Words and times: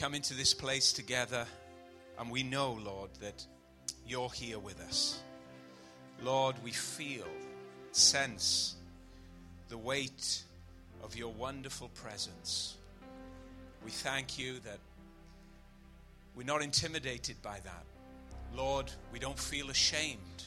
come 0.00 0.14
into 0.14 0.32
this 0.32 0.54
place 0.54 0.94
together 0.94 1.44
and 2.18 2.30
we 2.30 2.42
know, 2.42 2.78
Lord, 2.82 3.10
that 3.20 3.44
you're 4.06 4.30
here 4.30 4.58
with 4.58 4.80
us. 4.80 5.20
Lord, 6.22 6.56
we 6.64 6.70
feel, 6.70 7.26
sense 7.92 8.76
the 9.68 9.76
weight 9.76 10.40
of 11.04 11.16
your 11.16 11.30
wonderful 11.34 11.90
presence. 11.90 12.76
We 13.84 13.90
thank 13.90 14.38
you 14.38 14.54
that 14.60 14.78
we're 16.34 16.46
not 16.46 16.62
intimidated 16.62 17.36
by 17.42 17.60
that. 17.62 17.84
Lord, 18.56 18.90
we 19.12 19.18
don't 19.18 19.38
feel 19.38 19.68
ashamed 19.68 20.44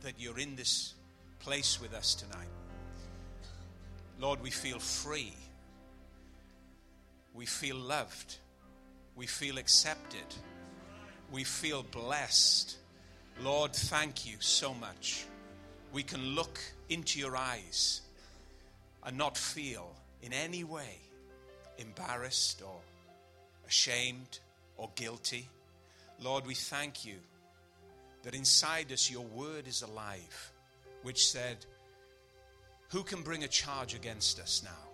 that 0.00 0.14
you're 0.16 0.38
in 0.38 0.56
this 0.56 0.94
place 1.40 1.78
with 1.78 1.92
us 1.92 2.14
tonight. 2.14 2.48
Lord, 4.18 4.42
we 4.42 4.50
feel 4.50 4.78
free. 4.78 5.34
We 7.34 7.44
feel 7.44 7.76
loved. 7.76 8.38
We 9.18 9.26
feel 9.26 9.58
accepted. 9.58 10.32
We 11.32 11.42
feel 11.42 11.82
blessed. 11.82 12.76
Lord, 13.42 13.74
thank 13.74 14.24
you 14.24 14.36
so 14.38 14.72
much. 14.72 15.26
We 15.92 16.04
can 16.04 16.36
look 16.36 16.60
into 16.88 17.18
your 17.18 17.36
eyes 17.36 18.02
and 19.02 19.18
not 19.18 19.36
feel 19.36 19.92
in 20.22 20.32
any 20.32 20.62
way 20.62 20.98
embarrassed 21.78 22.62
or 22.64 22.80
ashamed 23.66 24.38
or 24.76 24.88
guilty. 24.94 25.48
Lord, 26.20 26.46
we 26.46 26.54
thank 26.54 27.04
you 27.04 27.16
that 28.22 28.36
inside 28.36 28.92
us 28.92 29.10
your 29.10 29.24
word 29.24 29.66
is 29.66 29.82
alive, 29.82 30.52
which 31.02 31.28
said, 31.28 31.66
Who 32.90 33.02
can 33.02 33.22
bring 33.22 33.42
a 33.42 33.48
charge 33.48 33.94
against 33.94 34.38
us 34.38 34.62
now? 34.64 34.87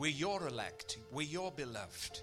We're 0.00 0.10
your 0.10 0.48
elect, 0.48 0.96
we're 1.12 1.26
your 1.26 1.52
beloved, 1.52 2.22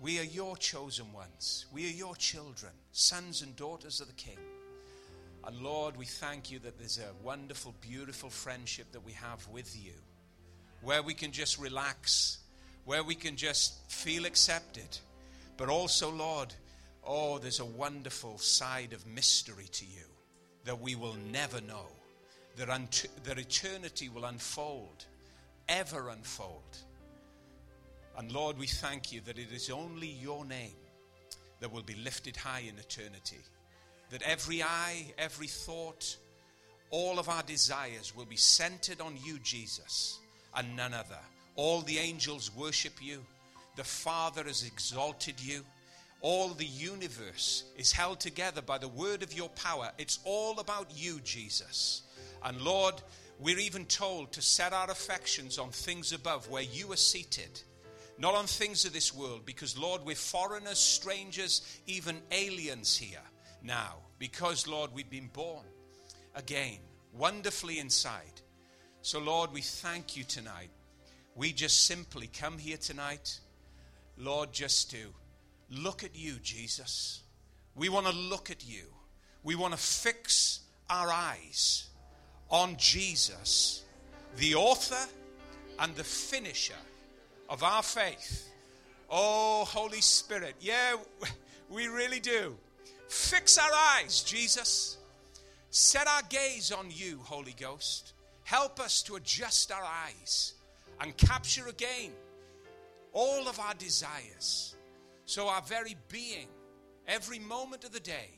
we 0.00 0.18
are 0.18 0.24
your 0.24 0.54
chosen 0.58 1.10
ones, 1.14 1.64
we 1.72 1.86
are 1.86 1.94
your 1.94 2.14
children, 2.14 2.72
sons 2.92 3.40
and 3.40 3.56
daughters 3.56 4.02
of 4.02 4.08
the 4.08 4.12
King. 4.12 4.36
And 5.46 5.62
Lord, 5.62 5.96
we 5.96 6.04
thank 6.04 6.50
you 6.50 6.58
that 6.58 6.76
there's 6.76 6.98
a 6.98 7.24
wonderful, 7.24 7.74
beautiful 7.80 8.28
friendship 8.28 8.92
that 8.92 9.02
we 9.02 9.12
have 9.12 9.48
with 9.48 9.82
you, 9.82 9.94
where 10.82 11.02
we 11.02 11.14
can 11.14 11.32
just 11.32 11.58
relax, 11.58 12.40
where 12.84 13.02
we 13.02 13.14
can 13.14 13.34
just 13.34 13.90
feel 13.90 14.26
accepted. 14.26 14.98
But 15.56 15.70
also, 15.70 16.10
Lord, 16.10 16.52
oh, 17.02 17.38
there's 17.38 17.60
a 17.60 17.64
wonderful 17.64 18.36
side 18.36 18.92
of 18.92 19.06
mystery 19.06 19.68
to 19.72 19.86
you 19.86 20.04
that 20.66 20.82
we 20.82 20.96
will 20.96 21.16
never 21.32 21.62
know, 21.62 21.86
that, 22.56 22.68
that 23.24 23.38
eternity 23.38 24.10
will 24.10 24.26
unfold, 24.26 25.06
ever 25.66 26.10
unfold. 26.10 26.76
And 28.20 28.30
Lord, 28.30 28.58
we 28.58 28.66
thank 28.66 29.12
you 29.12 29.22
that 29.22 29.38
it 29.38 29.50
is 29.50 29.70
only 29.70 30.06
your 30.06 30.44
name 30.44 30.76
that 31.60 31.72
will 31.72 31.82
be 31.82 31.94
lifted 31.94 32.36
high 32.36 32.60
in 32.68 32.78
eternity 32.78 33.38
that 34.10 34.20
every 34.20 34.62
eye, 34.62 35.06
every 35.16 35.46
thought, 35.46 36.18
all 36.90 37.18
of 37.18 37.30
our 37.30 37.42
desires 37.44 38.14
will 38.14 38.26
be 38.26 38.36
centered 38.36 39.00
on 39.00 39.16
you, 39.24 39.38
Jesus, 39.38 40.18
and 40.54 40.76
none 40.76 40.92
other. 40.92 41.18
All 41.56 41.80
the 41.80 41.96
angels 41.96 42.54
worship 42.54 43.02
you, 43.02 43.24
the 43.76 43.84
Father 43.84 44.44
has 44.44 44.66
exalted 44.66 45.40
you. 45.40 45.64
All 46.20 46.48
the 46.48 46.66
universe 46.66 47.64
is 47.78 47.90
held 47.90 48.20
together 48.20 48.60
by 48.60 48.76
the 48.76 48.88
word 48.88 49.22
of 49.22 49.32
your 49.32 49.48
power. 49.50 49.92
It's 49.96 50.18
all 50.26 50.60
about 50.60 50.90
you, 50.94 51.20
Jesus. 51.20 52.02
And 52.44 52.60
Lord, 52.60 52.96
we're 53.38 53.58
even 53.58 53.86
told 53.86 54.32
to 54.32 54.42
set 54.42 54.74
our 54.74 54.90
affections 54.90 55.58
on 55.58 55.70
things 55.70 56.12
above 56.12 56.50
where 56.50 56.62
you 56.62 56.92
are 56.92 56.96
seated, 56.96 57.62
not 58.20 58.34
on 58.34 58.46
things 58.46 58.84
of 58.84 58.92
this 58.92 59.14
world, 59.14 59.46
because, 59.46 59.78
Lord, 59.78 60.04
we're 60.04 60.14
foreigners, 60.14 60.78
strangers, 60.78 61.80
even 61.86 62.20
aliens 62.30 62.96
here 62.96 63.22
now 63.62 63.94
because, 64.20 64.68
Lord, 64.68 64.90
we've 64.94 65.10
been 65.10 65.30
born 65.32 65.64
again, 66.36 66.78
wonderfully 67.16 67.80
inside. 67.80 68.42
So, 69.00 69.18
Lord, 69.18 69.50
we 69.52 69.62
thank 69.62 70.16
you 70.16 70.22
tonight. 70.24 70.68
We 71.34 71.52
just 71.52 71.86
simply 71.86 72.28
come 72.28 72.58
here 72.58 72.76
tonight, 72.76 73.40
Lord, 74.18 74.52
just 74.52 74.90
to 74.90 74.98
look 75.70 76.04
at 76.04 76.14
you, 76.14 76.34
Jesus. 76.42 77.22
We 77.74 77.88
want 77.88 78.06
to 78.06 78.12
look 78.12 78.50
at 78.50 78.68
you. 78.68 78.84
We 79.42 79.54
want 79.54 79.72
to 79.72 79.80
fix 79.80 80.60
our 80.90 81.10
eyes 81.10 81.88
on 82.50 82.76
Jesus, 82.76 83.82
the 84.36 84.54
author 84.54 85.08
and 85.78 85.96
the 85.96 86.04
finisher 86.04 86.74
of 87.50 87.62
our 87.64 87.82
faith. 87.82 88.48
Oh, 89.10 89.64
Holy 89.66 90.00
Spirit. 90.00 90.54
Yeah, 90.60 90.96
we 91.68 91.88
really 91.88 92.20
do. 92.20 92.56
Fix 93.08 93.58
our 93.58 93.72
eyes, 93.98 94.22
Jesus. 94.22 94.96
Set 95.70 96.06
our 96.06 96.22
gaze 96.30 96.72
on 96.72 96.86
you, 96.90 97.18
Holy 97.24 97.54
Ghost. 97.58 98.14
Help 98.44 98.80
us 98.80 99.02
to 99.02 99.16
adjust 99.16 99.70
our 99.72 99.84
eyes 99.84 100.54
and 101.00 101.16
capture 101.16 101.66
again 101.66 102.12
all 103.12 103.48
of 103.48 103.58
our 103.58 103.74
desires. 103.74 104.76
So 105.24 105.48
our 105.48 105.62
very 105.62 105.96
being, 106.08 106.46
every 107.06 107.40
moment 107.40 107.84
of 107.84 107.92
the 107.92 108.00
day, 108.00 108.30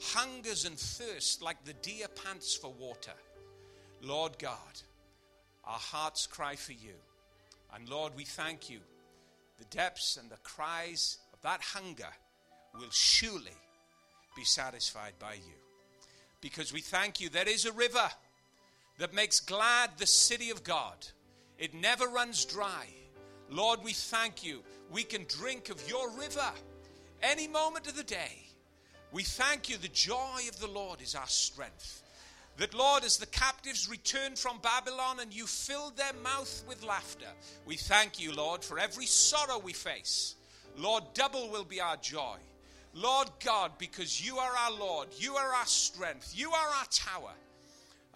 hungers 0.00 0.64
and 0.64 0.78
thirsts 0.78 1.42
like 1.42 1.64
the 1.64 1.74
deer 1.74 2.06
pants 2.24 2.54
for 2.54 2.72
water. 2.72 3.12
Lord 4.02 4.38
God, 4.38 4.80
our 5.64 5.78
hearts 5.78 6.26
cry 6.26 6.56
for 6.56 6.72
you. 6.72 6.94
And 7.74 7.88
Lord, 7.88 8.12
we 8.16 8.24
thank 8.24 8.68
you. 8.68 8.80
The 9.58 9.64
depths 9.76 10.16
and 10.16 10.30
the 10.30 10.36
cries 10.42 11.18
of 11.32 11.40
that 11.42 11.60
hunger 11.62 12.08
will 12.78 12.90
surely 12.90 13.56
be 14.36 14.44
satisfied 14.44 15.12
by 15.18 15.34
you. 15.34 15.54
Because 16.40 16.72
we 16.72 16.80
thank 16.80 17.20
you, 17.20 17.28
there 17.28 17.48
is 17.48 17.64
a 17.64 17.72
river 17.72 18.10
that 18.98 19.14
makes 19.14 19.40
glad 19.40 19.90
the 19.96 20.06
city 20.06 20.50
of 20.50 20.64
God. 20.64 21.06
It 21.58 21.74
never 21.74 22.06
runs 22.06 22.44
dry. 22.44 22.86
Lord, 23.50 23.80
we 23.84 23.92
thank 23.92 24.44
you. 24.44 24.62
We 24.90 25.04
can 25.04 25.24
drink 25.28 25.68
of 25.68 25.88
your 25.88 26.10
river 26.10 26.50
any 27.22 27.46
moment 27.46 27.86
of 27.86 27.96
the 27.96 28.02
day. 28.02 28.46
We 29.12 29.22
thank 29.22 29.68
you. 29.68 29.76
The 29.76 29.88
joy 29.88 30.40
of 30.48 30.58
the 30.58 30.66
Lord 30.66 31.00
is 31.00 31.14
our 31.14 31.26
strength. 31.26 32.01
That, 32.58 32.74
Lord, 32.74 33.02
as 33.04 33.16
the 33.16 33.26
captives 33.26 33.88
return 33.88 34.36
from 34.36 34.58
Babylon 34.62 35.20
and 35.20 35.34
you 35.34 35.46
filled 35.46 35.96
their 35.96 36.12
mouth 36.22 36.64
with 36.68 36.84
laughter, 36.84 37.26
we 37.64 37.76
thank 37.76 38.20
you, 38.20 38.32
Lord, 38.32 38.62
for 38.62 38.78
every 38.78 39.06
sorrow 39.06 39.58
we 39.58 39.72
face. 39.72 40.34
Lord, 40.76 41.04
double 41.14 41.50
will 41.50 41.64
be 41.64 41.80
our 41.80 41.96
joy. 41.96 42.36
Lord 42.94 43.28
God, 43.42 43.72
because 43.78 44.24
you 44.24 44.36
are 44.36 44.52
our 44.54 44.72
Lord, 44.72 45.08
you 45.16 45.36
are 45.36 45.54
our 45.54 45.66
strength, 45.66 46.34
you 46.36 46.50
are 46.50 46.68
our 46.68 46.84
tower. 46.90 47.32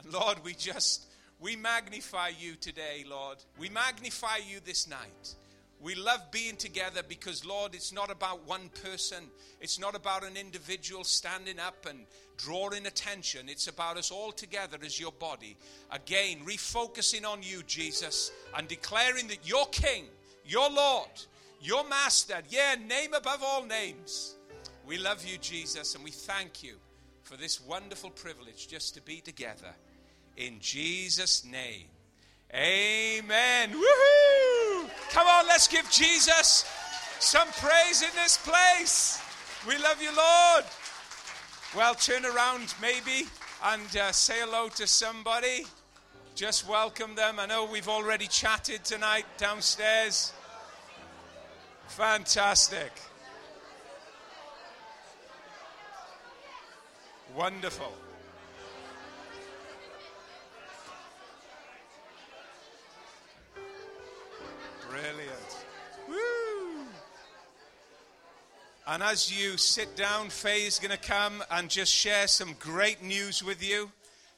And 0.02 0.12
Lord, 0.12 0.44
we 0.44 0.52
just, 0.52 1.06
we 1.40 1.56
magnify 1.56 2.32
you 2.38 2.56
today, 2.56 3.04
Lord. 3.08 3.38
We 3.58 3.70
magnify 3.70 4.38
you 4.48 4.60
this 4.64 4.86
night. 4.86 5.34
We 5.80 5.94
love 5.94 6.30
being 6.30 6.56
together 6.56 7.02
because, 7.06 7.44
Lord, 7.44 7.74
it's 7.74 7.92
not 7.92 8.10
about 8.10 8.46
one 8.46 8.70
person. 8.82 9.24
It's 9.60 9.78
not 9.78 9.94
about 9.94 10.24
an 10.24 10.36
individual 10.36 11.04
standing 11.04 11.58
up 11.58 11.86
and 11.88 12.06
drawing 12.38 12.86
attention. 12.86 13.48
It's 13.48 13.68
about 13.68 13.96
us 13.96 14.10
all 14.10 14.32
together 14.32 14.78
as 14.84 14.98
your 14.98 15.12
body. 15.12 15.56
Again, 15.90 16.38
refocusing 16.46 17.26
on 17.26 17.42
you, 17.42 17.62
Jesus, 17.66 18.32
and 18.56 18.66
declaring 18.68 19.28
that 19.28 19.46
you're 19.46 19.66
King, 19.66 20.06
your 20.44 20.70
Lord, 20.70 21.10
your 21.60 21.86
Master, 21.88 22.38
yeah, 22.48 22.74
name 22.74 23.12
above 23.12 23.42
all 23.42 23.64
names. 23.64 24.36
We 24.86 24.98
love 24.98 25.26
you, 25.26 25.36
Jesus, 25.38 25.94
and 25.94 26.02
we 26.02 26.10
thank 26.10 26.62
you 26.62 26.76
for 27.22 27.36
this 27.36 27.60
wonderful 27.60 28.10
privilege 28.10 28.68
just 28.68 28.94
to 28.94 29.02
be 29.02 29.20
together. 29.20 29.74
In 30.36 30.58
Jesus' 30.60 31.44
name. 31.44 31.88
Amen. 32.54 33.72
Woohoo! 33.72 34.55
Come 35.10 35.26
on, 35.26 35.46
let's 35.46 35.68
give 35.68 35.90
Jesus 35.90 36.64
some 37.18 37.48
praise 37.58 38.02
in 38.02 38.10
this 38.14 38.38
place. 38.38 39.20
We 39.66 39.78
love 39.78 40.02
you, 40.02 40.14
Lord. 40.14 40.64
Well, 41.76 41.94
turn 41.94 42.24
around 42.24 42.74
maybe 42.80 43.26
and 43.64 43.96
uh, 43.96 44.12
say 44.12 44.40
hello 44.40 44.68
to 44.70 44.86
somebody. 44.86 45.66
Just 46.34 46.68
welcome 46.68 47.14
them. 47.14 47.40
I 47.40 47.46
know 47.46 47.64
we've 47.64 47.88
already 47.88 48.26
chatted 48.26 48.84
tonight 48.84 49.24
downstairs. 49.38 50.32
Fantastic. 51.88 52.92
Wonderful. 57.34 57.92
Brilliant. 64.88 65.64
Woo! 66.08 66.86
And 68.86 69.02
as 69.02 69.30
you 69.32 69.56
sit 69.56 69.96
down, 69.96 70.30
Faye's 70.30 70.78
going 70.78 70.92
to 70.92 70.98
come 70.98 71.42
and 71.50 71.68
just 71.68 71.92
share 71.92 72.28
some 72.28 72.54
great 72.58 73.02
news 73.02 73.42
with 73.42 73.62
you. 73.62 73.90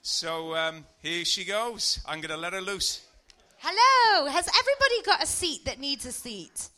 So 0.02 0.54
um, 0.54 0.86
here 1.02 1.24
she 1.24 1.44
goes. 1.44 2.00
I'm 2.06 2.20
going 2.20 2.30
to 2.30 2.36
let 2.36 2.54
her 2.54 2.60
loose. 2.60 3.04
Hello. 3.58 4.26
Has 4.26 4.48
everybody 4.48 5.02
got 5.04 5.22
a 5.22 5.26
seat 5.26 5.64
that 5.66 5.78
needs 5.78 6.06
a 6.06 6.12
seat? 6.12 6.70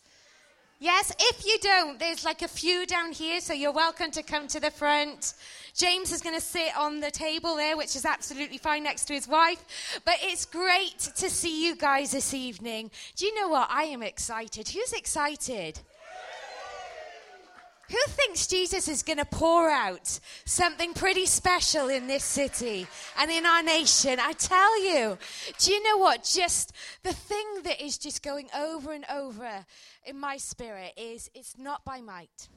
Yes, 0.82 1.12
if 1.20 1.44
you 1.44 1.58
don't, 1.58 1.98
there's 1.98 2.24
like 2.24 2.40
a 2.40 2.48
few 2.48 2.86
down 2.86 3.12
here, 3.12 3.42
so 3.42 3.52
you're 3.52 3.70
welcome 3.70 4.10
to 4.12 4.22
come 4.22 4.48
to 4.48 4.58
the 4.58 4.70
front. 4.70 5.34
James 5.74 6.10
is 6.10 6.22
going 6.22 6.34
to 6.34 6.40
sit 6.40 6.74
on 6.74 7.00
the 7.00 7.10
table 7.10 7.54
there, 7.54 7.76
which 7.76 7.94
is 7.94 8.06
absolutely 8.06 8.56
fine 8.56 8.82
next 8.82 9.04
to 9.04 9.12
his 9.12 9.28
wife. 9.28 10.00
But 10.06 10.14
it's 10.22 10.46
great 10.46 10.98
to 11.16 11.28
see 11.28 11.66
you 11.66 11.76
guys 11.76 12.12
this 12.12 12.32
evening. 12.32 12.90
Do 13.14 13.26
you 13.26 13.38
know 13.38 13.48
what? 13.48 13.68
I 13.70 13.82
am 13.82 14.02
excited. 14.02 14.70
Who's 14.70 14.94
excited? 14.94 15.78
Who 17.90 17.98
thinks 18.06 18.46
Jesus 18.46 18.86
is 18.86 19.02
going 19.02 19.18
to 19.18 19.24
pour 19.24 19.68
out 19.68 20.20
something 20.44 20.94
pretty 20.94 21.26
special 21.26 21.88
in 21.88 22.06
this 22.06 22.22
city 22.22 22.86
and 23.18 23.30
in 23.32 23.44
our 23.44 23.64
nation? 23.64 24.20
I 24.20 24.32
tell 24.32 24.80
you, 24.80 25.18
do 25.58 25.72
you 25.72 25.82
know 25.82 25.96
what? 25.96 26.22
Just 26.22 26.72
the 27.02 27.12
thing 27.12 27.46
that 27.64 27.84
is 27.84 27.98
just 27.98 28.22
going 28.22 28.48
over 28.56 28.92
and 28.92 29.04
over 29.12 29.66
in 30.04 30.20
my 30.20 30.36
spirit 30.36 30.92
is 30.96 31.30
it's 31.34 31.58
not 31.58 31.84
by 31.84 32.00
might. 32.00 32.48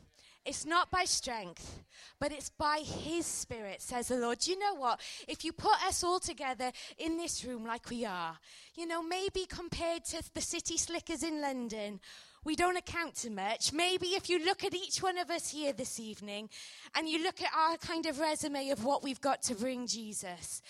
It's 0.45 0.67
not 0.67 0.91
by 0.91 1.05
strength, 1.05 1.83
but 2.19 2.33
it's 2.33 2.49
by 2.49 2.79
His 2.85 3.25
Spirit, 3.25 3.81
says 3.81 4.09
the 4.09 4.17
Lord. 4.17 4.45
You 4.45 4.59
know 4.59 4.75
what? 4.75 4.99
If 5.27 5.45
you 5.45 5.53
put 5.53 5.81
us 5.87 6.03
all 6.03 6.19
together 6.19 6.71
in 6.97 7.17
this 7.17 7.45
room 7.45 7.65
like 7.65 7.89
we 7.89 8.05
are, 8.05 8.37
you 8.75 8.85
know, 8.85 9.01
maybe 9.01 9.45
compared 9.47 10.03
to 10.05 10.21
the 10.33 10.41
city 10.41 10.77
slickers 10.77 11.23
in 11.23 11.41
London, 11.41 12.01
we 12.43 12.55
don't 12.55 12.77
account 12.77 13.15
to 13.15 13.29
much. 13.29 13.71
Maybe 13.73 14.07
if 14.07 14.29
you 14.29 14.43
look 14.43 14.63
at 14.63 14.73
each 14.73 15.01
one 15.01 15.17
of 15.17 15.29
us 15.29 15.49
here 15.49 15.73
this 15.73 15.99
evening 15.99 16.49
and 16.95 17.07
you 17.07 17.23
look 17.23 17.41
at 17.41 17.49
our 17.55 17.77
kind 17.77 18.05
of 18.05 18.19
resume 18.19 18.69
of 18.69 18.83
what 18.83 19.03
we've 19.03 19.21
got 19.21 19.41
to 19.43 19.55
bring 19.55 19.87
Jesus, 19.87 20.61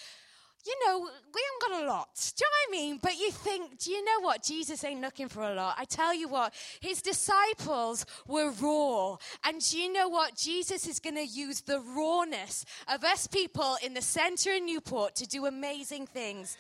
you 0.66 0.76
know, 0.86 1.00
we 1.00 1.42
haven't 1.42 1.62
got 1.62 1.84
a 1.84 1.88
lot. 1.88 2.34
Do 2.38 2.46
you 2.46 2.50
know 2.50 2.52
what 2.52 2.70
I 2.70 2.82
mean? 2.82 3.00
But 3.02 3.20
you 3.20 3.32
think, 3.32 3.80
do 3.80 3.92
you 3.92 4.04
know 4.04 4.22
what? 4.22 4.44
Jesus 4.44 4.84
ain't 4.84 5.02
looking 5.02 5.28
for 5.28 5.44
a 5.44 5.54
lot. 5.54 5.76
I 5.78 5.86
tell 5.86 6.14
you 6.14 6.28
what, 6.28 6.54
his 6.80 7.02
disciples 7.02 8.06
were 8.28 8.52
raw. 8.52 9.18
And 9.44 9.60
do 9.60 9.78
you 9.78 9.92
know 9.92 10.08
what? 10.08 10.36
Jesus 10.36 10.88
is 10.88 11.00
going 11.00 11.16
to 11.16 11.26
use 11.26 11.62
the 11.62 11.80
rawness 11.80 12.66
of 12.88 13.04
us 13.04 13.28
people 13.28 13.76
in 13.84 13.94
the 13.94 14.02
center 14.02 14.56
of 14.56 14.64
Newport 14.64 15.16
to 15.16 15.28
do 15.28 15.46
amazing 15.46 16.08
things. 16.08 16.58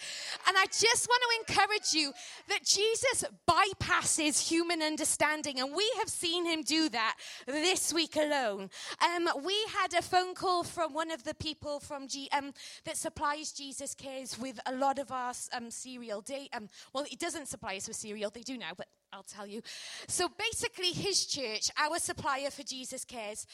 And 0.47 0.57
I 0.57 0.65
just 0.65 1.07
want 1.07 1.23
to 1.47 1.53
encourage 1.53 1.93
you 1.93 2.11
that 2.49 2.63
Jesus 2.65 3.23
bypasses 3.47 4.47
human 4.47 4.81
understanding. 4.81 5.59
And 5.59 5.73
we 5.73 5.89
have 5.99 6.09
seen 6.09 6.45
him 6.45 6.61
do 6.63 6.89
that 6.89 7.15
this 7.45 7.93
week 7.93 8.15
alone. 8.15 8.69
Um, 9.01 9.29
we 9.43 9.55
had 9.77 9.93
a 9.93 10.01
phone 10.01 10.35
call 10.35 10.63
from 10.63 10.93
one 10.93 11.11
of 11.11 11.23
the 11.23 11.33
people 11.35 11.79
from 11.79 12.07
G- 12.07 12.29
um, 12.33 12.53
that 12.85 12.97
supplies 12.97 13.51
Jesus 13.51 13.92
cares 13.93 14.37
with 14.39 14.59
a 14.65 14.73
lot 14.75 14.99
of 14.99 15.11
our 15.11 15.33
um, 15.53 15.69
cereal. 15.69 16.21
Day, 16.21 16.49
um, 16.53 16.67
well, 16.93 17.05
it 17.11 17.19
doesn't 17.19 17.47
supply 17.47 17.75
us 17.75 17.87
with 17.87 17.97
cereal. 17.97 18.29
They 18.29 18.41
do 18.41 18.57
now, 18.57 18.71
but 18.75 18.87
I'll 19.13 19.23
tell 19.23 19.45
you. 19.45 19.61
So 20.07 20.27
basically, 20.27 20.91
FareShare, 20.91 21.69
our 21.77 21.99
supplier 21.99 22.49
for 22.49 22.63
Jesus 22.63 23.05
Cares, 23.05 23.45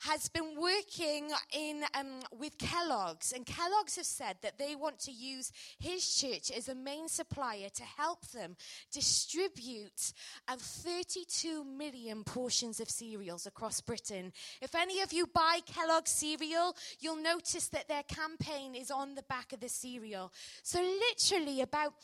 has 0.00 0.28
been 0.28 0.54
working 0.56 1.30
in 1.52 1.82
um, 1.98 2.20
with 2.38 2.56
Kellogg's, 2.58 3.32
and 3.32 3.44
Kellogg's 3.44 3.96
have 3.96 4.06
said 4.06 4.36
that 4.42 4.58
they 4.58 4.76
want 4.76 5.00
to 5.00 5.10
use 5.10 5.52
FareShare 5.82 6.56
as 6.56 6.68
a 6.68 6.74
main 6.74 7.08
supplier 7.08 7.68
to 7.68 7.82
help 7.82 8.28
them 8.28 8.56
distribute 8.92 10.12
um, 10.46 10.58
32 10.58 11.64
million 11.64 12.22
portions 12.22 12.78
of 12.78 12.88
cereals 12.88 13.46
across 13.46 13.80
Britain. 13.80 14.32
If 14.62 14.76
any 14.76 15.00
of 15.00 15.12
you 15.12 15.26
buy 15.26 15.60
Kellogg's 15.66 16.12
cereal, 16.12 16.76
you'll 17.00 17.22
notice 17.22 17.66
that 17.68 17.88
their 17.88 18.04
campaign 18.04 18.76
is 18.76 18.90
on 18.92 19.16
the 19.16 19.24
back 19.24 19.52
of 19.52 19.58
the 19.58 19.68
cereal. 19.68 20.32
So 20.62 20.80
literally 20.80 21.60
about 21.60 21.94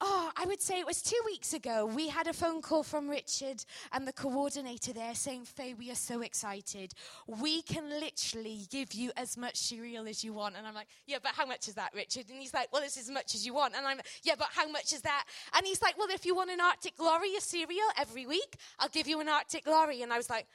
Oh, 0.00 0.30
I 0.36 0.46
would 0.46 0.62
say 0.62 0.78
it 0.78 0.86
was 0.86 1.02
two 1.02 1.20
weeks 1.26 1.54
ago. 1.54 1.84
We 1.84 2.08
had 2.08 2.28
a 2.28 2.32
phone 2.32 2.62
call 2.62 2.84
from 2.84 3.08
Richard 3.08 3.64
and 3.92 4.06
the 4.06 4.12
coordinator 4.12 4.92
there 4.92 5.14
saying, 5.14 5.46
Faye, 5.46 5.74
we 5.74 5.90
are 5.90 5.96
so 5.96 6.20
excited. 6.20 6.94
We 7.26 7.62
can 7.62 7.90
literally 7.90 8.60
give 8.70 8.92
you 8.92 9.10
as 9.16 9.36
much 9.36 9.56
cereal 9.56 10.06
as 10.06 10.22
you 10.22 10.32
want. 10.32 10.54
And 10.56 10.68
I'm 10.68 10.74
like, 10.74 10.86
yeah, 11.06 11.18
but 11.20 11.32
how 11.34 11.46
much 11.46 11.66
is 11.66 11.74
that, 11.74 11.90
Richard? 11.96 12.26
And 12.30 12.38
he's 12.38 12.54
like, 12.54 12.72
well, 12.72 12.82
it's 12.84 12.96
as 12.96 13.10
much 13.10 13.34
as 13.34 13.44
you 13.44 13.54
want. 13.54 13.74
And 13.74 13.84
I'm 13.84 13.96
like, 13.96 14.06
yeah, 14.22 14.34
but 14.38 14.48
how 14.52 14.68
much 14.68 14.92
is 14.92 15.00
that? 15.02 15.24
And 15.56 15.66
he's 15.66 15.82
like, 15.82 15.98
well, 15.98 16.08
if 16.10 16.24
you 16.24 16.36
want 16.36 16.50
an 16.50 16.60
artic 16.60 16.94
lorry 17.00 17.30
cereal 17.40 17.88
every 17.98 18.24
week, 18.24 18.56
I'll 18.78 18.88
give 18.88 19.08
you 19.08 19.20
an 19.20 19.28
artic 19.28 19.66
lorry. 19.66 20.02
And 20.02 20.12
I 20.12 20.16
was 20.16 20.30
like, 20.30 20.46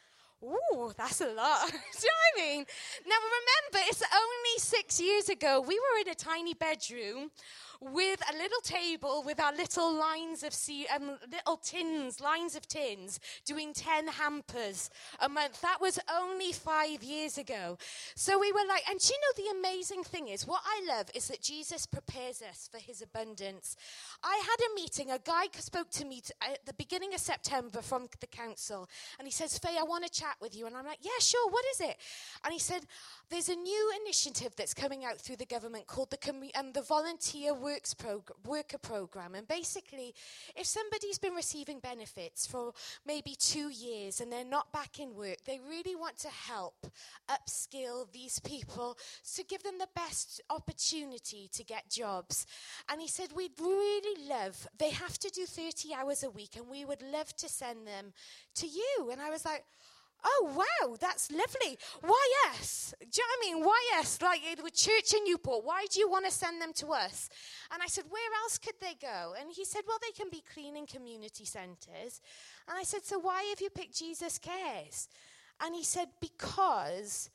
Ooh, 0.44 0.92
that's 0.98 1.22
a 1.22 1.34
lot. 1.34 1.68
Do 1.72 1.75
you 1.75 2.10
know 2.10 2.19
what 2.36 2.38
I 2.38 2.42
mean? 2.42 2.66
Now 3.07 3.16
remember, 3.16 3.88
it's 3.89 4.04
only 4.04 4.57
six 4.57 5.00
years 5.00 5.30
ago. 5.30 5.63
We 5.66 5.80
were 5.80 6.01
in 6.01 6.10
a 6.10 6.16
tiny 6.16 6.54
bedroom 6.54 7.31
with 7.91 8.21
a 8.31 8.38
little 8.38 8.62
table 8.62 9.24
with 9.25 9.39
our 9.39 9.53
little 9.53 9.94
lines 9.94 10.44
of 10.44 10.53
sea, 10.53 10.88
um, 10.95 11.18
little 11.31 11.57
tins, 11.57 12.21
lines 12.21 12.56
of 12.56 12.68
tins, 12.68 13.19
doing 13.45 13.74
10 13.74 14.07
hampers 14.07 14.89
a 15.19 15.27
month. 15.27 15.62
That 15.62 15.81
was 15.81 16.00
only 16.12 16.53
five 16.53 17.03
years 17.03 17.38
ago. 17.38 17.77
So 18.15 18.39
we 18.39 18.51
were 18.51 18.68
like, 18.68 18.83
and 18.89 19.00
you 19.03 19.15
know, 19.15 19.44
the 19.44 19.59
amazing 19.59 20.03
thing 20.03 20.27
is, 20.30 20.47
what 20.47 20.62
I 20.65 20.85
love 20.88 21.07
is 21.13 21.27
that 21.27 21.41
Jesus 21.41 21.85
prepares 21.85 22.41
us 22.41 22.69
for 22.71 22.80
his 22.80 23.01
abundance. 23.01 23.75
I 24.24 24.41
had 24.44 24.71
a 24.71 24.75
meeting, 24.75 25.12
a 25.12 25.19
guy 25.19 25.47
spoke 25.57 25.89
to 25.91 26.06
me 26.06 26.21
t- 26.21 26.33
at 26.41 26.65
the 26.65 26.74
beginning 26.74 27.13
of 27.13 27.19
September 27.19 27.81
from 27.81 28.07
the 28.19 28.27
council, 28.27 28.89
and 29.19 29.27
he 29.27 29.31
says, 29.31 29.57
Faye, 29.57 29.77
I 29.79 29.83
want 29.83 30.06
to 30.06 30.09
chat 30.09 30.36
with 30.41 30.56
you. 30.56 30.68
And 30.68 30.75
I'm 30.75 30.86
like, 30.86 31.00
yeah, 31.01 31.12
sure, 31.19 31.50
what 31.50 31.65
is 31.74 31.81
it? 31.81 31.97
And 32.44 32.53
he 32.53 32.59
said, 32.59 32.86
there's 33.29 33.50
a 33.50 33.56
new 33.56 33.91
initiative 34.03 34.53
that's 34.56 34.74
coming 34.74 35.06
out 35.06 35.18
through 35.18 35.38
the 35.38 35.45
government 35.45 35.88
called 35.88 36.12
the, 36.12 36.51
um, 36.56 36.71
the 36.71 36.81
Volunteer 36.81 37.53
Works 37.74 37.96
Prog- 37.96 38.31
Worker 38.46 38.78
Program. 38.78 39.34
And 39.34 39.48
basically, 39.48 40.14
if 40.56 40.68
somebody's 40.68 41.18
been 41.18 41.34
receiving 41.34 41.80
benefits 41.80 42.46
for 42.46 42.72
maybe 43.04 43.36
two 43.40 43.70
years 43.70 44.22
and 44.22 44.31
they're 44.31 44.46
not 44.46 44.72
back 44.72 45.00
in 45.00 45.16
work, 45.16 45.38
they 45.48 45.60
really 45.68 45.96
want 45.96 46.20
to 46.20 46.30
help 46.30 46.86
upskill 47.28 48.12
these 48.12 48.38
people 48.38 48.96
to 49.34 49.44
give 49.44 49.64
them 49.64 49.80
the 49.80 49.88
best 49.96 50.40
opportunity 50.52 51.50
to 51.52 51.64
get 51.64 51.90
jobs. 51.90 52.46
And 52.92 53.02
he 53.02 53.08
said, 53.08 53.30
We'd 53.36 53.60
really 53.60 54.30
love, 54.30 54.68
they 54.78 54.92
have 54.92 55.18
to 55.18 55.30
do 55.30 55.48
30 55.48 55.96
hours 55.96 56.22
a 56.22 56.30
week, 56.30 56.56
and 56.56 56.70
we 56.70 56.86
would 56.86 57.02
love 57.02 57.36
to 57.38 57.50
send 57.50 57.88
them 57.88 58.14
to 58.54 58.68
you. 58.68 59.10
And 59.12 59.20
I 59.20 59.31
was 59.31 59.46
like, 59.46 59.63
Oh, 60.24 60.50
wow, 60.56 60.96
that's 61.00 61.32
lovely. 61.32 61.77
Why 62.01 62.27
yes? 62.46 62.94
Do 63.00 63.06
you 63.06 63.24
know 63.24 63.27
what 63.27 63.39
I 63.39 63.53
mean? 63.53 63.65
Why 63.65 63.89
yes? 63.92 64.22
Like 64.22 64.42
with 64.63 64.74
church 64.74 65.13
in 65.13 65.24
Newport, 65.25 65.65
why 65.65 65.86
do 65.92 66.00
you 66.00 66.10
want 66.10 66.25
to 66.25 66.32
send 66.32 66.62
them 66.62 66.72
to 66.75 66.88
us? 66.88 67.30
And 67.74 67.84
I 67.84 67.88
said, 67.88 68.06
where 68.10 68.32
else 68.44 68.58
could 68.58 68.75
they 68.80 68.94
go? 69.01 69.34
And 69.39 69.51
he 69.51 69.65
said, 69.65 69.82
well, 69.88 69.98
they 70.01 70.12
can 70.12 70.30
be 70.30 70.44
cleaning 70.53 70.86
community 70.86 71.46
centres. 71.46 72.22
And 72.68 72.77
I 72.77 72.84
said, 72.84 73.03
so 73.03 73.20
why 73.20 73.44
have 73.44 73.60
you 73.62 73.70
picked 73.70 73.98
Jesus 73.98 74.38
Cares? 74.38 75.10
And 75.62 75.75
he 75.75 75.84
said, 75.84 76.08
because 76.22 77.30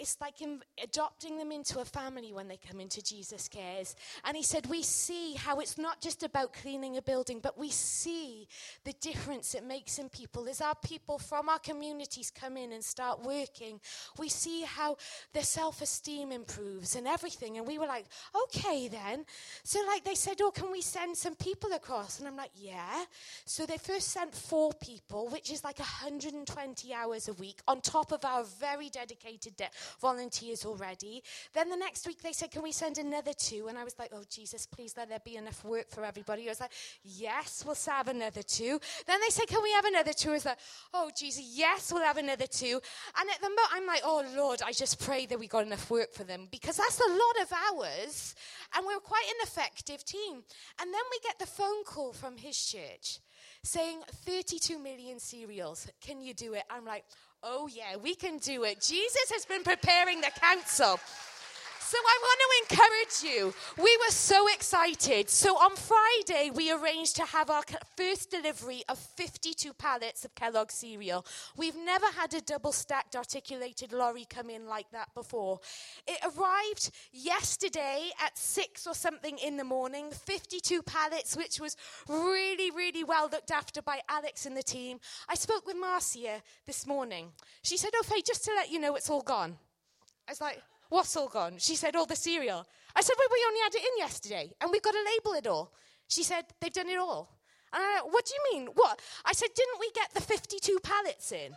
it's 0.00 0.16
like 0.20 0.40
in, 0.40 0.60
adopting 0.82 1.36
them 1.36 1.52
into 1.52 1.78
a 1.80 1.84
family 1.84 2.32
when 2.32 2.48
they 2.48 2.56
come 2.56 2.80
into 2.80 3.02
Jesus 3.02 3.48
Cares. 3.48 3.94
And 4.24 4.34
he 4.36 4.42
said, 4.42 4.66
We 4.66 4.82
see 4.82 5.34
how 5.34 5.60
it's 5.60 5.76
not 5.76 6.00
just 6.00 6.22
about 6.22 6.54
cleaning 6.54 6.96
a 6.96 7.02
building, 7.02 7.38
but 7.42 7.58
we 7.58 7.68
see 7.68 8.48
the 8.84 8.94
difference 8.94 9.54
it 9.54 9.64
makes 9.64 9.98
in 9.98 10.08
people. 10.08 10.48
As 10.48 10.62
our 10.62 10.74
people 10.74 11.18
from 11.18 11.50
our 11.50 11.58
communities 11.58 12.32
come 12.34 12.56
in 12.56 12.72
and 12.72 12.82
start 12.82 13.22
working, 13.22 13.78
we 14.18 14.30
see 14.30 14.62
how 14.62 14.96
their 15.34 15.42
self 15.42 15.82
esteem 15.82 16.32
improves 16.32 16.96
and 16.96 17.06
everything. 17.06 17.58
And 17.58 17.66
we 17.66 17.78
were 17.78 17.86
like, 17.86 18.06
Okay, 18.44 18.88
then. 18.88 19.26
So, 19.64 19.80
like, 19.86 20.04
they 20.04 20.14
said, 20.14 20.36
Oh, 20.40 20.50
can 20.50 20.72
we 20.72 20.80
send 20.80 21.16
some 21.16 21.34
people 21.34 21.72
across? 21.74 22.18
And 22.18 22.26
I'm 22.26 22.36
like, 22.36 22.52
Yeah. 22.54 23.04
So 23.44 23.66
they 23.66 23.76
first 23.76 24.08
sent 24.08 24.34
four 24.34 24.72
people, 24.80 25.28
which 25.28 25.52
is 25.52 25.62
like 25.62 25.78
120 25.78 26.94
hours 26.94 27.28
a 27.28 27.34
week 27.34 27.60
on 27.68 27.82
top 27.82 28.12
of 28.12 28.24
our 28.24 28.44
very 28.44 28.88
dedicated 28.88 29.56
de- 29.56 29.68
volunteers 30.00 30.64
already. 30.64 31.22
Then 31.54 31.68
the 31.68 31.76
next 31.76 32.06
week 32.06 32.22
they 32.22 32.32
said, 32.32 32.50
Can 32.50 32.62
we 32.62 32.72
send 32.72 32.98
another 32.98 33.32
two? 33.32 33.68
And 33.68 33.78
I 33.78 33.84
was 33.84 33.98
like, 33.98 34.10
Oh, 34.12 34.22
Jesus, 34.28 34.66
please 34.66 34.94
let 34.96 35.08
there 35.08 35.20
be 35.24 35.36
enough 35.36 35.64
work 35.64 35.90
for 35.90 36.04
everybody. 36.04 36.46
I 36.46 36.50
was 36.50 36.60
like, 36.60 36.72
Yes, 37.02 37.62
we'll 37.64 37.76
have 37.86 38.08
another 38.08 38.42
two. 38.42 38.80
Then 39.06 39.20
they 39.20 39.30
said, 39.30 39.46
Can 39.46 39.62
we 39.62 39.72
have 39.72 39.84
another 39.84 40.12
two? 40.12 40.30
I 40.30 40.34
was 40.34 40.44
like, 40.44 40.58
Oh, 40.94 41.10
Jesus, 41.16 41.44
yes, 41.54 41.92
we'll 41.92 42.04
have 42.04 42.18
another 42.18 42.46
two. 42.46 42.80
And 43.18 43.30
at 43.30 43.40
the 43.40 43.48
moment, 43.48 43.68
I'm 43.72 43.86
like, 43.86 44.02
Oh, 44.04 44.24
Lord, 44.36 44.60
I 44.64 44.72
just 44.72 45.00
pray 45.00 45.26
that 45.26 45.38
we 45.38 45.46
got 45.46 45.66
enough 45.66 45.90
work 45.90 46.12
for 46.12 46.24
them 46.24 46.48
because 46.50 46.76
that's 46.76 47.00
a 47.00 47.10
lot 47.10 47.42
of 47.42 47.52
hours. 47.52 48.34
And 48.76 48.86
we're 48.86 49.00
quite 49.00 49.24
an 49.28 49.46
effective 49.46 50.04
team. 50.04 50.42
And 50.80 50.92
then 50.92 51.02
we 51.10 51.18
get 51.22 51.38
the 51.38 51.46
phone 51.46 51.84
call 51.84 52.12
from 52.12 52.36
FareShare 52.36 53.18
saying 53.62 54.00
32 54.24 54.78
million 54.78 55.18
cereals. 55.18 55.88
Can 56.00 56.20
you 56.20 56.34
do 56.34 56.54
it? 56.54 56.64
I'm 56.70 56.84
like, 56.84 57.04
oh 57.42 57.68
yeah, 57.72 57.96
we 57.96 58.14
can 58.14 58.38
do 58.38 58.64
it. 58.64 58.80
Jesus 58.80 59.30
has 59.32 59.44
been 59.44 59.62
preparing 59.62 60.20
the 60.20 60.30
council. 60.40 60.98
So 61.90 61.98
I 61.98 62.18
want 62.22 62.40
to 62.70 62.76
encourage 62.76 63.34
you. 63.34 63.54
We 63.76 63.96
were 63.96 64.12
so 64.12 64.46
excited. 64.46 65.28
So 65.28 65.56
on 65.56 65.74
Friday, 65.74 66.52
we 66.54 66.70
arranged 66.70 67.16
to 67.16 67.24
have 67.24 67.50
our 67.50 67.64
first 67.96 68.30
delivery 68.30 68.84
of 68.88 68.96
52 68.96 69.72
pallets 69.72 70.24
of 70.24 70.32
Kellogg 70.36 70.70
cereal. 70.70 71.26
We've 71.56 71.74
never 71.74 72.06
had 72.06 72.32
a 72.32 72.42
double 72.42 72.70
stacked 72.70 73.16
articulated 73.16 73.92
lorry 73.92 74.24
come 74.24 74.50
in 74.50 74.68
like 74.68 74.88
that 74.92 75.12
before. 75.16 75.58
It 76.06 76.20
arrived 76.22 76.92
yesterday 77.10 78.10
at 78.24 78.38
6 78.38 78.86
or 78.86 78.94
something 78.94 79.36
in 79.38 79.56
the 79.56 79.64
morning, 79.64 80.12
52 80.12 80.82
pallets, 80.82 81.36
which 81.36 81.58
was 81.58 81.76
really, 82.08 82.70
really 82.70 83.02
well 83.02 83.28
looked 83.32 83.50
after 83.50 83.82
by 83.82 83.98
Alex 84.08 84.46
and 84.46 84.56
the 84.56 84.62
team. 84.62 85.00
I 85.28 85.34
spoke 85.34 85.66
with 85.66 85.76
Marcia 85.76 86.40
this 86.66 86.86
morning. 86.86 87.32
She 87.64 87.76
said, 87.76 87.90
Oh, 87.96 88.04
Faye, 88.04 88.22
just 88.24 88.44
to 88.44 88.52
let 88.54 88.70
you 88.70 88.78
know, 88.78 88.94
it's 88.94 89.10
all 89.10 89.22
gone. 89.22 89.58
I 90.28 90.30
was 90.30 90.40
like, 90.40 90.62
What's 90.90 91.16
all 91.16 91.28
gone? 91.28 91.54
She 91.58 91.76
said, 91.76 91.96
All 91.96 92.04
the 92.04 92.16
cereal. 92.16 92.66
I 92.94 93.00
said, 93.00 93.14
Well, 93.18 93.28
we 93.32 93.44
only 93.46 93.60
had 93.60 93.74
it 93.74 93.82
in 93.82 93.98
yesterday, 93.98 94.52
and 94.60 94.70
we've 94.70 94.82
got 94.82 94.92
to 94.92 95.04
label 95.16 95.38
it 95.38 95.46
all. 95.46 95.72
She 96.08 96.22
said, 96.22 96.44
They've 96.60 96.72
done 96.72 96.88
it 96.88 96.98
all. 96.98 97.38
And 97.72 97.82
I 97.82 98.00
What 98.04 98.26
do 98.26 98.34
you 98.34 98.58
mean? 98.58 98.68
What? 98.74 99.00
I 99.24 99.32
said, 99.32 99.48
Didn't 99.54 99.80
we 99.80 99.90
get 99.92 100.12
the 100.12 100.20
52 100.20 100.78
pallets 100.82 101.32
in? 101.32 101.52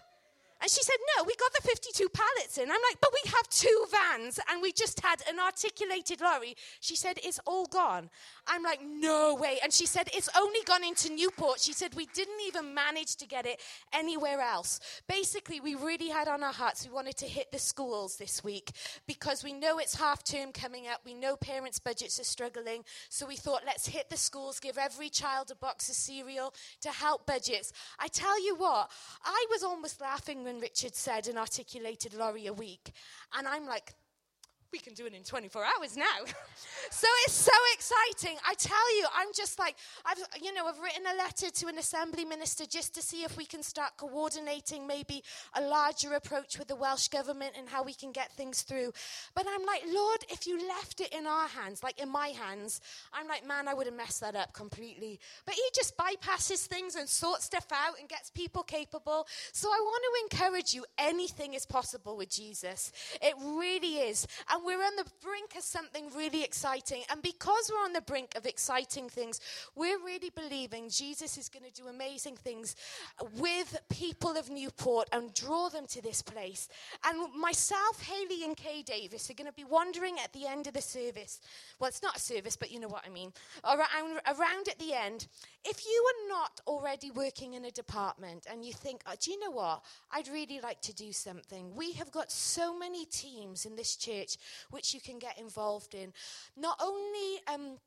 And 0.63 0.72
she 0.72 0.82
said, 0.82 0.96
No, 1.17 1.25
we 1.25 1.36
got 1.36 1.51
the 1.51 1.67
52 1.67 2.08
pallets 2.08 2.58
in. 2.58 2.72
I'm 2.72 2.79
like, 2.89 2.98
But 3.01 3.12
we 3.13 3.29
have 3.32 3.50
two 3.50 3.86
vans 3.91 4.39
and 4.50 4.62
we 4.62 4.72
just 4.72 5.01
had 5.01 5.22
an 5.29 5.38
articulated 5.38 6.22
lorry. 6.22 6.55
She 6.79 6.96
said, 6.96 7.20
It's 7.22 7.39
all 7.46 7.65
gone. 7.65 8.10
I'm 8.48 8.63
like, 8.63 8.79
No 8.82 9.36
way. 9.36 9.60
And 9.62 9.74
she 9.74 9.86
said, 9.86 10.10
It's 10.13 10.29
only 10.38 10.62
gone 10.65 10.86
into 10.86 11.12
Newport. 11.12 11.60
She 11.60 11.74
said, 11.74 11.96
We 11.96 12.05
didn't 12.13 12.39
even 12.48 12.74
manage 12.74 13.17
to 13.17 13.27
get 13.27 13.46
it 13.46 13.60
anywhere 13.91 14.39
else. 14.39 14.79
Basically, 15.05 15.60
we 15.60 15.75
really 15.75 16.08
had 16.08 16.29
on 16.29 16.41
our 16.43 16.53
hearts, 16.53 16.88
we 16.88 16.93
wanted 16.93 17.17
to 17.17 17.25
hit 17.25 17.51
the 17.51 17.60
schools 17.60 18.15
this 18.15 18.41
week 18.41 18.72
because 19.05 19.43
we 19.43 19.51
know 19.51 19.79
it's 19.79 19.96
half 19.96 20.24
term 20.24 20.53
coming 20.53 20.88
up. 20.88 21.01
We 21.05 21.13
know 21.13 21.36
parents' 21.36 21.79
budgets 21.79 22.22
are 22.22 22.24
struggling. 22.24 22.86
So 23.10 23.27
we 23.27 23.36
thought, 23.36 23.63
Let's 23.65 23.88
hit 23.88 24.10
the 24.10 24.17
schools, 24.17 24.62
give 24.62 24.77
every 24.77 25.10
child 25.10 25.51
a 25.51 25.55
box 25.55 25.89
of 25.89 25.96
cereal 25.96 26.53
to 26.79 26.89
help 26.89 27.27
budgets. 27.27 27.74
I 28.00 28.08
tell 28.08 28.41
you 28.41 28.55
what, 28.55 28.89
I 29.25 29.46
was 29.51 29.62
almost 29.62 30.00
laughing 30.00 30.46
when 30.46 30.52
Richard 30.60 30.95
said 30.95 31.27
and 31.27 31.38
articulated 31.38 32.13
lorry 32.13 32.48
a 32.48 32.53
week. 32.53 32.91
And 33.38 33.48
I'm 33.48 33.65
like, 33.65 33.95
we 34.74 34.80
can 34.80 34.94
do 34.96 35.06
it 35.06 35.13
in 35.13 35.24
24 35.24 35.63
hours 35.63 35.96
now. 35.96 36.03
so 36.89 37.08
it's 37.25 37.34
so 37.34 37.53
exciting. 37.75 38.38
I 38.46 38.56
tell 38.56 38.98
you, 38.98 39.06
I'm 39.15 39.27
just 39.34 39.60
like, 39.60 39.75
I've, 40.03 40.18
you 40.42 40.53
know, 40.53 40.65
I've 40.65 40.80
written 40.80 41.03
a 41.13 41.18
letter 41.18 41.50
to 41.51 41.68
an 41.68 41.77
assembly 41.77 42.25
minister 42.25 42.65
just 42.65 42.94
to 42.96 43.01
see 43.01 43.24
if 43.24 43.38
we 43.38 43.46
can 43.46 43.62
start 43.62 43.92
coordinating 43.98 44.88
maybe 44.88 45.24
a 45.53 45.62
larger 45.62 46.13
approach 46.13 46.58
with 46.58 46.68
the 46.68 46.75
Welsh 46.75 47.08
government 47.08 47.53
and 47.58 47.70
how 47.70 47.84
we 47.84 47.94
can 47.94 48.12
get 48.12 48.34
things 48.34 48.63
through. 48.63 48.92
But 49.36 49.46
I'm 49.48 49.65
like, 49.65 49.84
Lord, 49.88 50.25
if 50.30 50.48
you 50.48 50.68
left 50.68 51.00
it 51.00 51.13
in 51.13 51.27
our 51.27 51.48
hands, 51.48 51.84
like 51.84 52.00
in 52.01 52.10
my 52.10 52.30
hands, 52.30 52.82
I'm 53.13 53.27
like, 53.27 53.46
man, 53.46 53.68
I 53.68 53.75
would 53.75 53.86
have 53.86 53.96
messed 53.96 54.22
that 54.22 54.36
up 54.36 54.53
completely. 54.53 55.20
But 55.46 55.53
he 55.53 55.63
just 55.75 55.96
bypasses 55.96 56.65
things 56.65 56.96
and 56.96 57.08
sorts 57.08 57.46
stuff 57.46 57.68
out 57.72 58.00
and 58.00 58.10
gets 58.10 58.32
people 58.32 58.63
capable. 58.63 59.27
So 59.51 59.70
I 59.70 59.80
want 59.80 60.03
to 60.03 60.38
encourage 60.38 60.74
you, 60.74 60.84
anything 60.98 61.53
is 61.53 61.65
possible 61.65 62.18
with 62.18 62.30
Jesus. 62.30 62.92
It 63.22 63.36
really 63.39 63.98
is. 64.10 64.25
And 64.50 64.62
we're 64.65 64.84
on 64.84 64.96
the 64.96 65.05
brink 65.22 65.55
of 65.55 65.63
something 65.63 66.10
really 66.15 66.43
exciting. 66.43 67.03
And 67.12 67.22
because 67.22 67.72
we're 67.72 67.84
on 67.84 67.93
the 67.93 68.01
brink 68.01 68.36
of 68.36 68.46
exciting 68.46 69.10
things, 69.10 69.39
we're 69.75 70.00
really 70.03 70.29
believing 70.29 70.89
Jesus 70.89 71.38
is 71.38 71.50
going 71.50 71.65
to 71.65 71.82
do 71.82 71.88
amazing 71.88 72.36
things 72.36 72.75
with 73.38 73.77
people 73.89 74.38
of 74.38 74.50
Newport 74.50 75.10
and 75.12 75.34
draw 75.34 75.70
them 75.70 75.86
to 75.88 76.01
this 76.01 76.22
place. 76.22 76.67
And 77.05 77.34
myself, 77.39 78.01
Haley, 78.01 78.43
and 78.43 78.55
Kay 78.55 78.82
Davis 78.84 79.29
are 79.29 79.34
going 79.34 79.50
to 79.50 79.53
be 79.53 79.63
wandering 79.63 80.17
at 80.24 80.34
the 80.34 80.48
end 80.48 80.67
of 80.67 80.74
the 80.74 80.82
service. 80.82 81.41
Well, 81.79 81.88
it's 81.88 82.03
not 82.03 82.17
a 82.17 82.20
service, 82.20 82.55
but 82.55 82.72
you 82.72 82.79
know 82.79 82.88
what 82.88 83.03
I 83.05 83.10
mean. 83.10 83.34
Around, 83.63 84.20
around 84.27 84.67
at 84.67 84.79
the 84.79 84.93
end. 84.93 85.27
If 85.65 85.86
you 85.86 86.05
are 86.08 86.29
not 86.29 86.62
already 86.67 87.10
working 87.12 87.53
in 87.53 87.65
a 87.65 87.72
department 87.72 88.48
and 88.51 88.65
you 88.65 88.74
think, 88.74 89.01
oh, 89.08 89.13
do 89.20 89.32
you 89.32 89.39
know 89.39 89.51
what? 89.51 89.82
I'd 90.12 90.27
really 90.27 90.60
like 90.62 90.82
to 90.82 90.93
do 90.93 91.12
something. 91.13 91.74
We 91.75 91.93
have 91.93 92.12
got 92.12 92.32
so 92.32 92.77
many 92.77 93.05
teams 93.05 93.65
in 93.65 93.75
this 93.75 93.96
church 93.96 94.38
which 94.69 94.93
you 94.93 95.01
can 95.01 95.19
get 95.19 95.38
involved 95.39 95.93
in. 95.93 96.13
Not 96.57 96.79
only 96.81 97.39
um, 97.48 97.77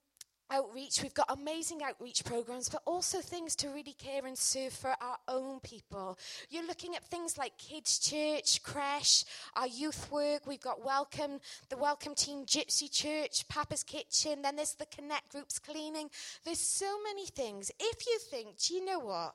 outreach, 0.50 1.02
we've 1.02 1.14
got 1.14 1.26
amazing 1.28 1.82
outreach 1.82 2.25
programs, 2.25 2.68
but 2.68 2.82
also 2.87 3.20
things 3.20 3.56
to 3.56 3.68
really 3.68 3.94
care 3.94 4.25
and 4.26 4.37
serve 4.37 4.73
for 4.73 4.94
our 5.00 5.16
own 5.28 5.61
people. 5.61 6.18
You're 6.50 6.66
looking 6.66 6.94
at 6.94 7.04
things 7.04 7.37
like 7.37 7.58
kids' 7.58 7.99
church, 7.99 8.62
creche, 8.62 9.25
our 9.54 9.66
youth 9.66 10.11
work. 10.11 10.46
We've 10.46 10.61
got 10.61 10.85
welcome, 10.85 11.40
the 11.68 11.76
welcome 11.76 12.14
team, 12.14 12.44
Gypsy 12.44 12.90
Church, 12.90 13.46
Papa's 13.49 13.82
Kitchen. 13.82 14.42
Then 14.42 14.56
there's 14.56 14.75
the 14.75 14.87
connect 14.87 15.32
groups, 15.32 15.58
cleaning. 15.58 16.11
There's 16.44 16.61
so 16.61 16.99
many 17.02 17.26
things. 17.26 17.70
If 17.80 18.06
you 18.06 18.18
think, 18.18 18.58
do 18.58 18.75
you 18.75 18.85
know 18.85 19.00
what? 19.00 19.35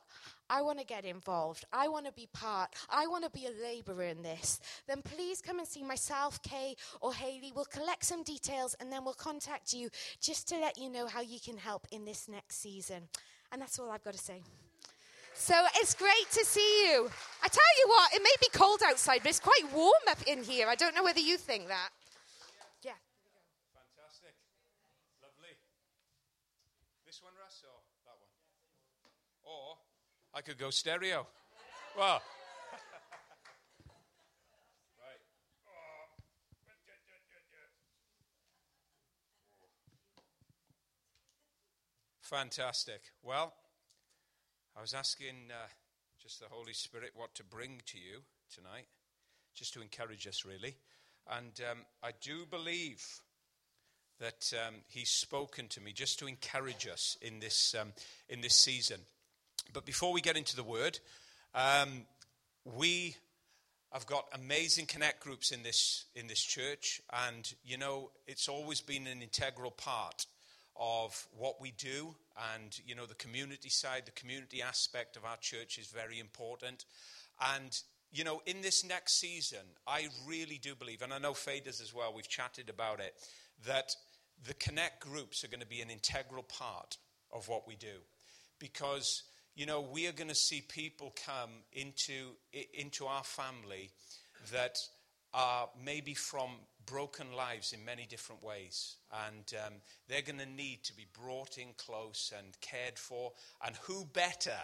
I 0.51 0.62
want 0.62 0.79
to 0.79 0.86
get 0.86 1.05
involved. 1.05 1.63
I 1.72 1.88
want 1.88 2.05
to 2.08 2.12
be 2.12 2.27
part. 2.34 2.72
I 2.89 3.08
want 3.08 3.24
to 3.24 3.29
be 3.29 3.46
a 3.46 3.63
laborer 3.63 4.03
in 4.03 4.22
this. 4.22 4.60
Then 4.86 5.01
please 5.01 5.41
come 5.41 5.60
and 5.60 5.67
see 5.67 5.81
myself, 5.81 6.43
Kay, 6.43 6.75
or 7.00 7.13
Haley. 7.13 7.53
We'll 7.55 7.63
collect 7.63 8.03
some 8.03 8.22
details 8.22 8.75
and 8.81 8.91
then 8.91 9.05
we'll 9.05 9.13
contact 9.13 9.72
you 9.72 9.89
just 10.20 10.50
to 10.50 10.60
let 10.60 10.77
you 10.77 10.89
know 10.89 11.08
how 11.08 11.22
you 11.22 11.39
can 11.39 11.55
help 11.55 11.88
in 11.91 12.03
this 12.03 12.27
next 12.27 12.58
season. 12.58 13.08
And 13.53 13.62
that's 13.62 13.79
all 13.79 13.89
I've 13.89 14.03
got 14.03 14.13
to 14.13 14.20
say. 14.20 14.43
So 15.34 15.55
it's 15.75 15.96
great 15.96 16.27
to 16.34 16.43
see 16.43 16.86
you. 16.86 17.10
I 17.41 17.48
tell 17.48 17.74
you 17.79 17.88
what, 17.88 18.13
it 18.13 18.22
may 18.22 18.36
be 18.41 18.50
cold 18.51 18.81
outside, 18.86 19.20
but 19.24 19.29
it's 19.29 19.39
quite 19.39 19.63
warm 19.74 20.03
up 20.10 20.20
in 20.27 20.43
here. 20.43 20.67
I 20.67 20.75
don't 20.75 20.93
know 20.93 21.03
whether 21.03 21.22
you 21.22 21.38
think 21.38 21.70
that. 21.70 21.89
Yeah. 22.84 23.00
Fantastic. 23.72 24.36
Lovely. 25.24 25.55
This 27.05 27.24
one, 27.24 27.31
Russ, 27.39 27.63
or 27.63 27.79
that 28.03 28.20
one? 28.20 28.27
Or 29.43 29.77
I 30.33 30.41
could 30.41 30.57
go 30.57 30.69
stereo. 30.69 31.27
Well. 31.97 32.21
Fantastic. 42.21 43.01
Well, 43.23 43.53
I 44.77 44.79
was 44.79 44.93
asking 44.93 45.50
uh, 45.50 45.67
just 46.17 46.39
the 46.39 46.45
Holy 46.50 46.71
Spirit 46.71 47.11
what 47.13 47.35
to 47.35 47.43
bring 47.43 47.81
to 47.88 47.97
you 47.97 48.21
tonight, 48.55 48.85
just 49.53 49.73
to 49.73 49.81
encourage 49.81 50.25
us, 50.27 50.45
really. 50.45 50.77
And 51.29 51.59
um, 51.69 51.79
I 52.01 52.11
do 52.21 52.45
believe 52.50 53.05
that 54.21 54.53
um, 54.65 54.75
He's 54.88 55.09
spoken 55.09 55.67
to 55.69 55.81
me 55.81 55.91
just 55.91 56.19
to 56.19 56.27
encourage 56.27 56.88
us 56.88 57.17
in 57.21 57.41
this, 57.41 57.75
um, 57.77 57.91
in 58.29 58.39
this 58.39 58.55
season. 58.55 59.01
But 59.74 59.86
before 59.86 60.13
we 60.13 60.22
get 60.22 60.38
into 60.38 60.56
the 60.56 60.63
word, 60.63 61.00
um, 61.56 62.06
we 62.65 63.15
have 63.91 64.06
got 64.06 64.25
amazing 64.34 64.86
connect 64.86 65.22
groups 65.22 65.51
in 65.51 65.63
this 65.63 66.06
in 66.15 66.27
this 66.27 66.41
church, 66.41 67.01
and 67.27 67.53
you 67.63 67.77
know 67.77 68.12
it's 68.27 68.48
always 68.48 68.82
been 68.82 69.08
an 69.08 69.22
integral 69.22 69.72
part 69.72 70.25
of 70.75 71.27
what 71.38 71.62
we 71.62 71.72
do. 71.72 72.15
And 72.53 72.77
you 72.86 72.96
know 72.96 73.06
the 73.06 73.15
community 73.15 73.70
side, 73.70 74.03
the 74.06 74.12
community 74.12 74.62
aspect 74.62 75.18
of 75.18 75.25
our 75.25 75.38
church 75.38 75.77
is 75.77 75.88
very 75.88 76.20
important. 76.20 76.86
And 77.56 77.77
you 78.12 78.24
know, 78.24 78.41
in 78.46 78.62
this 78.62 78.84
next 78.84 79.20
season, 79.20 79.65
I 79.88 80.08
really 80.27 80.60
do 80.62 80.75
believe, 80.75 81.01
and 81.01 81.13
I 81.13 81.18
know 81.18 81.32
Faders 81.32 81.82
as 81.82 81.94
well. 81.94 82.13
We've 82.13 82.27
chatted 82.27 82.70
about 82.70 83.00
it 83.00 83.15
that 83.65 83.96
the 84.48 84.53
connect 84.56 85.01
groups 85.01 85.44
are 85.44 85.48
going 85.48 85.62
to 85.62 85.68
be 85.68 85.82
an 85.82 85.89
integral 85.89 86.44
part 86.44 86.98
of 87.32 87.48
what 87.48 87.68
we 87.68 87.75
do 87.75 88.01
because 88.60 89.24
you 89.55 89.65
know, 89.65 89.81
we 89.81 90.08
are 90.08 90.13
going 90.13 90.29
to 90.29 90.36
see 90.36 90.62
people 90.62 91.13
come 91.25 91.50
into, 91.74 92.31
into 92.74 93.05
our 93.05 93.24
family 93.24 93.91
that 94.51 94.77
are 95.34 95.70
maybe 95.84 96.13
from 96.13 96.50
broken 96.86 97.34
lives 97.34 97.74
in 97.74 97.86
many 97.86 98.05
different 98.05 98.43
ways. 98.43 98.98
And 99.27 99.53
um, 99.65 99.74
they're 100.08 100.22
going 100.22 100.39
to 100.39 100.46
need 100.46 100.84
to 100.86 100.96
be 100.96 101.05
brought 101.13 101.58
in 101.58 101.67
close 101.77 102.34
and 102.38 102.60
cared 102.62 102.98
for. 102.98 103.31
And 103.65 103.75
who 103.84 104.05
better 104.05 104.58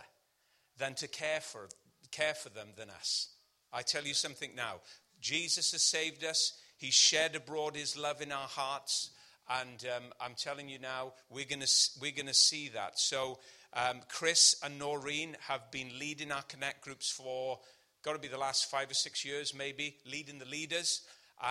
than 0.78 0.96
to 0.96 1.08
care 1.08 1.42
for, 1.42 1.68
care 2.12 2.34
for 2.34 2.50
them 2.50 2.70
than 2.78 2.90
us? 2.90 3.30
I 3.72 3.82
tell 3.82 4.04
you 4.04 4.14
something 4.14 4.52
now 4.56 4.76
Jesus 5.20 5.72
has 5.72 5.82
saved 5.82 6.24
us, 6.24 6.54
He's 6.78 6.94
shed 6.94 7.36
abroad 7.36 7.76
His 7.76 7.98
love 7.98 8.22
in 8.22 8.32
our 8.32 8.48
hearts. 8.48 9.12
And 9.50 9.86
um, 9.96 10.04
I'm 10.20 10.36
telling 10.36 10.68
you 10.68 10.78
now, 10.78 11.14
we're 11.30 11.46
going 11.46 11.62
we're 12.02 12.12
to 12.12 12.34
see 12.34 12.70
that. 12.70 13.00
So 13.00 13.40
um, 13.74 14.02
Chris 14.10 14.56
and 14.64 14.80
Noreen 14.80 15.36
have 15.48 15.70
been 15.72 16.00
leading 16.00 16.32
our 16.32 16.44
Connect 16.44 16.82
groups 16.82 17.12
for, 17.12 17.60
got 18.04 18.14
to 18.14 18.20
be 18.20 18.28
the 18.28 18.38
last 18.38 18.70
five 18.70 18.90
or 18.90 18.94
six 18.96 19.26
years 19.26 19.54
maybe, 19.54 19.98
leading 20.06 20.40
the 20.40 20.46
leaders. 20.46 21.02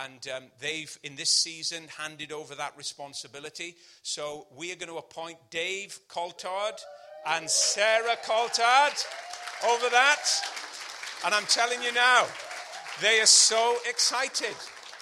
And 0.05 0.27
um, 0.35 0.45
they've, 0.61 0.99
in 1.05 1.15
this 1.15 1.31
season, 1.31 1.85
handed 1.97 2.33
over 2.33 2.57
that 2.57 2.77
responsibility. 2.77 3.77
So 4.03 4.49
we 4.57 4.73
are 4.73 4.77
going 4.77 4.89
to 4.91 4.99
appoint 4.99 5.39
Dave 5.51 5.99
Coltard 6.09 6.75
and 7.25 7.49
Sarah 7.49 8.17
Coltard 8.25 8.95
over 9.69 9.89
that. 9.91 10.25
And 11.25 11.35
I'm 11.35 11.47
telling 11.47 11.83
you 11.83 11.93
now, 11.93 12.27
they 13.01 13.21
are 13.21 13.27
so 13.27 13.77
excited. 13.89 14.57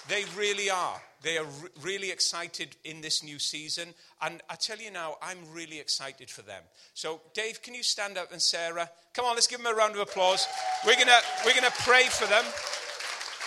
They 0.08 0.24
really 0.36 0.68
are. 0.68 1.00
They 1.24 1.38
are 1.38 1.44
re- 1.44 1.70
really 1.82 2.10
excited 2.10 2.76
in 2.84 3.00
this 3.00 3.24
new 3.24 3.38
season. 3.38 3.94
And 4.20 4.42
I 4.50 4.56
tell 4.56 4.76
you 4.76 4.90
now, 4.90 5.16
I'm 5.22 5.38
really 5.52 5.80
excited 5.80 6.30
for 6.30 6.42
them. 6.42 6.62
So, 6.92 7.22
Dave, 7.32 7.62
can 7.62 7.74
you 7.74 7.82
stand 7.82 8.18
up 8.18 8.30
and 8.30 8.42
Sarah? 8.42 8.90
Come 9.14 9.24
on, 9.24 9.34
let's 9.34 9.46
give 9.46 9.62
them 9.62 9.72
a 9.72 9.74
round 9.74 9.94
of 9.94 10.00
applause. 10.00 10.46
We're 10.86 10.96
going 10.96 11.08
we're 11.46 11.54
to 11.54 11.72
pray 11.80 12.04
for 12.04 12.26
them. 12.26 12.44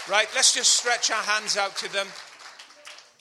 Right, 0.09 0.27
let's 0.33 0.55
just 0.55 0.73
stretch 0.73 1.11
our 1.11 1.21
hands 1.21 1.55
out 1.55 1.77
to 1.77 1.93
them. 1.93 2.07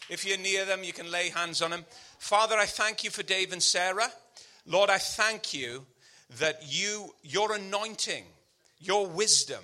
If 0.08 0.24
you're 0.26 0.38
near 0.38 0.64
them, 0.64 0.84
you 0.84 0.94
can 0.94 1.10
lay 1.10 1.28
hands 1.28 1.60
on 1.60 1.70
them. 1.70 1.84
Father, 2.18 2.56
I 2.56 2.64
thank 2.64 3.04
you 3.04 3.10
for 3.10 3.22
Dave 3.22 3.52
and 3.52 3.62
Sarah. 3.62 4.08
Lord, 4.64 4.88
I 4.88 4.98
thank 4.98 5.52
you 5.52 5.84
that 6.38 6.62
you, 6.64 7.14
your 7.22 7.52
anointing, 7.52 8.24
your 8.80 9.06
wisdom, 9.06 9.62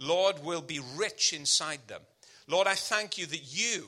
Lord, 0.00 0.42
will 0.42 0.62
be 0.62 0.80
rich 0.96 1.32
inside 1.32 1.80
them. 1.86 2.00
Lord, 2.48 2.66
I 2.66 2.74
thank 2.74 3.18
you 3.18 3.26
that 3.26 3.56
you 3.56 3.86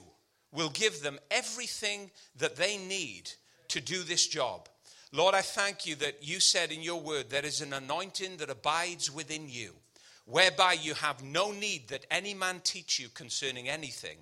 will 0.52 0.70
give 0.70 1.02
them 1.02 1.18
everything 1.30 2.10
that 2.38 2.56
they 2.56 2.76
need 2.76 3.30
to 3.68 3.80
do 3.80 4.02
this 4.02 4.26
job. 4.26 4.68
Lord, 5.12 5.34
I 5.34 5.40
thank 5.40 5.86
you 5.86 5.94
that 5.96 6.18
you 6.22 6.40
said 6.40 6.70
in 6.70 6.82
your 6.82 7.00
word 7.00 7.30
there 7.30 7.44
is 7.44 7.60
an 7.60 7.72
anointing 7.72 8.38
that 8.38 8.50
abides 8.50 9.10
within 9.10 9.48
you, 9.48 9.74
whereby 10.26 10.74
you 10.74 10.94
have 10.94 11.22
no 11.22 11.50
need 11.50 11.88
that 11.88 12.06
any 12.10 12.34
man 12.34 12.60
teach 12.62 12.98
you 12.98 13.08
concerning 13.08 13.68
anything, 13.68 14.18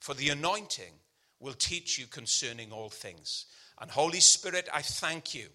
for 0.00 0.14
the 0.14 0.30
anointing 0.30 0.92
will 1.40 1.54
teach 1.54 1.98
you 1.98 2.06
concerning 2.06 2.72
all 2.72 2.88
things. 2.88 3.46
And 3.80 3.90
Holy 3.90 4.20
Spirit, 4.20 4.68
I 4.72 4.82
thank 4.82 5.34
you 5.34 5.48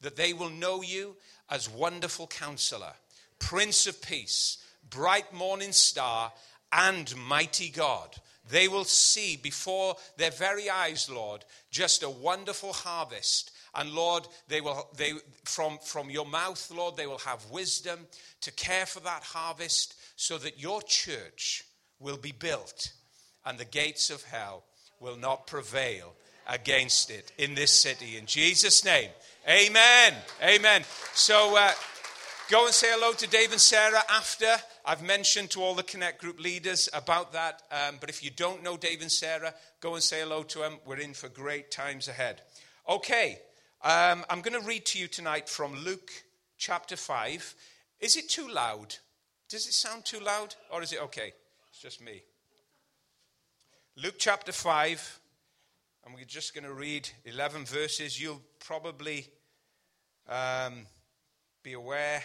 that 0.00 0.16
they 0.16 0.32
will 0.32 0.50
know 0.50 0.82
you 0.82 1.16
as 1.50 1.70
wonderful 1.70 2.26
counselor, 2.26 2.92
Prince 3.38 3.86
of 3.86 4.02
Peace, 4.02 4.58
bright 4.88 5.32
morning 5.32 5.72
star, 5.72 6.32
and 6.72 7.14
mighty 7.16 7.70
God. 7.70 8.16
They 8.48 8.68
will 8.68 8.84
see 8.84 9.36
before 9.36 9.96
their 10.16 10.30
very 10.30 10.70
eyes, 10.70 11.10
Lord, 11.10 11.44
just 11.70 12.02
a 12.02 12.10
wonderful 12.10 12.72
harvest. 12.72 13.50
And 13.74 13.90
Lord, 13.90 14.26
they 14.48 14.60
will 14.60 14.88
they 14.96 15.12
from, 15.44 15.78
from 15.78 16.10
your 16.10 16.26
mouth, 16.26 16.70
Lord, 16.74 16.96
they 16.96 17.06
will 17.06 17.18
have 17.18 17.50
wisdom 17.50 18.06
to 18.40 18.52
care 18.52 18.86
for 18.86 19.00
that 19.00 19.22
harvest 19.22 19.94
so 20.16 20.38
that 20.38 20.60
your 20.60 20.82
church 20.82 21.64
will 22.00 22.16
be 22.16 22.32
built 22.32 22.92
and 23.44 23.58
the 23.58 23.64
gates 23.64 24.10
of 24.10 24.22
hell 24.24 24.64
will 25.00 25.16
not 25.16 25.46
prevail 25.46 26.14
against 26.48 27.10
it 27.10 27.32
in 27.38 27.54
this 27.54 27.72
city. 27.72 28.16
In 28.16 28.26
Jesus' 28.26 28.84
name, 28.84 29.10
amen. 29.48 30.14
Amen. 30.42 30.82
So 31.14 31.56
uh, 31.56 31.72
go 32.50 32.64
and 32.66 32.74
say 32.74 32.88
hello 32.90 33.12
to 33.12 33.28
Dave 33.28 33.52
and 33.52 33.60
Sarah 33.60 34.02
after. 34.10 34.56
I've 34.88 35.02
mentioned 35.02 35.50
to 35.50 35.62
all 35.62 35.74
the 35.74 35.82
Connect 35.82 36.18
Group 36.18 36.40
leaders 36.40 36.88
about 36.94 37.34
that. 37.34 37.60
Um, 37.70 37.96
but 38.00 38.08
if 38.08 38.24
you 38.24 38.30
don't 38.30 38.62
know 38.62 38.78
Dave 38.78 39.02
and 39.02 39.12
Sarah, 39.12 39.52
go 39.80 39.92
and 39.92 40.02
say 40.02 40.20
hello 40.20 40.42
to 40.44 40.60
them. 40.60 40.78
We're 40.86 40.96
in 40.96 41.12
for 41.12 41.28
great 41.28 41.70
times 41.70 42.08
ahead. 42.08 42.40
Okay, 42.88 43.38
um, 43.82 44.24
I'm 44.30 44.40
going 44.40 44.58
to 44.58 44.66
read 44.66 44.86
to 44.86 44.98
you 44.98 45.06
tonight 45.06 45.46
from 45.46 45.74
Luke 45.84 46.10
chapter 46.56 46.96
5. 46.96 47.54
Is 48.00 48.16
it 48.16 48.30
too 48.30 48.48
loud? 48.48 48.96
Does 49.50 49.66
it 49.66 49.74
sound 49.74 50.06
too 50.06 50.20
loud? 50.20 50.54
Or 50.72 50.82
is 50.82 50.94
it 50.94 51.02
okay? 51.02 51.34
It's 51.68 51.82
just 51.82 52.02
me. 52.02 52.22
Luke 54.02 54.16
chapter 54.16 54.52
5, 54.52 55.20
and 56.06 56.14
we're 56.14 56.24
just 56.24 56.54
going 56.54 56.64
to 56.64 56.72
read 56.72 57.06
11 57.26 57.66
verses. 57.66 58.18
You'll 58.18 58.40
probably 58.58 59.28
um, 60.26 60.86
be 61.62 61.74
aware 61.74 62.22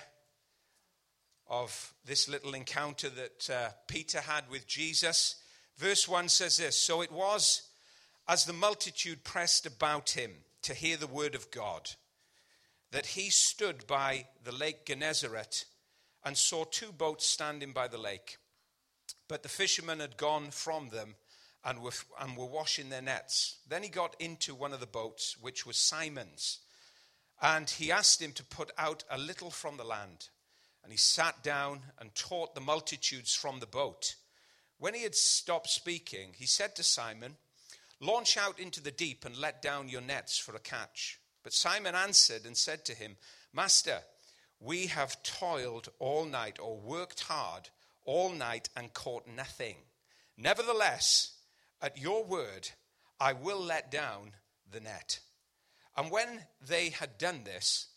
of 1.48 1.94
this 2.06 2.30
little 2.30 2.54
encounter 2.54 3.10
that 3.10 3.50
uh, 3.50 3.70
Peter 3.88 4.22
had 4.22 4.50
with 4.50 4.68
Jesus. 4.68 5.36
Verse 5.78 6.08
1 6.08 6.30
says 6.30 6.58
this 6.58 6.78
So 6.78 7.02
it 7.02 7.12
was 7.12 7.64
as 8.28 8.46
the 8.46 8.54
multitude 8.54 9.24
pressed 9.24 9.66
about 9.66 10.12
him 10.12 10.32
to 10.64 10.74
hear 10.74 10.98
the 10.98 11.08
word 11.08 11.36
of 11.36 11.52
God 11.52 11.92
that 12.94 13.08
he 13.08 13.30
stood 13.32 13.88
by 13.88 14.28
the 14.44 14.52
lake 14.52 14.86
Gennesaret 14.86 15.66
and 16.24 16.38
saw 16.38 16.64
two 16.64 16.92
boats 16.92 17.26
standing 17.26 17.74
by 17.74 17.88
the 17.88 17.98
lake. 17.98 18.38
But 19.28 19.42
the 19.42 19.50
fishermen 19.50 20.00
had 20.00 20.15
gone 20.15 20.52
from 20.52 20.89
them 20.89 21.15
and 21.65 21.80
were, 21.80 21.91
and 22.22 22.38
were 22.38 22.46
washing 22.46 22.89
their 22.89 23.02
nets. 23.02 23.58
Then 23.67 23.82
he 23.82 23.89
got 23.89 24.15
into 24.20 24.54
one 24.54 24.74
of 24.74 24.80
the 24.80 24.86
boats, 24.86 25.38
which 25.41 25.65
was 25.65 25.76
Simon's, 25.76 26.60
and 27.41 27.67
he 27.67 27.91
asked 27.91 28.22
him 28.22 28.32
to 28.34 28.44
put 28.44 28.72
out 28.78 29.04
a 29.10 29.17
little 29.17 29.50
from 29.50 29.78
the 29.78 29.84
land. 29.84 30.30
And 30.84 30.91
he 30.91 30.98
sat 30.98 31.41
down 31.43 31.82
and 32.00 32.13
taught 32.13 32.56
the 32.56 32.62
multitudes 32.62 33.34
from 33.34 33.60
the 33.60 33.65
boat. 33.65 34.15
When 34.78 34.93
he 34.93 35.04
had 35.04 35.15
stopped 35.15 35.69
speaking, 35.69 36.34
he 36.36 36.46
said 36.46 36.76
to 36.76 36.84
Simon, 36.84 37.38
Launch 38.00 38.38
out 38.38 38.60
into 38.60 38.82
the 38.82 38.91
deep 38.91 39.24
and 39.24 39.38
let 39.38 39.62
down 39.62 39.88
your 39.88 40.02
nets 40.02 40.38
for 40.38 40.56
a 40.56 40.60
catch. 40.60 41.19
But 41.41 41.54
Simon 41.54 41.96
answered 41.96 42.46
and 42.46 42.58
said 42.58 42.84
to 42.86 42.93
him, 42.93 43.15
Master, 43.54 44.00
we 44.60 44.88
have 44.88 45.24
toiled 45.24 45.89
all 46.00 46.26
night 46.26 46.58
or 46.60 46.78
worked 46.78 47.22
hard 47.22 47.69
all 48.06 48.30
night 48.30 48.69
and 48.76 48.93
caught 48.93 49.28
nothing. 49.28 49.76
Nevertheless, 50.38 51.34
at 51.82 51.98
your 51.98 52.24
word, 52.24 52.69
I 53.19 53.34
will 53.34 53.60
let 53.60 53.91
down 53.91 54.32
the 54.69 54.80
net. 54.80 55.19
And 55.96 56.12
when 56.12 56.46
they 56.65 56.89
had 56.89 57.17
done 57.17 57.43
this, 57.43 57.88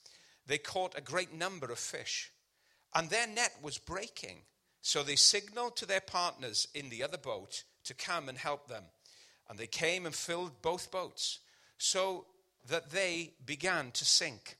they 0.46 0.59
caught 0.59 0.96
a 0.96 1.01
great 1.01 1.33
number 1.33 1.72
of 1.72 1.79
fish, 1.79 2.31
and 2.96 3.11
their 3.11 3.26
net 3.26 3.54
was 3.61 3.76
breaking. 3.76 4.38
So 4.80 5.02
they 5.02 5.16
signaled 5.16 5.76
to 5.76 5.87
their 5.87 6.00
partners 6.00 6.66
in 6.74 6.88
the 6.88 7.02
other 7.02 7.18
boat 7.18 7.64
to 7.85 7.94
come 7.94 8.28
and 8.28 8.38
help 8.38 8.68
them. 8.68 8.85
And 9.50 9.59
they 9.59 9.66
came 9.66 10.06
and 10.06 10.14
filled 10.14 10.62
both 10.62 10.90
boats, 10.90 11.40
so 11.76 12.24
that 12.68 12.90
they 12.90 13.35
began 13.44 13.90
to 13.92 14.04
sink. 14.04 14.56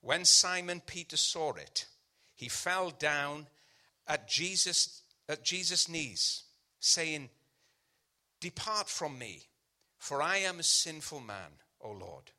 When 0.00 0.24
Simon 0.24 0.82
Peter 0.84 1.16
saw 1.16 1.52
it, 1.52 1.86
he 2.34 2.48
fell 2.48 2.90
down 2.90 3.46
at 4.08 4.28
Jesus 4.28 5.02
at 5.28 5.44
Jesus' 5.44 5.88
knees, 5.88 6.42
saying, 6.80 7.30
Depart 8.40 8.88
from 8.88 9.18
me, 9.18 9.44
for 9.98 10.20
I 10.20 10.38
am 10.38 10.58
a 10.58 10.64
sinful 10.64 11.20
man, 11.20 11.52
O 11.80 11.92
Lord. 11.92 12.32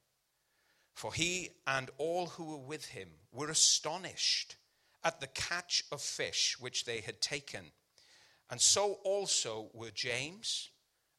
For 0.94 1.14
he 1.14 1.52
and 1.66 1.90
all 1.98 2.26
who 2.28 2.44
were 2.44 2.58
with 2.58 2.86
him 2.86 3.10
were 3.32 3.50
astonished 3.50 4.58
at 5.04 5.20
the 5.20 5.28
catch 5.28 5.84
of 5.92 6.02
fish 6.02 6.58
which 6.60 6.86
they 6.86 7.02
had 7.02 7.22
taken. 7.22 7.72
And 8.50 8.62
so 8.62 9.00
also 9.04 9.70
were 9.74 9.92
James 9.92 10.70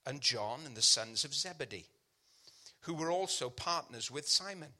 and 0.06 0.20
John 0.20 0.60
and 0.64 0.76
the 0.76 0.82
sons 0.82 1.24
of 1.24 1.34
Zebedee, 1.34 1.88
who 2.80 2.94
were 2.94 3.10
also 3.10 3.50
partners 3.50 4.10
with 4.10 4.28
Simon. 4.28 4.70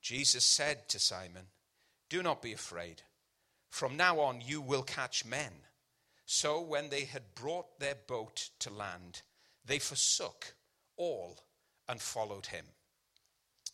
Jesus 0.00 0.44
said 0.44 0.88
to 0.88 0.98
Simon, 0.98 1.46
Do 2.08 2.22
not 2.22 2.42
be 2.42 2.52
afraid. 2.52 3.02
From 3.68 3.96
now 3.96 4.20
on 4.20 4.40
you 4.40 4.60
will 4.60 4.82
catch 4.82 5.24
men. 5.24 5.52
So 6.26 6.60
when 6.60 6.88
they 6.88 7.04
had 7.04 7.34
brought 7.34 7.78
their 7.80 7.96
boat 8.06 8.50
to 8.60 8.72
land, 8.72 9.22
they 9.64 9.78
forsook 9.78 10.54
all 10.96 11.38
and 11.88 12.00
followed 12.00 12.46
him. 12.46 12.64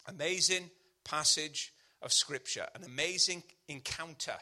Amazing 0.06 0.70
passage 1.04 1.72
of 2.02 2.12
Scripture, 2.12 2.66
an 2.74 2.84
amazing 2.84 3.42
encounter 3.68 4.36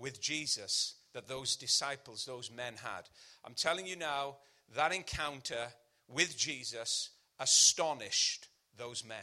with 0.00 0.20
Jesus 0.20 0.94
that 1.12 1.28
those 1.28 1.56
disciples, 1.56 2.24
those 2.24 2.50
men 2.50 2.74
had. 2.82 3.02
I'm 3.44 3.54
telling 3.54 3.86
you 3.86 3.96
now, 3.96 4.36
that 4.74 4.94
encounter 4.94 5.68
with 6.08 6.36
Jesus 6.36 7.10
astonished 7.38 8.48
those 8.76 9.04
men. 9.04 9.16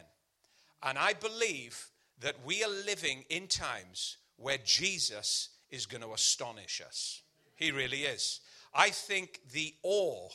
And 0.83 0.97
I 0.97 1.13
believe 1.13 1.89
that 2.19 2.35
we 2.45 2.63
are 2.63 2.69
living 2.85 3.23
in 3.29 3.47
times 3.47 4.17
where 4.37 4.57
Jesus 4.63 5.49
is 5.69 5.85
going 5.85 6.03
to 6.03 6.13
astonish 6.13 6.81
us. 6.85 7.21
He 7.55 7.71
really 7.71 8.03
is. 8.03 8.41
I 8.73 8.89
think 8.89 9.39
the 9.51 9.73
awe 9.83 10.29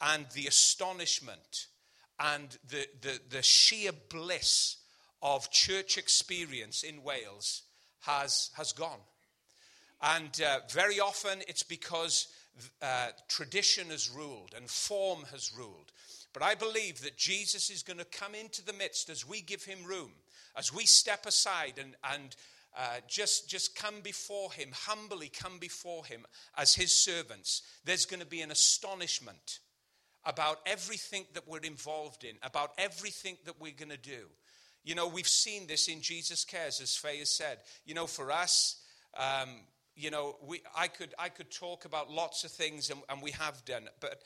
and 0.00 0.26
the 0.34 0.46
astonishment 0.46 1.66
and 2.20 2.56
the, 2.68 2.86
the, 3.00 3.20
the 3.30 3.42
sheer 3.42 3.92
bliss 3.92 4.76
of 5.22 5.50
church 5.50 5.98
experience 5.98 6.82
in 6.82 7.02
Wales 7.02 7.62
has, 8.00 8.50
has 8.56 8.72
gone. 8.72 9.00
And 10.00 10.40
uh, 10.40 10.60
very 10.70 11.00
often 11.00 11.40
it's 11.48 11.62
because 11.62 12.28
uh, 12.82 13.08
tradition 13.28 13.88
has 13.88 14.10
ruled 14.10 14.54
and 14.56 14.68
form 14.68 15.24
has 15.30 15.52
ruled. 15.56 15.92
But 16.32 16.42
I 16.42 16.54
believe 16.54 17.02
that 17.02 17.16
Jesus 17.16 17.70
is 17.70 17.82
going 17.82 17.98
to 17.98 18.04
come 18.04 18.34
into 18.34 18.64
the 18.64 18.72
midst 18.72 19.10
as 19.10 19.26
we 19.26 19.40
give 19.40 19.64
him 19.64 19.84
room, 19.84 20.10
as 20.56 20.72
we 20.72 20.84
step 20.84 21.26
aside 21.26 21.74
and, 21.78 21.96
and 22.12 22.36
uh, 22.76 23.00
just, 23.08 23.48
just 23.48 23.74
come 23.74 24.00
before 24.02 24.52
him, 24.52 24.70
humbly 24.72 25.28
come 25.28 25.58
before 25.58 26.04
him 26.04 26.26
as 26.56 26.74
his 26.74 26.92
servants. 26.92 27.62
There's 27.84 28.06
going 28.06 28.20
to 28.20 28.26
be 28.26 28.42
an 28.42 28.50
astonishment 28.50 29.58
about 30.24 30.60
everything 30.66 31.24
that 31.34 31.48
we're 31.48 31.60
involved 31.60 32.24
in, 32.24 32.36
about 32.42 32.72
everything 32.78 33.36
that 33.46 33.60
we're 33.60 33.72
going 33.72 33.90
to 33.90 33.96
do. 33.96 34.26
You 34.84 34.94
know, 34.94 35.08
we've 35.08 35.26
seen 35.26 35.66
this 35.66 35.88
in 35.88 36.02
Jesus 36.02 36.44
Cares, 36.44 36.80
as 36.80 36.94
Faye 36.94 37.18
has 37.18 37.34
said. 37.34 37.58
You 37.84 37.94
know, 37.94 38.06
for 38.06 38.30
us, 38.30 38.76
um, 39.16 39.48
you 39.98 40.10
know, 40.10 40.36
we, 40.46 40.62
I, 40.76 40.86
could, 40.86 41.12
I 41.18 41.28
could 41.28 41.50
talk 41.50 41.84
about 41.84 42.10
lots 42.10 42.44
of 42.44 42.52
things, 42.52 42.88
and, 42.88 43.00
and 43.08 43.20
we 43.20 43.32
have 43.32 43.64
done, 43.64 43.88
but 44.00 44.22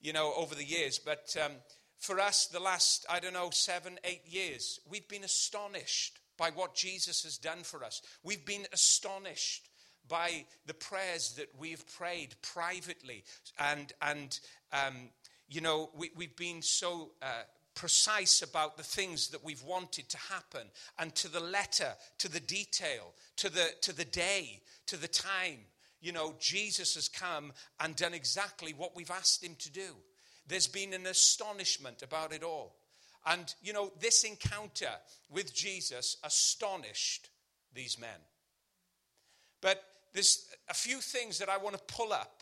you 0.00 0.12
know, 0.12 0.32
over 0.36 0.54
the 0.54 0.64
years. 0.64 1.00
But 1.04 1.36
um, 1.44 1.52
for 1.98 2.20
us, 2.20 2.46
the 2.46 2.60
last, 2.60 3.04
I 3.10 3.18
don't 3.18 3.32
know, 3.32 3.50
seven, 3.50 3.98
eight 4.04 4.22
years, 4.26 4.78
we've 4.88 5.08
been 5.08 5.24
astonished 5.24 6.20
by 6.36 6.50
what 6.50 6.76
Jesus 6.76 7.24
has 7.24 7.36
done 7.36 7.64
for 7.64 7.82
us. 7.82 8.00
We've 8.22 8.46
been 8.46 8.66
astonished 8.72 9.68
by 10.08 10.44
the 10.66 10.74
prayers 10.74 11.34
that 11.36 11.48
we've 11.58 11.84
prayed 11.96 12.36
privately. 12.40 13.24
And, 13.58 13.92
and 14.00 14.38
um, 14.72 15.10
you 15.48 15.60
know, 15.60 15.90
we, 15.96 16.10
we've 16.14 16.36
been 16.36 16.62
so 16.62 17.10
uh, 17.20 17.42
precise 17.78 18.42
about 18.42 18.76
the 18.76 18.82
things 18.82 19.28
that 19.28 19.44
we've 19.44 19.62
wanted 19.62 20.08
to 20.08 20.18
happen 20.18 20.66
and 20.98 21.14
to 21.14 21.28
the 21.28 21.40
letter, 21.40 21.92
to 22.18 22.28
the 22.28 22.40
detail, 22.40 23.14
to 23.36 23.48
the, 23.48 23.68
to 23.82 23.94
the 23.94 24.04
day, 24.04 24.60
to 24.86 24.96
the 24.96 25.06
time. 25.06 25.60
You 26.00 26.10
know, 26.10 26.34
Jesus 26.40 26.96
has 26.96 27.08
come 27.08 27.52
and 27.78 27.94
done 27.94 28.14
exactly 28.14 28.72
what 28.72 28.96
we've 28.96 29.12
asked 29.12 29.44
him 29.44 29.54
to 29.60 29.70
do. 29.70 29.94
There's 30.48 30.66
been 30.66 30.92
an 30.92 31.06
astonishment 31.06 32.02
about 32.02 32.32
it 32.32 32.42
all. 32.42 32.74
And, 33.24 33.54
you 33.62 33.72
know, 33.72 33.92
this 34.00 34.24
encounter 34.24 34.90
with 35.30 35.54
Jesus 35.54 36.16
astonished 36.24 37.28
these 37.74 37.96
men. 37.98 38.20
But 39.60 39.84
there's 40.14 40.48
a 40.68 40.74
few 40.74 40.98
things 40.98 41.38
that 41.38 41.48
I 41.48 41.58
want 41.58 41.76
to 41.76 41.94
pull 41.94 42.12
up 42.12 42.37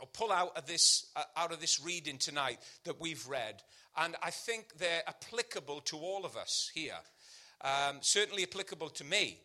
or 0.00 0.06
pull 0.12 0.32
out 0.32 0.56
of 0.56 0.66
this, 0.66 1.06
uh, 1.16 1.22
out 1.36 1.52
of 1.52 1.60
this 1.60 1.82
reading 1.84 2.18
tonight 2.18 2.58
that 2.84 3.00
we've 3.00 3.26
read. 3.26 3.62
And 3.96 4.16
I 4.22 4.30
think 4.30 4.78
they're 4.78 5.02
applicable 5.06 5.80
to 5.82 5.96
all 5.96 6.24
of 6.24 6.36
us 6.36 6.70
here. 6.74 6.98
Um, 7.62 7.98
certainly 8.00 8.42
applicable 8.42 8.90
to 8.90 9.04
me. 9.04 9.38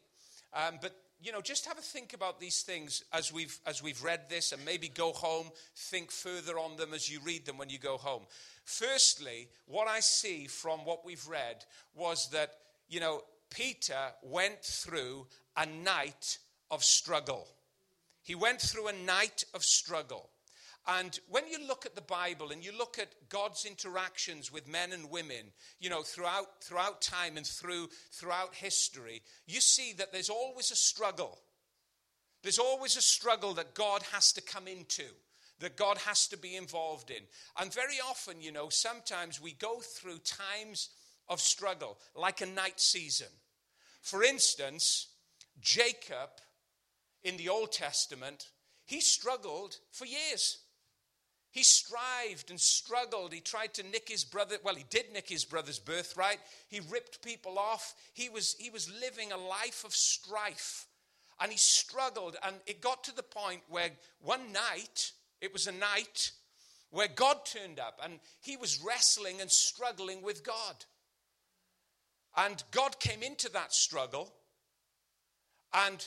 Um, 0.54 0.80
but 0.82 0.96
you 1.22 1.32
know, 1.32 1.41
just 1.41 1.65
have 1.65 1.78
a 1.78 1.82
think 1.82 2.13
about 2.13 2.39
these 2.39 2.62
things 2.62 3.04
as 3.12 3.34
we've 3.34 3.58
as 3.65 3.82
we've 3.82 4.04
read 4.04 4.30
this, 4.30 4.52
and 4.52 4.63
maybe 4.63 4.88
go 4.88 5.12
home, 5.12 5.50
think 5.76 6.12
further 6.12 6.60
on 6.60 6.78
them 6.78 6.94
as 6.94 7.10
you 7.10 7.20
read 7.24 7.46
them 7.46 7.58
when 7.58 7.70
you 7.70 7.80
go 7.80 7.98
home. 7.98 8.24
Firstly, 8.63 9.48
what 9.65 9.88
I 9.88 10.02
see 10.02 10.48
from 10.48 10.80
what 10.86 11.06
we've 11.06 11.28
read 11.28 11.65
was 11.96 12.30
that 12.32 12.52
you 12.88 13.00
know 13.00 13.22
Peter 13.50 14.12
went 14.22 14.62
through 14.63 15.28
a 15.58 15.65
night 15.65 16.38
of 16.70 16.84
struggle. 16.84 17.48
He 18.22 18.36
went 18.36 18.62
through 18.62 18.88
a 18.88 18.94
night 18.94 19.46
of 19.54 19.63
struggle. 19.63 20.30
And 20.88 21.19
when 21.30 21.48
you 21.48 21.65
look 21.67 21.86
at 21.86 21.95
the 21.95 22.02
Bible 22.02 22.52
and 22.52 22.63
you 22.63 22.71
look 22.78 23.00
at 23.00 23.30
God's 23.30 23.65
interactions 23.65 24.52
with 24.52 24.67
men 24.67 24.91
and 24.91 25.10
women, 25.10 25.52
you 25.80 25.89
know, 25.89 26.04
throughout, 26.04 26.63
throughout 26.63 27.02
time 27.02 27.38
and 27.38 27.45
through, 27.45 27.89
throughout 28.12 28.54
history, 28.54 29.24
you 29.48 29.62
see 29.62 29.93
that 29.93 30.12
there's 30.12 30.30
always 30.30 30.71
a 30.71 30.76
struggle. 30.76 31.39
There's 32.43 32.60
always 32.60 32.95
a 32.98 33.02
struggle 33.02 33.56
that 33.56 33.74
God 33.74 34.04
has 34.13 34.32
to 34.34 34.41
come 34.41 34.67
into, 34.67 35.06
that 35.60 35.76
God 35.76 35.98
has 36.00 36.28
to 36.28 36.38
be 36.38 36.56
involved 36.56 37.10
in. 37.10 37.24
And 37.60 37.74
very 37.74 38.00
often, 38.08 38.39
you 38.39 38.52
know, 38.52 38.69
sometimes 38.69 39.41
we 39.41 39.54
go 39.54 39.80
through 39.80 40.19
times 40.19 40.89
of 41.28 41.39
struggle, 41.39 41.98
like 42.15 42.41
a 42.41 42.45
night 42.45 42.80
season. 42.80 43.30
For 44.02 44.24
instance, 44.24 45.08
Jacob 45.60 46.30
in 47.24 47.38
the 47.38 47.50
Old 47.50 47.71
Testament, 47.71 48.50
he 48.86 49.02
struggled 49.02 49.78
for 49.91 50.06
years. 50.06 50.60
He 51.56 51.63
strived 51.63 52.50
and 52.50 52.60
struggled. 52.60 53.32
He 53.32 53.39
tried 53.39 53.74
to 53.76 53.84
nick 53.84 54.10
his 54.10 54.26
brother. 54.26 54.58
Well, 54.62 54.76
he 54.76 54.84
did 54.89 55.13
nick 55.13 55.30
his 55.30 55.46
brother's 55.46 55.80
birthright. 55.80 56.39
He 56.68 56.82
ripped 56.82 57.24
people 57.24 57.58
off. 57.58 57.96
He 58.13 58.28
was, 58.28 58.58
he 58.60 58.70
was 58.70 58.91
living 59.00 59.32
a 59.32 59.38
life 59.38 59.86
of 59.86 59.94
strife. 59.94 60.86
And 61.39 61.50
he 61.50 61.58
struggled. 61.58 62.36
And 62.44 62.58
it 62.68 62.82
got 62.82 63.06
to 63.06 63.15
the 63.15 63.24
point 63.24 63.62
where 63.70 63.89
one 64.20 64.52
night, 64.52 65.13
it 65.39 65.54
was 65.54 65.65
a 65.65 65.72
night 65.72 66.34
where 66.89 67.08
God 67.08 67.46
turned 67.46 67.80
up 67.80 68.02
and 68.04 68.20
he 68.41 68.58
was 68.58 68.84
wrestling 68.86 69.39
and 69.39 69.50
struggling 69.50 70.22
with 70.22 70.44
God. 70.44 70.84
And 72.36 72.62
God 72.72 73.00
came 73.00 73.24
into 73.24 73.50
that 73.54 73.74
struggle 73.74 74.34
and 75.74 76.06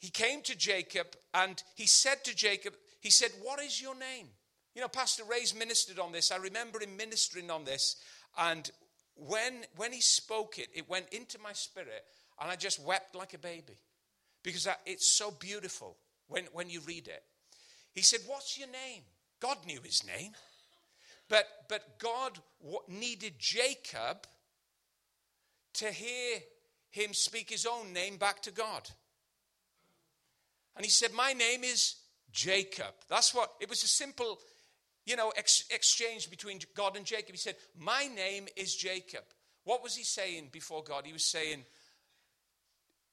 he 0.00 0.10
came 0.10 0.42
to 0.42 0.58
Jacob 0.58 1.14
and 1.32 1.62
he 1.76 1.86
said 1.86 2.24
to 2.24 2.34
Jacob, 2.34 2.74
he 3.02 3.10
said, 3.10 3.30
What 3.42 3.60
is 3.60 3.82
your 3.82 3.96
name? 3.96 4.28
You 4.74 4.80
know, 4.80 4.88
Pastor 4.88 5.24
Ray's 5.28 5.54
ministered 5.54 5.98
on 5.98 6.12
this. 6.12 6.30
I 6.30 6.36
remember 6.36 6.80
him 6.80 6.96
ministering 6.96 7.50
on 7.50 7.64
this. 7.64 7.96
And 8.38 8.70
when, 9.16 9.64
when 9.76 9.92
he 9.92 10.00
spoke 10.00 10.58
it, 10.58 10.68
it 10.72 10.88
went 10.88 11.08
into 11.10 11.38
my 11.40 11.52
spirit, 11.52 12.04
and 12.40 12.50
I 12.50 12.56
just 12.56 12.80
wept 12.82 13.14
like 13.14 13.34
a 13.34 13.38
baby 13.38 13.76
because 14.44 14.68
it's 14.86 15.12
so 15.12 15.32
beautiful 15.32 15.96
when, 16.28 16.44
when 16.52 16.70
you 16.70 16.80
read 16.80 17.08
it. 17.08 17.24
He 17.92 18.02
said, 18.02 18.20
What's 18.26 18.56
your 18.56 18.68
name? 18.68 19.02
God 19.40 19.58
knew 19.66 19.80
his 19.82 20.06
name. 20.06 20.32
But, 21.28 21.46
but 21.68 21.98
God 21.98 22.38
needed 22.88 23.34
Jacob 23.38 24.26
to 25.74 25.86
hear 25.86 26.38
him 26.90 27.14
speak 27.14 27.50
his 27.50 27.66
own 27.66 27.92
name 27.92 28.16
back 28.16 28.42
to 28.42 28.52
God. 28.52 28.88
And 30.76 30.84
he 30.84 30.90
said, 30.90 31.12
My 31.12 31.32
name 31.32 31.64
is 31.64 31.96
Jacob. 32.32 32.94
That's 33.08 33.34
what 33.34 33.52
it 33.60 33.68
was 33.68 33.82
a 33.82 33.88
simple, 33.88 34.40
you 35.04 35.16
know, 35.16 35.32
ex- 35.36 35.64
exchange 35.70 36.30
between 36.30 36.58
God 36.74 36.96
and 36.96 37.04
Jacob. 37.04 37.30
He 37.30 37.36
said, 37.36 37.56
My 37.78 38.08
name 38.14 38.46
is 38.56 38.74
Jacob. 38.74 39.24
What 39.64 39.82
was 39.82 39.94
he 39.94 40.04
saying 40.04 40.48
before 40.50 40.82
God? 40.82 41.06
He 41.06 41.12
was 41.12 41.24
saying, 41.24 41.64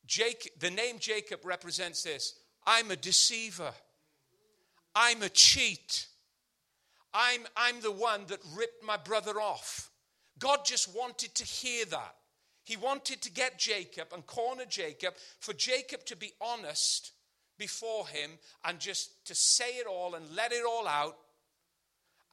Jake, 0.06 0.52
the 0.60 0.72
name 0.72 0.98
Jacob 1.00 1.42
represents 1.44 2.04
this 2.04 2.36
I'm 2.66 2.92
a 2.92 2.96
deceiver, 2.96 3.72
I'm 4.96 5.22
a 5.22 5.30
cheat, 5.30 6.08
I'm, 7.14 7.42
I'm 7.56 7.82
the 7.82 7.92
one 7.92 8.26
that 8.28 8.40
ripped 8.56 8.84
my 8.84 8.98
brother 8.98 9.40
off. 9.40 9.92
God 10.40 10.60
just 10.66 10.96
wanted 10.96 11.36
to 11.36 11.44
hear 11.44 11.86
that. 11.86 12.16
He 12.64 12.78
wanted 12.78 13.22
to 13.24 13.32
get 13.32 13.60
Jacob 13.60 14.10
and 14.14 14.26
corner 14.26 14.66
Jacob 14.70 15.16
for 15.40 15.54
Jacob 15.54 16.06
to 16.06 16.16
be 16.16 16.32
honest 16.40 17.12
before 17.60 18.08
him 18.08 18.32
and 18.66 18.80
just 18.80 19.26
to 19.28 19.36
say 19.36 19.78
it 19.78 19.86
all 19.86 20.16
and 20.16 20.26
let 20.36 20.52
it 20.52 20.64
all 20.68 20.88
out. 20.88 21.16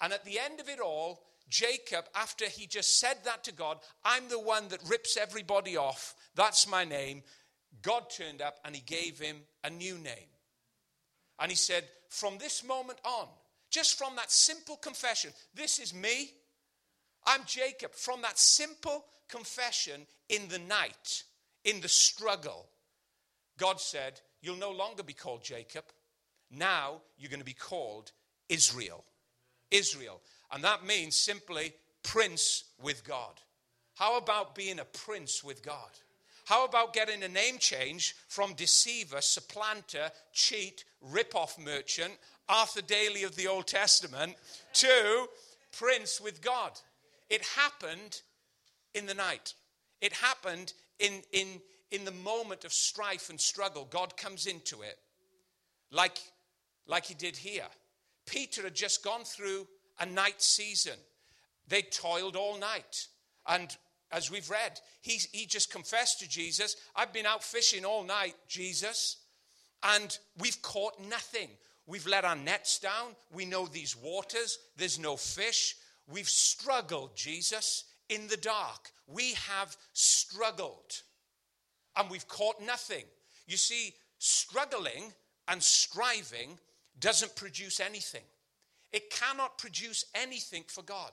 And 0.00 0.12
at 0.12 0.24
the 0.24 0.38
end 0.38 0.60
of 0.60 0.68
it 0.70 0.80
all, 0.80 1.22
Jacob, 1.48 2.06
after 2.14 2.46
he 2.46 2.66
just 2.66 2.98
said 2.98 3.18
that 3.24 3.44
to 3.44 3.52
God, 3.52 3.78
I'm 4.04 4.28
the 4.28 4.40
one 4.40 4.68
that 4.68 4.88
rips 4.88 5.16
everybody 5.16 5.76
off. 5.76 6.14
That's 6.34 6.66
my 6.66 6.84
name. 6.84 7.22
God 7.82 8.08
turned 8.10 8.40
up 8.40 8.58
and 8.64 8.74
he 8.74 8.80
gave 8.80 9.18
him 9.18 9.36
a 9.62 9.70
new 9.70 9.98
name. 9.98 10.30
And 11.38 11.50
he 11.50 11.56
said, 11.56 11.84
From 12.08 12.38
this 12.38 12.64
moment 12.64 12.98
on, 13.04 13.26
just 13.70 13.98
from 13.98 14.16
that 14.16 14.30
simple 14.30 14.76
confession, 14.76 15.30
this 15.54 15.78
is 15.78 15.94
me. 15.94 16.32
I'm 17.26 17.42
Jacob. 17.46 17.92
From 17.92 18.22
that 18.22 18.38
simple 18.38 19.04
confession 19.28 20.06
in 20.28 20.48
the 20.48 20.58
night, 20.58 21.24
in 21.64 21.80
the 21.80 21.88
struggle, 21.88 22.66
God 23.58 23.80
said, 23.80 24.20
You'll 24.46 24.54
no 24.54 24.70
longer 24.70 25.02
be 25.02 25.12
called 25.12 25.42
Jacob. 25.42 25.82
Now 26.52 27.00
you're 27.18 27.30
going 27.30 27.40
to 27.40 27.44
be 27.44 27.52
called 27.52 28.12
Israel. 28.48 29.02
Israel. 29.72 30.20
And 30.52 30.62
that 30.62 30.86
means 30.86 31.16
simply 31.16 31.72
prince 32.04 32.62
with 32.80 33.02
God. 33.02 33.40
How 33.96 34.16
about 34.16 34.54
being 34.54 34.78
a 34.78 34.84
prince 34.84 35.42
with 35.42 35.64
God? 35.64 35.90
How 36.44 36.64
about 36.64 36.92
getting 36.92 37.24
a 37.24 37.28
name 37.28 37.58
change 37.58 38.14
from 38.28 38.54
deceiver, 38.54 39.20
supplanter, 39.20 40.12
cheat, 40.32 40.84
rip-off 41.00 41.58
merchant, 41.58 42.12
Arthur 42.48 42.82
Daley 42.82 43.24
of 43.24 43.34
the 43.34 43.48
Old 43.48 43.66
Testament, 43.66 44.36
to 44.74 45.26
prince 45.76 46.20
with 46.20 46.40
God? 46.40 46.70
It 47.28 47.42
happened 47.42 48.20
in 48.94 49.06
the 49.06 49.14
night. 49.14 49.54
It 50.00 50.12
happened 50.12 50.72
in, 51.00 51.22
in, 51.32 51.60
in 51.90 52.04
the 52.04 52.10
moment 52.10 52.64
of 52.64 52.72
strife 52.72 53.30
and 53.30 53.40
struggle, 53.40 53.86
God 53.90 54.16
comes 54.16 54.46
into 54.46 54.82
it 54.82 54.98
like, 55.90 56.18
like 56.86 57.06
he 57.06 57.14
did 57.14 57.36
here. 57.36 57.66
Peter 58.26 58.62
had 58.62 58.74
just 58.74 59.04
gone 59.04 59.24
through 59.24 59.66
a 60.00 60.06
night 60.06 60.42
season. 60.42 60.98
They 61.68 61.82
toiled 61.82 62.36
all 62.36 62.58
night. 62.58 63.06
And 63.46 63.74
as 64.10 64.30
we've 64.30 64.50
read, 64.50 64.80
he, 65.00 65.20
he 65.32 65.46
just 65.46 65.70
confessed 65.70 66.20
to 66.20 66.28
Jesus, 66.28 66.76
I've 66.94 67.12
been 67.12 67.26
out 67.26 67.42
fishing 67.42 67.84
all 67.84 68.04
night, 68.04 68.34
Jesus, 68.48 69.18
and 69.82 70.16
we've 70.38 70.60
caught 70.62 71.00
nothing. 71.08 71.48
We've 71.86 72.06
let 72.06 72.24
our 72.24 72.36
nets 72.36 72.78
down. 72.80 73.14
We 73.32 73.44
know 73.44 73.66
these 73.66 73.96
waters. 73.96 74.58
There's 74.76 74.98
no 74.98 75.16
fish. 75.16 75.76
We've 76.08 76.28
struggled, 76.28 77.16
Jesus, 77.16 77.84
in 78.08 78.26
the 78.28 78.36
dark. 78.36 78.90
We 79.06 79.34
have 79.48 79.76
struggled 79.92 81.02
and 81.96 82.10
we've 82.10 82.28
caught 82.28 82.60
nothing. 82.60 83.04
You 83.46 83.56
see, 83.56 83.94
struggling 84.18 85.12
and 85.48 85.62
striving 85.62 86.58
doesn't 86.98 87.36
produce 87.36 87.80
anything. 87.80 88.24
It 88.92 89.10
cannot 89.10 89.58
produce 89.58 90.04
anything 90.14 90.64
for 90.66 90.82
God. 90.82 91.12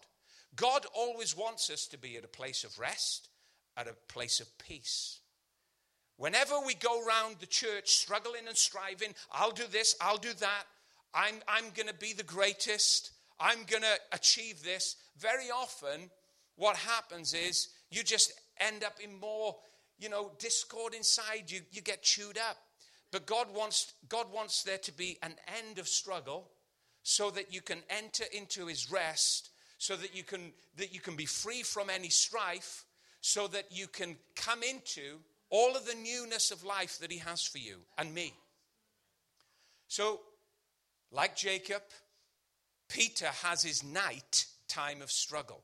God 0.55 0.85
always 0.93 1.35
wants 1.35 1.69
us 1.69 1.87
to 1.87 1.97
be 1.97 2.17
at 2.17 2.23
a 2.23 2.29
place 2.29 2.63
of 2.63 2.79
rest, 2.79 3.29
at 3.75 3.87
a 3.87 3.95
place 4.07 4.39
of 4.39 4.57
peace. 4.57 5.19
Whenever 6.17 6.55
we 6.65 6.75
go 6.75 7.05
around 7.05 7.37
the 7.39 7.45
church 7.47 7.89
struggling 7.89 8.47
and 8.47 8.55
striving, 8.55 9.15
I'll 9.31 9.51
do 9.51 9.63
this, 9.71 9.95
I'll 9.99 10.17
do 10.17 10.33
that, 10.39 10.63
I'm, 11.13 11.35
I'm 11.47 11.65
going 11.75 11.87
to 11.87 11.93
be 11.93 12.13
the 12.13 12.23
greatest, 12.23 13.11
I'm 13.39 13.63
going 13.67 13.81
to 13.81 13.99
achieve 14.11 14.63
this. 14.63 14.95
Very 15.17 15.49
often, 15.49 16.11
what 16.55 16.75
happens 16.75 17.33
is 17.33 17.69
you 17.89 18.03
just 18.03 18.33
end 18.59 18.83
up 18.83 18.99
in 19.03 19.19
more, 19.19 19.55
you 20.03 20.09
know, 20.09 20.31
discord 20.37 20.93
inside. 20.93 21.45
You, 21.47 21.61
you 21.71 21.81
get 21.81 22.03
chewed 22.03 22.37
up. 22.37 22.57
But 23.11 23.25
God 23.25 23.47
wants, 23.55 23.93
God 24.09 24.25
wants 24.33 24.63
there 24.63 24.79
to 24.79 24.91
be 24.91 25.17
an 25.23 25.35
end 25.61 25.79
of 25.79 25.87
struggle 25.87 26.49
so 27.03 27.31
that 27.31 27.53
you 27.53 27.61
can 27.61 27.79
enter 27.89 28.25
into 28.33 28.65
his 28.67 28.91
rest, 28.91 29.49
so 29.77 29.95
that 29.95 30.15
you 30.15 30.23
can, 30.23 30.51
that 30.77 30.93
you 30.93 30.99
can 30.99 31.15
be 31.15 31.25
free 31.25 31.63
from 31.63 31.89
any 31.89 32.09
strife, 32.09 32.85
so 33.21 33.47
that 33.47 33.65
you 33.71 33.87
can 33.87 34.17
come 34.35 34.61
into 34.63 35.19
all 35.49 35.75
of 35.75 35.85
the 35.85 35.95
newness 35.95 36.51
of 36.51 36.63
life 36.63 36.97
that 36.99 37.11
he 37.11 37.19
has 37.19 37.43
for 37.43 37.59
you 37.59 37.77
and 37.97 38.13
me. 38.13 38.33
So, 39.87 40.21
like 41.11 41.35
Jacob, 41.35 41.83
Peter 42.89 43.27
has 43.27 43.61
his 43.61 43.83
night 43.83 44.47
time 44.67 45.01
of 45.01 45.11
struggle 45.11 45.61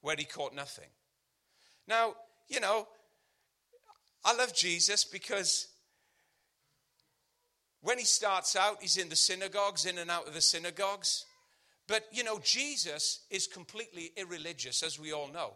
where 0.00 0.16
he 0.16 0.24
caught 0.24 0.54
nothing. 0.54 0.88
Now, 1.86 2.14
you 2.48 2.60
know, 2.60 2.88
I 4.28 4.34
love 4.34 4.54
Jesus 4.54 5.06
because 5.06 5.68
when 7.80 7.96
he 7.96 8.04
starts 8.04 8.56
out, 8.56 8.82
he's 8.82 8.98
in 8.98 9.08
the 9.08 9.16
synagogues, 9.16 9.86
in 9.86 9.96
and 9.96 10.10
out 10.10 10.28
of 10.28 10.34
the 10.34 10.42
synagogues. 10.42 11.24
But, 11.86 12.04
you 12.12 12.22
know, 12.24 12.38
Jesus 12.38 13.20
is 13.30 13.46
completely 13.46 14.12
irreligious, 14.18 14.82
as 14.82 15.00
we 15.00 15.14
all 15.14 15.32
know. 15.32 15.54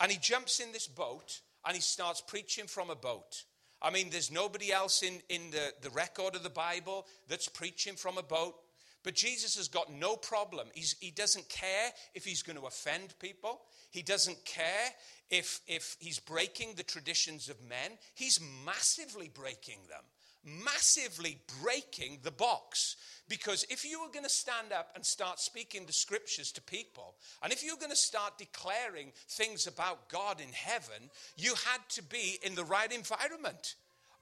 And 0.00 0.10
he 0.10 0.16
jumps 0.16 0.58
in 0.58 0.72
this 0.72 0.86
boat 0.86 1.42
and 1.66 1.74
he 1.74 1.82
starts 1.82 2.22
preaching 2.26 2.66
from 2.66 2.88
a 2.88 2.94
boat. 2.94 3.44
I 3.82 3.90
mean, 3.90 4.08
there's 4.08 4.32
nobody 4.32 4.72
else 4.72 5.02
in, 5.02 5.20
in 5.28 5.50
the, 5.50 5.74
the 5.82 5.90
record 5.90 6.34
of 6.34 6.42
the 6.42 6.48
Bible 6.48 7.06
that's 7.28 7.48
preaching 7.48 7.96
from 7.96 8.16
a 8.16 8.22
boat. 8.22 8.54
But 9.02 9.14
Jesus 9.14 9.56
has 9.56 9.68
got 9.68 9.92
no 9.92 10.16
problem. 10.16 10.68
He's, 10.74 10.94
he 11.00 11.10
doesn't 11.10 11.48
care 11.48 11.90
if 12.14 12.24
he's 12.24 12.42
going 12.42 12.58
to 12.58 12.66
offend 12.66 13.14
people. 13.18 13.62
He 13.90 14.02
doesn't 14.02 14.44
care 14.44 14.90
if, 15.28 15.60
if 15.66 15.96
he's 15.98 16.20
breaking 16.20 16.74
the 16.76 16.82
traditions 16.82 17.48
of 17.48 17.62
men. 17.68 17.98
He's 18.14 18.40
massively 18.64 19.30
breaking 19.32 19.78
them 19.88 20.04
massively 20.44 21.38
breaking 21.62 22.18
the 22.22 22.30
box. 22.30 22.96
Because 23.28 23.64
if 23.70 23.84
you 23.84 24.00
were 24.00 24.12
going 24.12 24.24
to 24.24 24.30
stand 24.30 24.72
up 24.72 24.90
and 24.94 25.04
start 25.04 25.40
speaking 25.40 25.86
the 25.86 25.92
scriptures 25.92 26.50
to 26.52 26.62
people, 26.62 27.14
and 27.42 27.52
if 27.52 27.62
you 27.62 27.72
were 27.72 27.80
going 27.80 27.90
to 27.90 27.96
start 27.96 28.38
declaring 28.38 29.12
things 29.28 29.66
about 29.66 30.08
God 30.08 30.40
in 30.40 30.52
heaven, 30.52 31.10
you 31.36 31.54
had 31.54 31.80
to 31.90 32.02
be 32.02 32.38
in 32.42 32.54
the 32.54 32.64
right 32.64 32.92
environment 32.92 33.76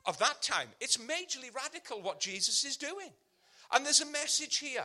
of 0.06 0.18
that 0.18 0.42
time. 0.42 0.68
It's 0.80 0.98
majorly 0.98 1.54
radical 1.54 2.02
what 2.02 2.20
Jesus 2.20 2.64
is 2.64 2.76
doing. 2.76 3.10
And 3.72 3.84
there's 3.84 4.00
a 4.00 4.06
message 4.06 4.58
here. 4.58 4.84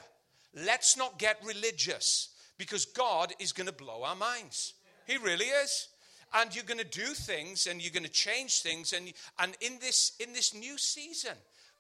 Let's 0.54 0.98
not 0.98 1.20
get 1.20 1.38
religious 1.44 2.30
because 2.58 2.86
God 2.86 3.34
is 3.40 3.52
going 3.52 3.68
to 3.68 3.74
blow 3.74 4.04
our 4.04 4.16
minds. 4.16 4.74
He 5.06 5.18
really 5.18 5.46
is 5.46 5.90
and 6.36 6.54
you're 6.54 6.66
going 6.66 6.80
to 6.80 6.84
do 6.84 7.14
things 7.14 7.68
and 7.68 7.82
you're 7.82 7.94
going 7.94 8.04
to 8.04 8.10
change 8.10 8.62
things 8.62 8.94
and 8.94 9.14
and 9.40 9.56
in 9.62 9.78
this 9.80 10.14
in 10.20 10.34
this 10.34 10.54
new 10.54 10.78
season 10.78 11.34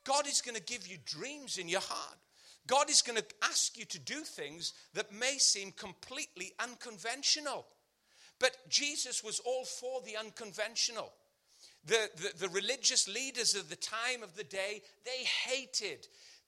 god 0.03 0.27
is 0.27 0.41
going 0.41 0.55
to 0.55 0.63
give 0.63 0.87
you 0.87 0.97
dreams 1.05 1.57
in 1.57 1.67
your 1.67 1.81
heart 1.81 2.17
god 2.67 2.89
is 2.89 3.01
going 3.01 3.17
to 3.17 3.25
ask 3.43 3.77
you 3.77 3.85
to 3.85 3.99
do 3.99 4.21
things 4.21 4.73
that 4.93 5.11
may 5.11 5.37
seem 5.37 5.71
completely 5.71 6.53
unconventional 6.59 7.65
but 8.39 8.55
jesus 8.69 9.23
was 9.23 9.39
all 9.45 9.65
for 9.65 10.01
the 10.01 10.15
unconventional 10.17 11.11
the, 11.87 12.09
the, 12.15 12.47
the 12.47 12.49
religious 12.49 13.07
leaders 13.07 13.53
of 13.53 13.69
the 13.69 13.75
time 13.75 14.23
of 14.23 14.35
the 14.35 14.43
day 14.43 14.81
they 15.05 15.23
hated 15.23 16.07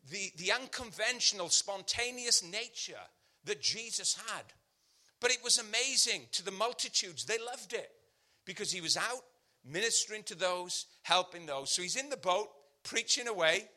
the, 0.10 0.32
the 0.38 0.52
unconventional 0.52 1.50
spontaneous 1.50 2.44
nature 2.44 2.94
that 3.46 3.62
jesus 3.62 4.20
had 4.28 4.44
but 5.20 5.32
it 5.32 5.44
was 5.44 5.58
amazing 5.58 6.24
to 6.34 6.44
the 6.44 6.52
multitudes. 6.52 7.26
They 7.26 7.38
loved 7.40 7.74
it 7.74 7.92
because 8.46 8.72
he 8.72 8.82
was 8.82 8.98
out 8.98 9.24
ministering 9.66 10.24
to 10.24 10.36
those, 10.36 10.86
helping 11.04 11.46
those. 11.46 11.72
So 11.72 11.82
he's 11.82 11.96
in 11.96 12.10
the 12.10 12.18
boat, 12.18 12.50
preaching 12.84 13.28
away. 13.28 13.68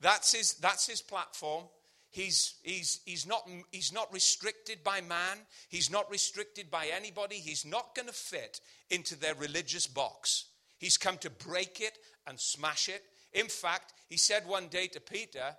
That's 0.00 0.32
his, 0.32 0.54
that's 0.54 0.86
his 0.86 1.02
platform. 1.02 1.64
He's, 2.10 2.54
he's, 2.62 3.00
he's, 3.04 3.26
not, 3.26 3.46
he's 3.70 3.92
not 3.92 4.12
restricted 4.12 4.82
by 4.82 5.02
man. 5.02 5.38
He's 5.68 5.90
not 5.90 6.10
restricted 6.10 6.70
by 6.70 6.86
anybody. 6.94 7.36
He's 7.36 7.66
not 7.66 7.94
going 7.94 8.08
to 8.08 8.14
fit 8.14 8.60
into 8.90 9.14
their 9.14 9.34
religious 9.34 9.86
box. 9.86 10.46
He's 10.78 10.96
come 10.96 11.18
to 11.18 11.30
break 11.30 11.80
it 11.80 11.98
and 12.26 12.40
smash 12.40 12.88
it. 12.88 13.02
In 13.34 13.46
fact, 13.46 13.92
he 14.08 14.16
said 14.16 14.46
one 14.46 14.68
day 14.68 14.86
to 14.86 15.00
Peter, 15.00 15.54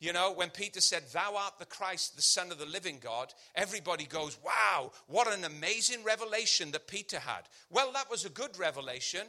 you 0.00 0.14
know, 0.14 0.32
when 0.32 0.48
Peter 0.48 0.80
said, 0.80 1.04
Thou 1.12 1.36
art 1.36 1.58
the 1.58 1.66
Christ, 1.66 2.16
the 2.16 2.22
Son 2.22 2.50
of 2.50 2.58
the 2.58 2.64
living 2.64 2.98
God, 3.02 3.34
everybody 3.54 4.06
goes, 4.06 4.38
Wow, 4.42 4.92
what 5.06 5.32
an 5.32 5.44
amazing 5.44 6.02
revelation 6.04 6.70
that 6.72 6.88
Peter 6.88 7.18
had. 7.18 7.42
Well, 7.68 7.92
that 7.92 8.10
was 8.10 8.24
a 8.24 8.30
good 8.30 8.58
revelation. 8.58 9.26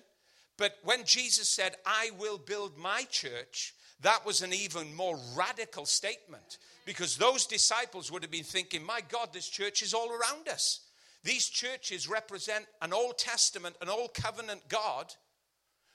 But 0.58 0.78
when 0.84 1.04
Jesus 1.04 1.50
said, 1.50 1.76
I 1.86 2.12
will 2.18 2.38
build 2.38 2.78
my 2.78 3.04
church, 3.10 3.74
that 4.02 4.26
was 4.26 4.42
an 4.42 4.54
even 4.54 4.96
more 4.96 5.20
radical 5.36 5.86
statement 5.86 6.58
because 6.86 7.18
those 7.18 7.46
disciples 7.46 8.12
would 8.12 8.24
have 8.24 8.32
been 8.32 8.44
thinking, 8.44 8.84
My 8.84 9.02
God, 9.10 9.34
this 9.34 9.50
church 9.50 9.82
is 9.82 9.94
all 9.94 10.10
around 10.10 10.48
us. 10.48 10.82
These 11.24 11.50
churches 11.50 12.08
represent 12.08 12.66
an 12.82 12.94
Old 12.94 13.18
Testament, 13.18 13.76
an 13.82 13.90
Old 13.90 14.14
Covenant 14.14 14.62
God 14.70 15.14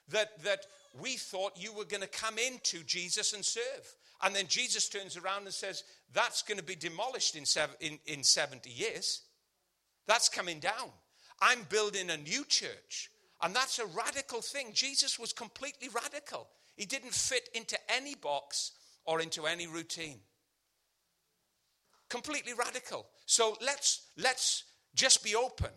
that, 0.09 0.43
that 0.45 0.67
we 1.01 1.17
thought 1.17 1.53
you 1.57 1.73
were 1.73 1.85
going 1.85 2.03
to 2.03 2.09
come 2.09 2.39
into 2.39 2.83
Jesus 2.85 3.33
and 3.33 3.45
serve. 3.45 3.95
And 4.23 4.35
then 4.35 4.47
Jesus 4.47 4.89
turns 4.89 5.17
around 5.17 5.45
and 5.45 5.53
says, 5.53 5.85
That's 6.13 6.43
going 6.43 6.59
to 6.59 6.65
be 6.65 6.77
demolished 6.77 7.37
in, 7.37 7.45
seven, 7.45 7.77
in, 7.81 7.99
in 8.07 8.23
70 8.23 8.71
years. 8.71 9.23
That's 10.07 10.29
coming 10.29 10.61
down. 10.61 10.91
I'm 11.41 11.67
building 11.69 12.11
a 12.11 12.17
new 12.17 12.45
church. 12.45 13.11
And 13.43 13.55
that's 13.55 13.79
a 13.79 13.87
radical 13.87 14.41
thing. 14.41 14.71
Jesus 14.73 15.19
was 15.19 15.33
completely 15.33 15.89
radical. 15.89 16.49
He 16.77 16.87
didn't 16.87 17.13
fit 17.13 17.49
into 17.55 17.79
any 17.89 18.15
box 18.15 18.73
or 19.05 19.21
into 19.21 19.47
any 19.47 19.67
routine. 19.67 20.21
Completely 22.09 22.55
radical. 22.55 23.07
So 23.27 23.57
let's 23.61 24.07
let's 24.17 24.65
just 24.95 25.23
be 25.25 25.35
open. 25.35 25.71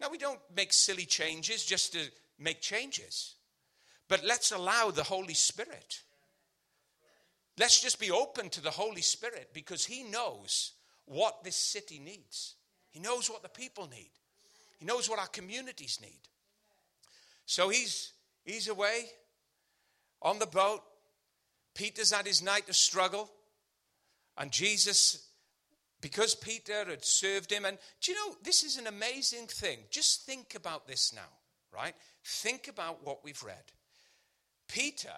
Now 0.00 0.08
we 0.10 0.18
don't 0.18 0.40
make 0.54 0.72
silly 0.72 1.06
changes 1.06 1.64
just 1.64 1.92
to 1.94 2.00
make 2.38 2.60
changes. 2.60 3.34
But 4.08 4.24
let's 4.24 4.52
allow 4.52 4.90
the 4.90 5.02
Holy 5.02 5.34
Spirit 5.34 6.02
Let's 7.58 7.80
just 7.80 8.00
be 8.00 8.10
open 8.10 8.50
to 8.50 8.60
the 8.60 8.70
Holy 8.70 9.02
Spirit 9.02 9.50
because 9.52 9.84
He 9.84 10.02
knows 10.02 10.72
what 11.04 11.44
this 11.44 11.56
city 11.56 11.98
needs. 11.98 12.56
He 12.90 13.00
knows 13.00 13.30
what 13.30 13.42
the 13.42 13.48
people 13.48 13.88
need. 13.88 14.10
He 14.78 14.84
knows 14.84 15.08
what 15.08 15.18
our 15.18 15.28
communities 15.28 15.98
need. 16.00 16.20
So 17.46 17.68
he's 17.68 18.12
he's 18.44 18.68
away 18.68 19.06
on 20.22 20.38
the 20.38 20.46
boat. 20.46 20.80
Peter's 21.74 22.12
at 22.12 22.26
his 22.26 22.42
night 22.42 22.68
of 22.68 22.76
struggle. 22.76 23.30
And 24.36 24.50
Jesus, 24.50 25.28
because 26.00 26.34
Peter 26.34 26.84
had 26.84 27.04
served 27.04 27.52
him, 27.52 27.64
and 27.64 27.78
do 28.00 28.12
you 28.12 28.18
know, 28.18 28.36
this 28.42 28.64
is 28.64 28.78
an 28.78 28.86
amazing 28.86 29.46
thing. 29.46 29.78
Just 29.90 30.22
think 30.22 30.54
about 30.56 30.88
this 30.88 31.12
now, 31.12 31.20
right? 31.72 31.94
Think 32.24 32.68
about 32.68 33.04
what 33.04 33.24
we've 33.24 33.42
read. 33.42 33.72
Peter 34.68 35.14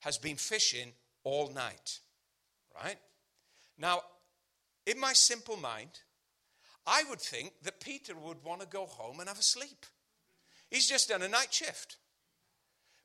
has 0.00 0.18
been 0.18 0.36
fishing 0.36 0.92
all 1.22 1.50
night. 1.50 2.00
Right? 2.74 2.98
Now, 3.78 4.02
in 4.86 5.00
my 5.00 5.12
simple 5.12 5.56
mind, 5.56 6.00
I 6.86 7.04
would 7.08 7.20
think 7.20 7.52
that 7.62 7.80
Peter 7.80 8.14
would 8.14 8.44
want 8.44 8.60
to 8.60 8.66
go 8.66 8.86
home 8.86 9.20
and 9.20 9.28
have 9.28 9.38
a 9.38 9.42
sleep. 9.42 9.86
He's 10.70 10.88
just 10.88 11.08
done 11.08 11.22
a 11.22 11.28
night 11.28 11.52
shift. 11.52 11.96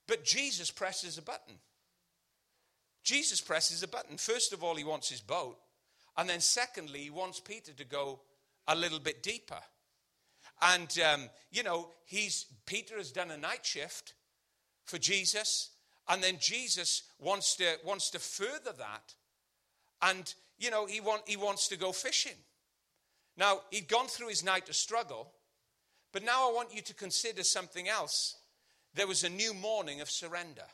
But 0.08 0.26
Jesus 0.26 0.72
presses 0.72 1.18
a 1.18 1.22
button. 1.22 1.56
Jesus 3.04 3.40
presses 3.40 3.84
a 3.84 3.88
button. 3.88 4.18
First 4.18 4.54
of 4.54 4.64
all, 4.64 4.76
he 4.76 4.84
wants 4.84 5.10
his 5.10 5.22
boat. 5.22 5.58
And 6.18 6.28
then, 6.28 6.42
secondly, 6.42 7.00
he 7.00 7.10
wants 7.10 7.40
Peter 7.40 7.72
to 7.74 7.86
go 7.86 8.20
a 8.68 8.76
little 8.76 9.00
bit 9.00 9.24
deeper. 9.24 9.60
And, 10.62 11.00
um, 11.00 11.30
you 11.52 11.64
know, 11.64 11.90
he's, 12.06 12.48
Peter 12.66 12.98
has 12.98 13.12
done 13.12 13.32
a 13.32 13.38
night 13.38 13.66
shift 13.66 14.14
for 14.90 14.98
Jesus. 14.98 15.70
And 16.08 16.24
then 16.24 16.38
Jesus 16.40 17.04
wants 17.20 17.56
to, 17.58 17.78
wants 17.86 18.10
to 18.12 18.20
further 18.20 18.74
that. 18.78 19.14
And, 20.02 20.34
you 20.58 20.72
know, 20.72 20.86
he, 20.86 21.00
want, 21.00 21.22
he 21.26 21.38
wants 21.38 21.68
to 21.70 21.78
go 21.78 21.92
fishing. 21.92 22.38
Now, 23.38 23.62
he'd 23.70 23.88
gone 23.88 24.08
through 24.08 24.30
his 24.30 24.44
night 24.44 24.68
of 24.68 24.76
struggle, 24.76 25.32
but 26.12 26.24
now 26.24 26.50
I 26.50 26.54
want 26.54 26.74
you 26.74 26.82
to 26.82 26.94
consider 26.94 27.44
something 27.44 27.88
else. 27.88 28.36
There 28.96 29.08
was 29.08 29.24
a 29.24 29.30
new 29.30 29.54
morning 29.54 30.02
of 30.02 30.10
surrender. 30.10 30.66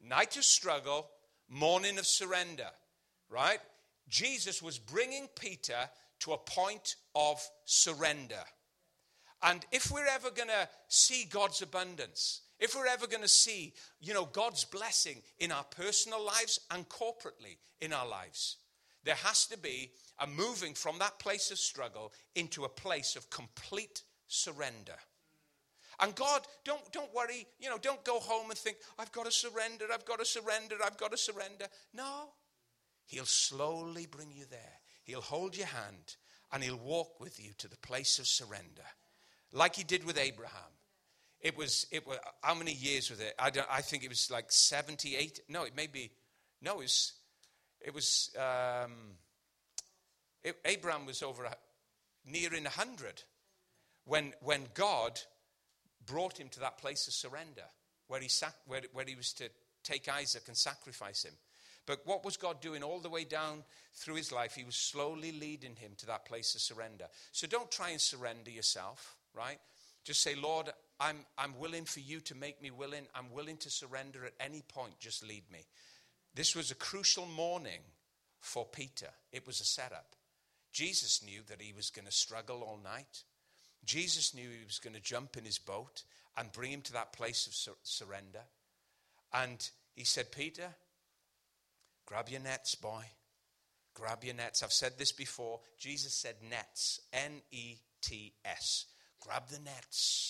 Night 0.00 0.36
of 0.36 0.44
struggle, 0.44 1.08
morning 1.48 1.98
of 1.98 2.06
surrender, 2.06 2.68
right? 3.28 3.58
Jesus 4.08 4.62
was 4.62 4.78
bringing 4.78 5.26
Peter 5.38 5.90
to 6.20 6.32
a 6.32 6.38
point 6.38 6.96
of 7.14 7.42
surrender. 7.64 8.44
And 9.42 9.66
if 9.72 9.90
we're 9.90 10.06
ever 10.06 10.30
going 10.30 10.48
to 10.48 10.68
see 10.88 11.26
God's 11.28 11.60
abundance, 11.60 12.42
if 12.58 12.74
we're 12.74 12.86
ever 12.86 13.06
going 13.06 13.22
to 13.22 13.28
see, 13.28 13.74
you 14.00 14.14
know, 14.14 14.26
God's 14.26 14.64
blessing 14.64 15.22
in 15.38 15.52
our 15.52 15.64
personal 15.64 16.24
lives 16.24 16.60
and 16.70 16.88
corporately 16.88 17.58
in 17.80 17.92
our 17.92 18.08
lives, 18.08 18.56
There 19.06 19.14
has 19.14 19.46
to 19.46 19.58
be 19.58 19.92
a 20.18 20.26
moving 20.26 20.74
from 20.74 20.98
that 20.98 21.20
place 21.20 21.52
of 21.52 21.58
struggle 21.58 22.12
into 22.34 22.64
a 22.64 22.68
place 22.68 23.14
of 23.14 23.30
complete 23.30 24.02
surrender. 24.26 24.96
And 26.00 26.12
God, 26.16 26.42
don't, 26.64 26.92
don't 26.92 27.14
worry, 27.14 27.46
you 27.60 27.70
know, 27.70 27.78
don't 27.78 28.04
go 28.04 28.18
home 28.18 28.50
and 28.50 28.58
think, 28.58 28.78
I've 28.98 29.12
got 29.12 29.26
to 29.26 29.30
surrender, 29.30 29.86
I've 29.94 30.04
got 30.04 30.18
to 30.18 30.24
surrender, 30.24 30.74
I've 30.84 30.98
got 30.98 31.12
to 31.12 31.16
surrender. 31.16 31.66
No. 31.94 32.30
He'll 33.06 33.24
slowly 33.26 34.06
bring 34.06 34.32
you 34.32 34.44
there. 34.50 34.80
He'll 35.04 35.20
hold 35.20 35.56
your 35.56 35.68
hand 35.68 36.16
and 36.52 36.64
he'll 36.64 36.76
walk 36.76 37.20
with 37.20 37.42
you 37.42 37.52
to 37.58 37.68
the 37.68 37.78
place 37.78 38.18
of 38.18 38.26
surrender, 38.26 38.82
like 39.52 39.76
he 39.76 39.84
did 39.84 40.04
with 40.04 40.18
Abraham. 40.18 40.75
It 41.40 41.56
was, 41.56 41.86
it 41.90 42.06
was 42.06 42.18
how 42.42 42.54
many 42.54 42.72
years 42.72 43.10
was 43.10 43.20
it? 43.20 43.34
I, 43.38 43.50
don't, 43.50 43.68
I 43.70 43.82
think 43.82 44.02
it 44.04 44.08
was 44.08 44.30
like 44.30 44.50
78. 44.50 45.40
No, 45.48 45.64
it 45.64 45.76
may 45.76 45.86
be, 45.86 46.10
no, 46.62 46.72
it 46.72 46.84
was, 46.84 47.12
it 47.80 47.94
was 47.94 48.34
um, 48.36 48.92
it, 50.46 50.56
Abraham 50.64 51.06
was 51.06 51.22
over 51.22 51.44
a, 51.44 51.54
nearing 52.24 52.62
100 52.62 53.24
when, 54.04 54.32
when 54.40 54.62
God 54.74 55.20
brought 56.06 56.38
him 56.38 56.48
to 56.50 56.60
that 56.60 56.78
place 56.78 57.08
of 57.08 57.14
surrender 57.14 57.64
where 58.06 58.20
he, 58.20 58.28
sac- 58.28 58.54
where, 58.66 58.82
where 58.92 59.04
he 59.04 59.16
was 59.16 59.32
to 59.34 59.48
take 59.82 60.08
Isaac 60.08 60.44
and 60.46 60.56
sacrifice 60.56 61.24
him. 61.24 61.32
But 61.84 62.00
what 62.04 62.24
was 62.24 62.36
God 62.36 62.60
doing 62.60 62.84
all 62.84 63.00
the 63.00 63.08
way 63.08 63.24
down 63.24 63.64
through 63.94 64.14
his 64.14 64.30
life? 64.30 64.54
He 64.54 64.64
was 64.64 64.76
slowly 64.76 65.32
leading 65.32 65.74
him 65.74 65.92
to 65.98 66.06
that 66.06 66.24
place 66.24 66.54
of 66.54 66.60
surrender. 66.60 67.06
So 67.32 67.48
don't 67.48 67.70
try 67.70 67.90
and 67.90 68.00
surrender 68.00 68.50
yourself, 68.50 69.16
right? 69.34 69.58
Just 70.04 70.22
say, 70.22 70.36
Lord, 70.36 70.70
I'm, 70.98 71.18
I'm 71.36 71.58
willing 71.58 71.84
for 71.84 72.00
you 72.00 72.20
to 72.20 72.34
make 72.34 72.62
me 72.62 72.70
willing. 72.70 73.06
I'm 73.14 73.32
willing 73.32 73.58
to 73.58 73.70
surrender 73.70 74.24
at 74.24 74.32
any 74.40 74.62
point. 74.62 74.98
Just 74.98 75.26
lead 75.26 75.44
me. 75.52 75.66
This 76.34 76.56
was 76.56 76.70
a 76.70 76.74
crucial 76.74 77.26
morning 77.26 77.80
for 78.40 78.64
Peter. 78.64 79.08
It 79.32 79.46
was 79.46 79.60
a 79.60 79.64
setup. 79.64 80.14
Jesus 80.72 81.22
knew 81.24 81.40
that 81.48 81.60
he 81.60 81.72
was 81.72 81.90
going 81.90 82.06
to 82.06 82.12
struggle 82.12 82.62
all 82.62 82.78
night. 82.82 83.24
Jesus 83.84 84.34
knew 84.34 84.48
he 84.48 84.64
was 84.64 84.78
going 84.78 84.94
to 84.94 85.00
jump 85.00 85.36
in 85.36 85.44
his 85.44 85.58
boat 85.58 86.02
and 86.36 86.52
bring 86.52 86.70
him 86.72 86.82
to 86.82 86.92
that 86.92 87.12
place 87.12 87.46
of 87.46 87.54
sur- 87.54 87.78
surrender. 87.82 88.42
And 89.32 89.68
he 89.94 90.04
said, 90.04 90.32
Peter, 90.32 90.74
grab 92.04 92.28
your 92.28 92.40
nets, 92.40 92.74
boy. 92.74 93.04
Grab 93.94 94.24
your 94.24 94.34
nets. 94.34 94.62
I've 94.62 94.72
said 94.72 94.92
this 94.98 95.12
before. 95.12 95.60
Jesus 95.78 96.14
said 96.14 96.34
nets, 96.50 97.00
N 97.12 97.40
E 97.50 97.76
T 98.02 98.34
S. 98.44 98.84
Grab 99.20 99.48
the 99.48 99.58
nets. 99.58 100.25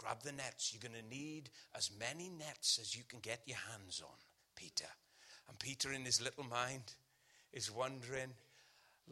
Grab 0.00 0.22
the 0.22 0.32
nets. 0.32 0.72
You're 0.72 0.90
going 0.90 1.02
to 1.02 1.14
need 1.14 1.50
as 1.76 1.90
many 1.98 2.30
nets 2.30 2.78
as 2.80 2.96
you 2.96 3.02
can 3.06 3.18
get 3.20 3.42
your 3.44 3.58
hands 3.70 4.00
on, 4.02 4.16
Peter. 4.56 4.88
And 5.46 5.58
Peter, 5.58 5.92
in 5.92 6.06
his 6.06 6.22
little 6.22 6.44
mind, 6.44 6.94
is 7.52 7.70
wondering, 7.70 8.32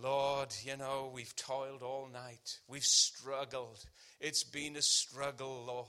Lord, 0.00 0.54
you 0.64 0.76
know, 0.76 1.10
we've 1.12 1.34
toiled 1.34 1.82
all 1.82 2.08
night. 2.12 2.60
We've 2.68 2.84
struggled. 2.84 3.84
It's 4.20 4.44
been 4.44 4.76
a 4.76 4.82
struggle, 4.82 5.64
Lord. 5.66 5.86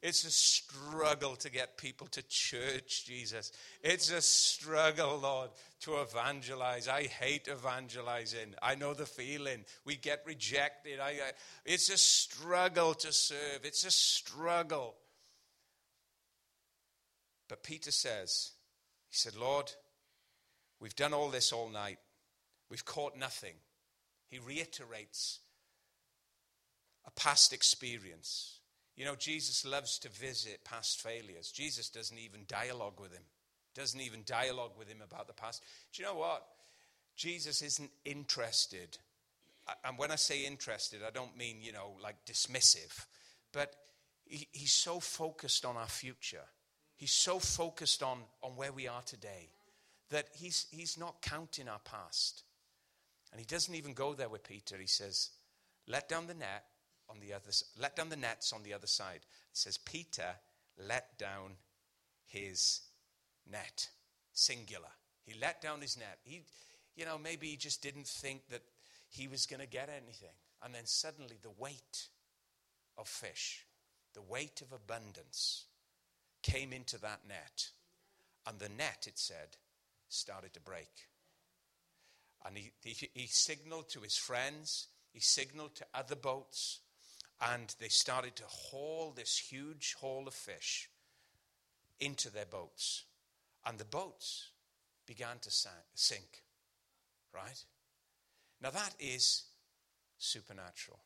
It's 0.00 0.24
a 0.24 0.30
struggle 0.30 1.34
to 1.36 1.50
get 1.50 1.76
people 1.76 2.06
to 2.08 2.22
church, 2.28 3.04
Jesus. 3.04 3.50
It's 3.82 4.12
a 4.12 4.20
struggle, 4.20 5.18
Lord, 5.18 5.50
to 5.80 5.96
evangelize. 5.96 6.86
I 6.86 7.02
hate 7.02 7.48
evangelizing. 7.48 8.54
I 8.62 8.76
know 8.76 8.94
the 8.94 9.06
feeling. 9.06 9.64
We 9.84 9.96
get 9.96 10.22
rejected. 10.24 11.00
I, 11.00 11.10
I, 11.10 11.32
it's 11.66 11.90
a 11.90 11.98
struggle 11.98 12.94
to 12.94 13.12
serve. 13.12 13.64
It's 13.64 13.84
a 13.84 13.90
struggle. 13.90 14.94
But 17.48 17.64
Peter 17.64 17.90
says, 17.90 18.52
he 19.10 19.16
said, 19.16 19.34
Lord, 19.34 19.72
we've 20.78 20.94
done 20.94 21.12
all 21.12 21.30
this 21.30 21.52
all 21.52 21.70
night. 21.70 21.98
We've 22.70 22.84
caught 22.84 23.16
nothing. 23.16 23.54
He 24.28 24.38
reiterates 24.38 25.40
a 27.06 27.10
past 27.12 27.52
experience. 27.52 28.60
You 28.96 29.04
know, 29.04 29.14
Jesus 29.14 29.64
loves 29.64 29.98
to 30.00 30.08
visit 30.08 30.64
past 30.64 31.00
failures. 31.00 31.50
Jesus 31.50 31.88
doesn't 31.88 32.18
even 32.18 32.40
dialogue 32.46 33.00
with 33.00 33.12
him, 33.12 33.22
doesn't 33.74 34.00
even 34.00 34.22
dialogue 34.26 34.72
with 34.76 34.88
him 34.88 35.00
about 35.02 35.26
the 35.28 35.32
past. 35.32 35.62
Do 35.92 36.02
you 36.02 36.08
know 36.08 36.16
what? 36.16 36.44
Jesus 37.16 37.62
isn't 37.62 37.90
interested. 38.04 38.98
And 39.84 39.96
when 39.98 40.10
I 40.10 40.16
say 40.16 40.44
interested, 40.44 41.00
I 41.06 41.10
don't 41.10 41.36
mean, 41.36 41.58
you 41.60 41.72
know, 41.72 41.92
like 42.02 42.16
dismissive, 42.26 43.06
but 43.52 43.74
he, 44.24 44.48
he's 44.52 44.72
so 44.72 45.00
focused 45.00 45.64
on 45.64 45.76
our 45.76 45.88
future. 45.88 46.44
He's 46.96 47.12
so 47.12 47.38
focused 47.38 48.02
on, 48.02 48.18
on 48.42 48.52
where 48.56 48.72
we 48.72 48.88
are 48.88 49.02
today 49.02 49.50
that 50.10 50.26
he's, 50.34 50.66
he's 50.70 50.98
not 50.98 51.22
counting 51.22 51.68
our 51.68 51.80
past. 51.80 52.42
And 53.30 53.40
he 53.40 53.46
doesn't 53.46 53.74
even 53.74 53.92
go 53.92 54.14
there 54.14 54.28
with 54.28 54.44
Peter. 54.44 54.76
He 54.76 54.86
says, 54.86 55.30
let 55.86 56.08
down 56.08 56.26
the 56.26 56.34
net 56.34 56.64
on 57.10 57.20
the 57.20 57.32
other 57.32 57.50
let 57.80 57.96
down 57.96 58.10
the 58.10 58.16
nets 58.16 58.52
on 58.52 58.62
the 58.62 58.74
other 58.74 58.86
side. 58.86 59.20
It 59.22 59.56
says 59.56 59.78
Peter 59.78 60.34
let 60.86 61.18
down 61.18 61.52
his 62.26 62.80
net. 63.50 63.88
Singular. 64.32 64.90
He 65.24 65.34
let 65.40 65.60
down 65.60 65.80
his 65.80 65.96
net. 65.96 66.18
He 66.22 66.42
you 66.98 67.04
know, 67.04 67.16
maybe 67.16 67.46
he 67.46 67.56
just 67.56 67.80
didn't 67.80 68.08
think 68.08 68.48
that 68.50 68.62
he 69.08 69.28
was 69.28 69.46
going 69.46 69.60
to 69.60 69.68
get 69.68 69.88
anything. 69.88 70.34
And 70.62 70.74
then 70.74 70.84
suddenly 70.84 71.38
the 71.40 71.52
weight 71.56 72.08
of 72.98 73.06
fish, 73.06 73.64
the 74.14 74.22
weight 74.22 74.60
of 74.60 74.72
abundance 74.72 75.64
came 76.42 76.72
into 76.72 77.00
that 77.00 77.20
net. 77.28 77.68
And 78.46 78.58
the 78.58 78.68
net, 78.68 79.06
it 79.06 79.16
said, 79.18 79.56
started 80.08 80.54
to 80.54 80.60
break. 80.60 81.07
And 82.48 82.56
he, 82.56 82.72
he, 82.82 83.10
he 83.12 83.26
signaled 83.26 83.90
to 83.90 84.00
his 84.00 84.16
friends, 84.16 84.88
he 85.12 85.20
signaled 85.20 85.74
to 85.76 85.86
other 85.94 86.16
boats, 86.16 86.80
and 87.52 87.74
they 87.78 87.88
started 87.88 88.36
to 88.36 88.44
haul 88.46 89.12
this 89.14 89.36
huge 89.36 89.94
haul 90.00 90.26
of 90.26 90.32
fish 90.32 90.88
into 92.00 92.30
their 92.30 92.46
boats. 92.46 93.04
And 93.66 93.78
the 93.78 93.84
boats 93.84 94.48
began 95.06 95.38
to 95.42 95.50
sink. 95.94 96.42
Right? 97.34 97.62
Now, 98.62 98.70
that 98.70 98.94
is 98.98 99.44
supernatural. 100.16 100.98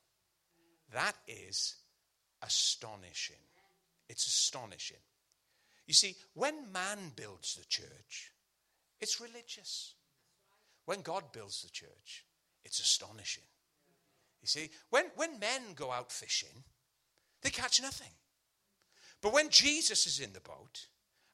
That 0.95 1.17
is 1.27 1.75
astonishing. 2.41 3.37
It's 4.09 4.27
astonishing. 4.27 4.99
You 5.89 5.95
see, 5.95 6.15
when 6.35 6.71
man 6.73 6.99
builds 7.17 7.57
the 7.57 7.65
church, 7.65 8.31
it's 9.01 9.21
religious. 9.21 9.95
When 10.85 11.03
God 11.03 11.25
builds 11.33 11.62
the 11.62 11.71
church, 11.71 12.25
it's 12.64 12.81
astonishing. 12.81 13.45
You 14.40 14.49
see, 14.49 14.71
when, 14.90 15.07
when 15.14 15.38
men 15.38 15.75
go 15.75 15.90
out 15.90 16.11
fishing, 16.11 16.64
they 17.42 17.51
catch 17.51 17.81
nothing. 17.81 18.11
But 19.21 19.33
when 19.33 19.51
Jesus 19.51 20.07
is 20.07 20.18
in 20.18 20.33
the 20.33 20.40
boat 20.40 20.87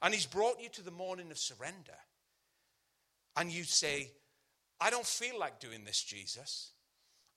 and 0.02 0.12
he's 0.12 0.26
brought 0.26 0.60
you 0.60 0.68
to 0.70 0.82
the 0.82 0.90
morning 0.90 1.30
of 1.30 1.38
surrender, 1.38 1.96
and 3.36 3.50
you 3.50 3.64
say, 3.64 4.10
I 4.80 4.90
don't 4.90 5.06
feel 5.06 5.38
like 5.38 5.60
doing 5.60 5.84
this, 5.84 6.02
Jesus. 6.02 6.72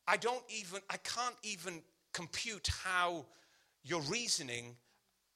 I 0.08 0.18
don't 0.18 0.44
even, 0.50 0.82
I 0.90 0.98
can't 0.98 1.36
even 1.44 1.82
compute 2.12 2.68
how 2.84 3.26
your 3.84 4.02
reasoning 4.02 4.76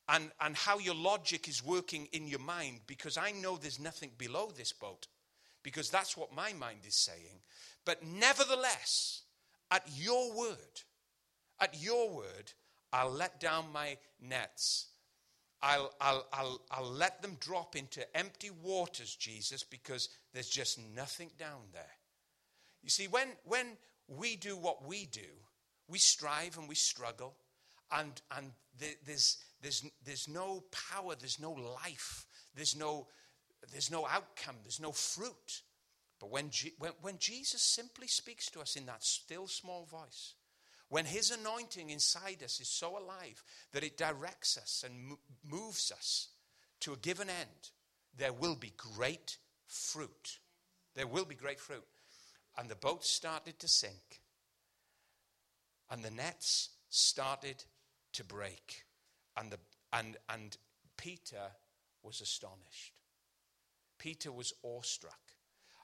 and, 0.09 0.31
and 0.41 0.55
how 0.55 0.79
your 0.79 0.95
logic 0.95 1.47
is 1.47 1.63
working 1.63 2.07
in 2.11 2.27
your 2.27 2.39
mind 2.39 2.81
because 2.87 3.17
I 3.17 3.31
know 3.31 3.57
there's 3.57 3.79
nothing 3.79 4.11
below 4.17 4.51
this 4.55 4.73
boat 4.73 5.07
because 5.65 5.89
that's 5.89 6.15
what 6.15 6.31
my 6.31 6.53
mind 6.53 6.81
is 6.87 6.95
saying. 6.95 7.41
But 7.85 8.05
nevertheless, 8.05 9.23
at 9.71 9.83
your 9.97 10.31
word, 10.37 10.83
at 11.59 11.81
your 11.81 12.15
word, 12.15 12.53
I'll 12.93 13.09
let 13.09 13.39
down 13.39 13.73
my 13.73 13.97
nets. 14.21 14.89
I'll, 15.63 15.91
I'll, 15.99 16.27
I'll, 16.31 16.61
I'll 16.69 16.91
let 16.91 17.23
them 17.23 17.37
drop 17.39 17.75
into 17.75 18.05
empty 18.15 18.51
waters, 18.51 19.15
Jesus, 19.15 19.63
because 19.63 20.09
there's 20.35 20.49
just 20.49 20.79
nothing 20.95 21.31
down 21.39 21.61
there. 21.73 21.97
You 22.83 22.91
see, 22.91 23.07
when, 23.07 23.29
when 23.43 23.65
we 24.07 24.35
do 24.35 24.55
what 24.55 24.87
we 24.87 25.07
do, 25.07 25.31
we 25.87 25.97
strive 25.97 26.59
and 26.59 26.69
we 26.69 26.75
struggle, 26.75 27.37
and, 27.91 28.21
and 28.37 28.51
there's, 28.77 29.37
there's, 29.63 29.83
there's 30.05 30.27
no 30.27 30.63
power, 30.91 31.15
there's 31.19 31.39
no 31.39 31.53
life, 31.53 32.27
there's 32.53 32.75
no, 32.75 33.07
there's 33.71 33.91
no 33.91 34.05
outcome, 34.05 34.55
there's 34.63 34.79
no 34.79 34.91
fruit. 34.91 35.61
But 36.19 36.31
when, 36.31 36.49
G- 36.49 36.73
when, 36.79 36.91
when 37.01 37.17
Jesus 37.17 37.61
simply 37.61 38.07
speaks 38.07 38.49
to 38.51 38.61
us 38.61 38.75
in 38.75 38.85
that 38.85 39.03
still 39.03 39.47
small 39.47 39.85
voice, 39.85 40.33
when 40.89 41.05
his 41.05 41.31
anointing 41.31 41.89
inside 41.89 42.41
us 42.43 42.59
is 42.59 42.69
so 42.69 42.97
alive 42.97 43.43
that 43.73 43.83
it 43.83 43.97
directs 43.97 44.57
us 44.57 44.83
and 44.85 45.09
mo- 45.09 45.19
moves 45.43 45.91
us 45.91 46.29
to 46.81 46.93
a 46.93 46.97
given 46.97 47.29
end, 47.29 47.71
there 48.17 48.33
will 48.33 48.55
be 48.55 48.73
great 48.95 49.37
fruit. 49.67 50.39
There 50.95 51.07
will 51.07 51.25
be 51.25 51.35
great 51.35 51.59
fruit. 51.59 51.83
And 52.57 52.69
the 52.69 52.75
boat 52.75 53.03
started 53.03 53.59
to 53.59 53.67
sink, 53.67 54.21
and 55.89 56.03
the 56.03 56.11
nets 56.11 56.69
started 56.89 57.63
to 58.13 58.23
break, 58.23 58.85
and, 59.35 59.51
the, 59.51 59.59
and, 59.91 60.15
and 60.29 60.55
Peter 60.95 61.51
was 62.01 62.21
astonished. 62.21 62.93
Peter 63.97 64.31
was 64.31 64.53
awestruck. 64.63 65.19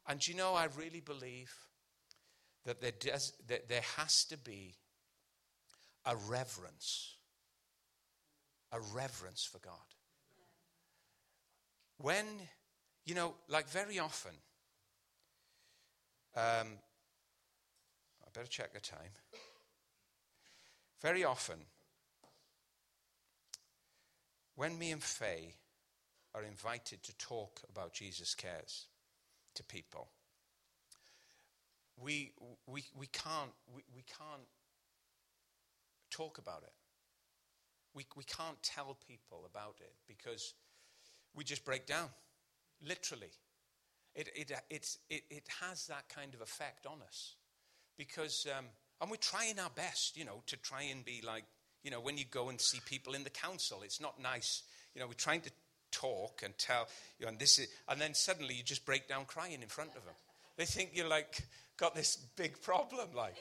And 0.08 0.26
you 0.28 0.36
know, 0.36 0.54
I 0.54 0.68
really 0.78 1.00
believe 1.00 1.54
that 2.66 2.82
there, 2.82 2.92
does, 2.92 3.34
that 3.48 3.70
there 3.70 3.84
has 3.98 4.26
to 4.26 4.38
be 4.38 4.76
a 6.06 6.16
reverence, 6.16 7.16
a 8.72 8.80
reverence 8.94 9.44
for 9.44 9.60
God. 9.60 9.74
When, 11.98 12.26
you 13.06 13.16
know, 13.16 13.36
like 13.48 13.70
very 13.70 14.00
often, 14.00 14.32
um, 16.36 16.68
I 18.24 18.30
better 18.34 18.48
check 18.48 18.74
the 18.74 18.80
time. 18.80 19.12
Very 21.02 21.24
often, 21.24 21.58
when 24.56 24.78
me 24.78 24.92
and 24.92 25.02
Faye 25.02 25.56
are 26.34 26.44
invited 26.44 27.04
to 27.04 27.18
talk 27.18 27.62
about 27.70 27.94
Jesus 27.94 28.36
Cares 28.36 28.88
to 29.56 29.64
people, 29.64 30.10
we, 32.02 32.32
we, 32.68 32.84
we, 32.98 33.08
can't, 33.08 33.52
we, 33.76 33.84
we 33.96 34.04
can't 34.04 34.48
talk 36.10 36.38
about 36.38 36.64
it. 36.64 36.74
We, 37.94 38.06
we 38.16 38.24
can't 38.24 38.62
tell 38.64 38.98
people 39.08 39.46
about 39.50 39.76
it 39.82 39.94
because 40.08 40.54
we 41.36 41.44
just 41.44 41.66
break 41.66 41.86
down, 41.86 42.10
literally. 42.86 43.32
It, 44.16 44.30
it, 44.36 44.52
it, 44.70 44.98
it, 45.10 45.24
it 45.30 45.48
has 45.62 45.88
that 45.88 46.10
kind 46.10 46.34
of 46.34 46.42
effect 46.42 46.86
on 46.86 47.02
us 47.06 47.36
because, 47.98 48.48
um, 48.58 48.66
and 49.00 49.10
we're 49.10 49.18
trying 49.18 49.60
our 49.60 49.70
best, 49.76 50.18
you 50.18 50.26
know, 50.26 50.42
to 50.48 50.58
try 50.58 50.84
and 50.84 51.04
be 51.04 51.22
like, 51.26 51.44
you 51.84 51.92
know, 51.92 52.00
when 52.00 52.18
you 52.18 52.26
go 52.30 52.50
and 52.50 52.60
see 52.60 52.80
people 52.86 53.14
in 53.14 53.24
the 53.24 53.30
council, 53.30 53.82
it's 53.84 54.00
not 54.00 54.22
nice. 54.22 54.64
You 54.94 55.02
know, 55.02 55.08
we're 55.08 55.14
trying 55.14 55.42
to 55.42 55.52
talk 55.92 56.42
and 56.44 56.58
tell, 56.58 56.88
you 57.20 57.28
and 57.28 57.38
this 57.38 57.60
is, 57.60 57.68
and 57.88 58.00
then 58.00 58.14
suddenly 58.14 58.56
you 58.56 58.64
just 58.64 58.86
break 58.86 59.08
down 59.08 59.26
crying 59.26 59.62
in 59.62 59.68
front 59.68 59.92
of 59.96 60.06
them. 60.06 60.14
They 60.58 60.66
think 60.66 60.92
you're 60.94 61.08
like, 61.08 61.44
got 61.78 61.96
this 61.96 62.18
big 62.36 62.62
problem, 62.62 63.10
like, 63.16 63.36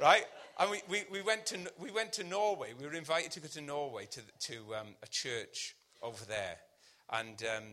right? 0.00 0.24
And 0.58 0.70
we, 0.70 0.82
we, 0.88 1.04
we, 1.10 1.22
went 1.22 1.46
to, 1.46 1.58
we 1.78 1.90
went 1.90 2.12
to 2.14 2.24
Norway. 2.24 2.72
We 2.78 2.86
were 2.86 2.94
invited 2.94 3.32
to 3.32 3.40
go 3.40 3.48
to 3.48 3.60
Norway 3.60 4.06
to, 4.06 4.20
to 4.48 4.74
um, 4.74 4.88
a 5.02 5.06
church 5.08 5.74
over 6.02 6.24
there. 6.24 6.56
And 7.12 7.42
um, 7.42 7.64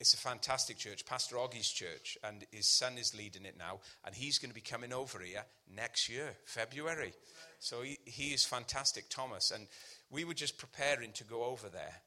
it's 0.00 0.14
a 0.14 0.18
fantastic 0.18 0.78
church, 0.78 1.04
Pastor 1.04 1.36
Oggy's 1.36 1.68
church, 1.68 2.16
and 2.24 2.46
his 2.50 2.66
son 2.66 2.96
is 2.96 3.14
leading 3.14 3.44
it 3.44 3.56
now. 3.58 3.80
And 4.04 4.14
he's 4.14 4.38
going 4.38 4.50
to 4.50 4.54
be 4.54 4.62
coming 4.62 4.92
over 4.92 5.20
here 5.20 5.44
next 5.74 6.08
year, 6.08 6.30
February. 6.46 7.12
So 7.58 7.82
he, 7.82 7.98
he 8.06 8.32
is 8.32 8.44
fantastic, 8.44 9.10
Thomas. 9.10 9.50
And 9.50 9.66
we 10.10 10.24
were 10.24 10.34
just 10.34 10.58
preparing 10.58 11.12
to 11.12 11.24
go 11.24 11.44
over 11.44 11.68
there. 11.68 12.02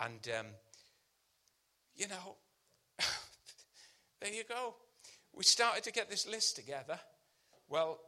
And, 0.00 0.28
um, 0.38 0.46
you 1.94 2.08
know, 2.08 2.36
there 4.20 4.32
you 4.32 4.44
go. 4.48 4.74
We 5.32 5.44
started 5.44 5.84
to 5.84 5.92
get 5.92 6.10
this 6.10 6.26
list 6.26 6.56
together. 6.56 6.98
Well, 7.68 7.98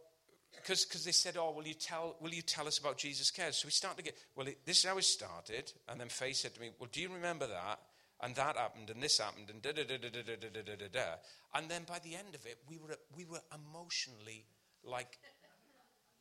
because 0.55 1.05
they 1.05 1.13
said, 1.13 1.37
"Oh, 1.37 1.53
will 1.53 1.67
you 1.67 1.75
tell? 1.75 2.17
Will 2.21 2.33
you 2.33 2.43
tell 2.43 2.67
us 2.67 2.79
about 2.79 2.97
Jesus 2.97 3.31
cares?" 3.31 3.59
So 3.59 3.67
we 3.67 3.71
started 3.71 3.99
to 3.99 4.03
get. 4.05 4.17
Well, 4.35 4.49
it, 4.49 4.65
this 4.65 4.79
is 4.79 4.85
how 4.85 4.99
it 4.99 5.05
started, 5.05 5.73
and 5.89 6.01
then 6.01 6.09
Faye 6.09 6.33
said 6.33 6.55
to 6.55 6.61
me, 6.61 6.71
"Well, 6.79 6.89
do 6.91 7.01
you 7.01 7.13
remember 7.13 7.47
that?" 7.47 7.81
And 8.21 8.35
that 8.35 8.57
happened, 8.57 8.91
and 8.91 9.01
this 9.03 9.19
happened, 9.19 9.51
and 9.51 9.63
da 9.63 9.73
da 9.73 9.85
da 9.85 9.97
da 9.97 10.11
da 10.11 10.23
da 10.23 10.49
da 10.51 10.63
da 10.63 10.77
da 10.77 10.89
da. 10.93 11.07
And 11.55 11.71
then 11.71 11.85
by 11.85 12.01
the 12.01 12.15
end 12.17 12.35
of 12.35 12.45
it, 12.47 12.59
we 12.69 12.79
were 12.79 12.97
we 13.17 13.25
were 13.25 13.43
emotionally 13.55 14.47
like 14.83 15.19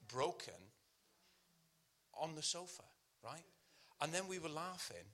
broken 0.07 0.53
on 2.19 2.35
the 2.35 2.43
sofa, 2.43 2.83
right? 3.23 3.45
And 4.01 4.13
then 4.13 4.27
we 4.27 4.39
were 4.39 4.49
laughing 4.49 5.05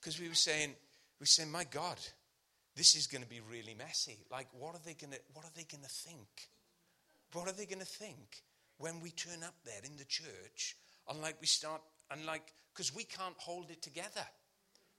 because 0.00 0.20
we 0.20 0.28
were 0.28 0.34
saying, 0.34 0.70
we 1.18 1.22
were 1.22 1.26
saying, 1.26 1.50
"My 1.50 1.64
God, 1.64 1.98
this 2.78 2.94
is 2.94 3.08
going 3.08 3.22
to 3.22 3.28
be 3.28 3.40
really 3.50 3.74
messy. 3.74 4.18
Like, 4.30 4.46
what 4.52 4.76
are 4.76 4.80
they 4.84 4.94
going 4.94 5.12
to, 5.12 5.18
what 5.34 5.44
are 5.44 5.50
they 5.56 5.64
going 5.64 5.82
to 5.82 5.90
think? 5.90 6.48
What 7.32 7.48
are 7.48 7.52
they 7.52 7.66
going 7.66 7.80
to 7.80 7.84
think 7.84 8.42
when 8.78 9.00
we 9.00 9.10
turn 9.10 9.42
up 9.42 9.56
there 9.64 9.82
in 9.84 9.96
the 9.96 10.04
church 10.04 10.76
and 11.08 11.20
like 11.20 11.36
we 11.40 11.48
start, 11.48 11.82
and 12.10 12.24
like, 12.24 12.52
because 12.72 12.94
we 12.94 13.02
can't 13.02 13.34
hold 13.36 13.70
it 13.70 13.82
together. 13.82 14.24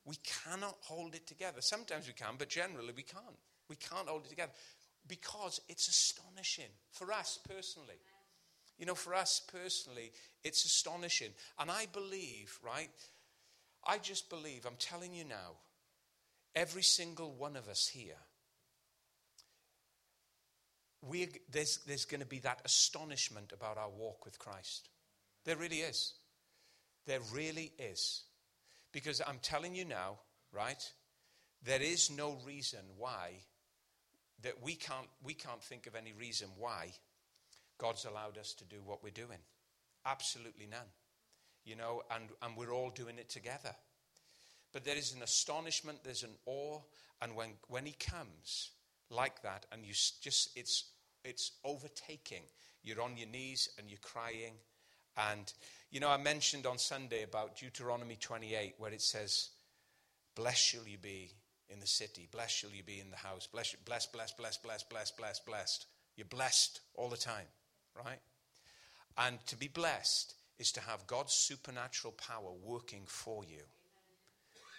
We 0.06 0.18
cannot 0.18 0.76
hold 0.82 1.16
it 1.16 1.26
together. 1.26 1.62
Sometimes 1.62 2.08
we 2.08 2.14
can, 2.14 2.36
but 2.38 2.50
generally 2.50 2.94
we 2.96 3.04
can't. 3.04 3.40
We 3.70 3.78
can't 3.78 4.08
hold 4.08 4.26
it 4.26 4.30
together 4.30 4.52
because 5.08 5.62
it's 5.70 5.88
astonishing 5.88 6.72
for 6.92 7.14
us 7.14 7.40
personally. 7.48 7.96
You 8.80 8.88
know, 8.88 8.96
for 8.96 9.14
us 9.14 9.42
personally, 9.52 10.12
it's 10.44 10.66
astonishing. 10.66 11.32
And 11.60 11.70
I 11.70 11.86
believe, 11.92 12.58
right? 12.66 12.90
I 13.86 14.00
just 14.00 14.30
believe, 14.30 14.66
I'm 14.66 14.78
telling 14.80 15.14
you 15.14 15.26
now, 15.26 15.58
Every 16.56 16.82
single 16.82 17.32
one 17.32 17.56
of 17.56 17.68
us 17.68 17.88
here, 17.88 18.18
we 21.02 21.30
there's, 21.52 21.80
there's 21.88 22.06
going 22.06 22.22
to 22.22 22.28
be 22.28 22.40
that 22.40 22.62
astonishment 22.66 23.54
about 23.54 23.78
our 23.78 23.90
walk 23.90 24.26
with 24.26 24.40
Christ. 24.40 24.90
There 25.46 25.56
really 25.56 25.78
is. 25.78 26.14
There 27.06 27.20
really 27.34 27.72
is. 27.78 28.24
Because 28.92 29.22
I'm 29.26 29.40
telling 29.42 29.76
you 29.76 29.86
now, 29.86 30.18
right? 30.52 30.84
There 31.64 31.82
is 31.82 32.10
no 32.10 32.38
reason 32.46 32.80
why 32.98 33.34
that 34.42 34.62
we 34.64 34.74
can't 34.74 35.08
we 35.24 35.34
can't 35.34 35.64
think 35.64 35.86
of 35.86 35.96
any 35.96 36.14
reason 36.14 36.48
why 36.58 36.94
God's 37.80 38.06
allowed 38.06 38.38
us 38.38 38.54
to 38.54 38.66
do 38.66 38.78
what 38.86 39.04
we're 39.04 39.10
doing. 39.10 39.40
Absolutely 40.06 40.68
none. 40.70 40.92
You 41.66 41.76
know, 41.76 42.04
and, 42.14 42.30
and 42.42 42.56
we're 42.56 42.74
all 42.74 42.92
doing 42.92 43.18
it 43.18 43.30
together. 43.30 43.76
But 44.72 44.84
there 44.84 44.98
is 44.98 45.14
an 45.14 45.24
astonishment, 45.24 46.04
there's 46.04 46.24
an 46.24 46.36
awe, 46.46 46.80
and 47.22 47.36
when, 47.36 47.50
when 47.68 47.86
he 47.86 47.94
comes 47.94 48.72
like 49.10 49.42
that, 49.42 49.66
and 49.72 49.84
you 49.84 49.94
just, 49.94 50.52
it's, 50.56 50.86
it's 51.24 51.54
overtaking, 51.66 52.44
you're 52.84 53.02
on 53.02 53.18
your 53.18 53.28
knees 53.28 53.70
and 53.78 53.90
you're 53.90 54.00
crying. 54.00 54.54
And, 55.18 55.52
you 55.92 56.00
know, 56.00 56.10
I 56.10 56.18
mentioned 56.18 56.66
on 56.66 56.78
Sunday 56.78 57.24
about 57.24 57.58
Deuteronomy 57.58 58.16
28, 58.16 58.76
where 58.78 58.92
it 58.92 59.02
says, 59.02 59.50
Blessed 60.36 60.64
shall 60.64 60.88
you 60.88 60.98
be 60.98 61.32
in 61.70 61.80
the 61.80 61.88
city, 61.88 62.28
blessed 62.32 62.58
shall 62.58 62.70
you 62.72 62.84
be 62.84 63.00
in 63.00 63.12
the 63.12 63.18
house, 63.18 63.48
blessed, 63.48 63.84
blessed, 63.86 64.14
blessed, 64.14 64.38
blessed, 64.38 64.64
blessed, 64.64 64.90
blessed, 64.90 65.18
blessed, 65.18 65.46
blessed. 65.46 65.86
You're 66.16 66.26
blessed 66.26 66.82
all 66.96 67.10
the 67.10 67.18
time, 67.18 67.46
right? 67.96 68.20
And 69.18 69.38
to 69.48 69.58
be 69.58 69.68
blessed 69.68 70.34
is 70.58 70.72
to 70.74 70.82
have 70.82 71.08
God's 71.08 71.34
supernatural 71.34 72.14
power 72.14 72.52
working 72.64 73.04
for 73.06 73.44
you 73.44 73.64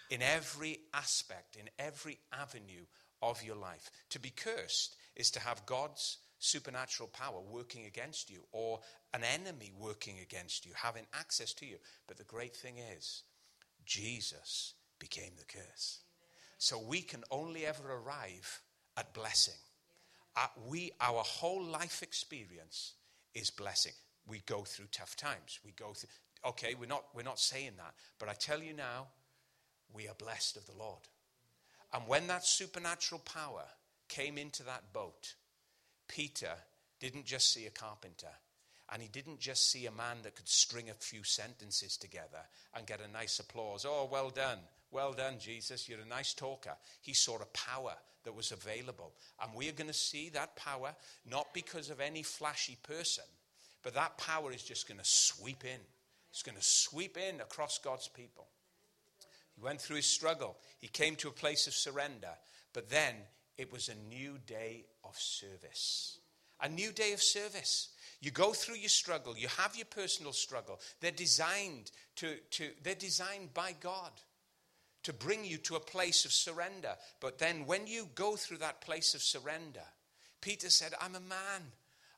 in 0.09 0.21
every 0.21 0.79
aspect, 0.93 1.55
in 1.55 1.69
every 1.79 2.19
avenue 2.33 2.85
of 3.21 3.43
your 3.43 3.55
life. 3.55 3.89
To 4.09 4.19
be 4.19 4.29
cursed 4.29 4.95
is 5.15 5.31
to 5.31 5.39
have 5.39 5.65
God's 5.65 6.17
supernatural 6.39 7.09
power 7.09 7.39
working 7.39 7.85
against 7.85 8.29
you 8.29 8.41
or 8.51 8.79
an 9.13 9.21
enemy 9.23 9.71
working 9.77 10.19
against 10.19 10.65
you, 10.65 10.71
having 10.75 11.05
access 11.13 11.53
to 11.53 11.65
you. 11.65 11.77
But 12.07 12.17
the 12.17 12.23
great 12.23 12.55
thing 12.55 12.75
is, 12.97 13.23
Jesus 13.85 14.73
became 14.99 15.31
the 15.37 15.45
curse. 15.45 15.99
So 16.57 16.79
we 16.79 17.01
can 17.01 17.23
only 17.31 17.65
ever 17.65 17.91
arrive 17.91 18.61
at 18.97 19.13
blessing. 19.13 19.59
Uh, 20.35 20.47
we, 20.67 20.91
our 20.99 21.23
whole 21.23 21.63
life 21.63 22.03
experience 22.03 22.93
is 23.33 23.49
blessing. 23.49 23.93
We 24.27 24.41
go 24.45 24.63
through 24.63 24.87
tough 24.91 25.15
times. 25.15 25.59
We 25.65 25.71
go 25.71 25.93
through. 25.93 26.09
Okay, 26.45 26.75
we're 26.79 26.87
not 26.87 27.05
we're 27.13 27.23
not 27.23 27.39
saying 27.39 27.73
that, 27.77 27.93
but 28.19 28.29
I 28.29 28.33
tell 28.33 28.61
you 28.61 28.73
now, 28.73 29.07
we 29.93 30.07
are 30.07 30.15
blessed 30.15 30.57
of 30.57 30.65
the 30.65 30.77
Lord. 30.77 31.07
And 31.93 32.07
when 32.07 32.27
that 32.27 32.45
supernatural 32.45 33.21
power 33.25 33.65
came 34.07 34.37
into 34.37 34.63
that 34.63 34.93
boat, 34.93 35.35
Peter 36.07 36.53
didn't 36.99 37.25
just 37.25 37.51
see 37.53 37.65
a 37.65 37.71
carpenter, 37.71 38.31
and 38.91 39.01
he 39.01 39.07
didn't 39.07 39.39
just 39.39 39.69
see 39.69 39.85
a 39.85 39.91
man 39.91 40.17
that 40.23 40.35
could 40.35 40.47
string 40.47 40.89
a 40.89 40.93
few 40.93 41.23
sentences 41.23 41.97
together 41.97 42.41
and 42.75 42.87
get 42.87 43.01
a 43.01 43.11
nice 43.11 43.39
applause. 43.39 43.85
Oh, 43.87 44.07
well 44.11 44.29
done. 44.29 44.59
Well 44.91 45.13
done, 45.13 45.39
Jesus. 45.39 45.87
You're 45.87 46.01
a 46.01 46.07
nice 46.07 46.33
talker. 46.33 46.75
He 47.01 47.13
saw 47.13 47.37
a 47.37 47.45
power 47.45 47.93
that 48.23 48.35
was 48.35 48.51
available. 48.51 49.13
And 49.41 49.55
we 49.55 49.69
are 49.69 49.73
going 49.73 49.87
to 49.87 49.93
see 49.93 50.29
that 50.29 50.55
power 50.55 50.93
not 51.29 51.53
because 51.53 51.89
of 51.89 51.99
any 51.99 52.23
flashy 52.23 52.77
person, 52.83 53.23
but 53.83 53.93
that 53.95 54.17
power 54.17 54.51
is 54.51 54.61
just 54.61 54.87
going 54.87 54.99
to 54.99 55.05
sweep 55.05 55.63
in. 55.63 55.79
It's 56.29 56.43
going 56.43 56.57
to 56.57 56.63
sweep 56.63 57.17
in 57.17 57.41
across 57.41 57.79
God's 57.79 58.07
people. 58.07 58.47
He 59.55 59.61
went 59.61 59.81
through 59.81 59.97
his 59.97 60.05
struggle. 60.05 60.57
He 60.79 60.87
came 60.87 61.15
to 61.17 61.29
a 61.29 61.33
place 61.33 61.67
of 61.67 61.73
surrender. 61.73 62.31
But 62.73 62.89
then 62.89 63.15
it 63.57 63.71
was 63.71 63.89
a 63.89 64.13
new 64.13 64.37
day 64.45 64.85
of 65.03 65.17
service. 65.17 66.19
A 66.61 66.69
new 66.69 66.91
day 66.91 67.13
of 67.13 67.21
service. 67.21 67.89
You 68.21 68.29
go 68.29 68.53
through 68.53 68.75
your 68.75 68.89
struggle, 68.89 69.35
you 69.35 69.47
have 69.57 69.75
your 69.75 69.85
personal 69.85 70.31
struggle. 70.31 70.79
They're 70.99 71.11
designed 71.11 71.91
to, 72.17 72.35
to 72.51 72.69
they're 72.83 72.93
designed 72.93 73.53
by 73.53 73.73
God 73.79 74.11
to 75.03 75.13
bring 75.13 75.45
you 75.45 75.57
to 75.57 75.75
a 75.75 75.79
place 75.79 76.25
of 76.25 76.31
surrender. 76.31 76.95
But 77.19 77.39
then 77.39 77.65
when 77.65 77.87
you 77.87 78.07
go 78.15 78.35
through 78.35 78.57
that 78.57 78.81
place 78.81 79.13
of 79.13 79.21
surrender, 79.21 79.83
Peter 80.41 80.69
said, 80.69 80.93
I'm 80.99 81.15
a 81.15 81.19
man 81.19 81.71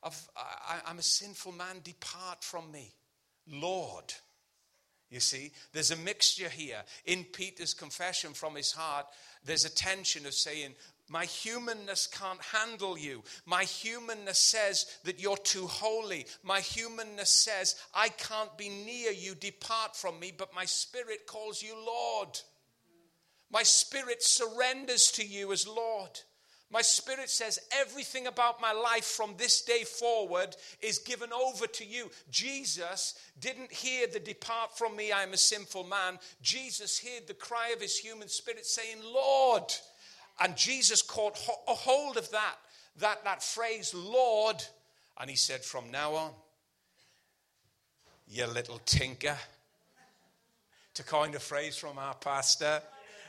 of 0.04 0.30
I, 0.36 0.82
I'm 0.86 1.00
a 1.00 1.04
sinful 1.04 1.54
man, 1.54 1.78
depart 1.84 2.44
from 2.44 2.72
me. 2.72 2.94
Lord. 3.48 4.14
You 5.10 5.20
see, 5.20 5.52
there's 5.74 5.92
a 5.92 5.96
mixture 5.96 6.50
here. 6.50 6.82
In 7.06 7.24
Peter's 7.24 7.74
confession 7.76 8.34
from 8.34 8.56
his 8.56 8.72
heart, 8.72 9.06
there's 9.46 9.64
a 9.64 9.74
tension 9.74 10.26
of 10.26 10.34
saying, 10.34 10.74
My 11.08 11.26
humanness 11.26 12.08
can't 12.08 12.42
handle 12.42 12.98
you. 12.98 13.22
My 13.46 13.64
humanness 13.64 14.40
says 14.40 14.88
that 15.04 15.22
you're 15.22 15.38
too 15.38 15.68
holy. 15.68 16.26
My 16.42 16.62
humanness 16.62 17.30
says, 17.30 17.76
I 17.94 18.10
can't 18.10 18.58
be 18.58 18.70
near 18.70 19.12
you. 19.12 19.36
Depart 19.36 19.96
from 19.96 20.20
me. 20.20 20.34
But 20.36 20.56
my 20.56 20.66
spirit 20.66 21.28
calls 21.28 21.62
you 21.62 21.76
Lord. 21.76 22.40
My 23.54 23.62
spirit 23.62 24.24
surrenders 24.24 25.12
to 25.12 25.24
you 25.24 25.52
as 25.54 25.68
Lord. 25.68 26.20
My 26.72 26.82
spirit 26.82 27.30
says 27.30 27.60
everything 27.72 28.26
about 28.26 28.60
my 28.60 28.72
life 28.72 29.06
from 29.06 29.36
this 29.38 29.62
day 29.62 29.84
forward 29.84 30.56
is 30.82 30.98
given 30.98 31.32
over 31.32 31.68
to 31.68 31.86
you. 31.86 32.10
Jesus 32.32 33.14
didn't 33.40 33.72
hear 33.72 34.08
the 34.08 34.20
depart 34.20 34.76
from 34.76 34.96
me, 34.96 35.12
I 35.12 35.22
am 35.22 35.34
a 35.34 35.38
sinful 35.38 35.84
man. 35.84 36.18
Jesus 36.42 37.00
heard 37.00 37.28
the 37.28 37.36
cry 37.36 37.70
of 37.70 37.80
his 37.80 37.96
human 37.96 38.28
spirit 38.28 38.66
saying, 38.66 38.98
Lord. 39.04 39.72
And 40.40 40.58
Jesus 40.58 41.04
caught 41.04 41.40
a 41.68 41.76
hold 41.76 42.18
of 42.18 42.32
that, 42.32 42.56
that, 42.98 43.24
that 43.24 43.44
phrase, 43.44 43.94
Lord. 43.94 44.64
And 45.20 45.30
he 45.30 45.36
said, 45.36 45.64
From 45.64 45.92
now 45.92 46.16
on, 46.16 46.32
you 48.28 48.48
little 48.48 48.82
tinker. 48.84 49.38
To 50.96 51.04
coin 51.04 51.36
a 51.36 51.40
phrase 51.40 51.76
from 51.76 52.00
our 52.00 52.16
pastor, 52.16 52.82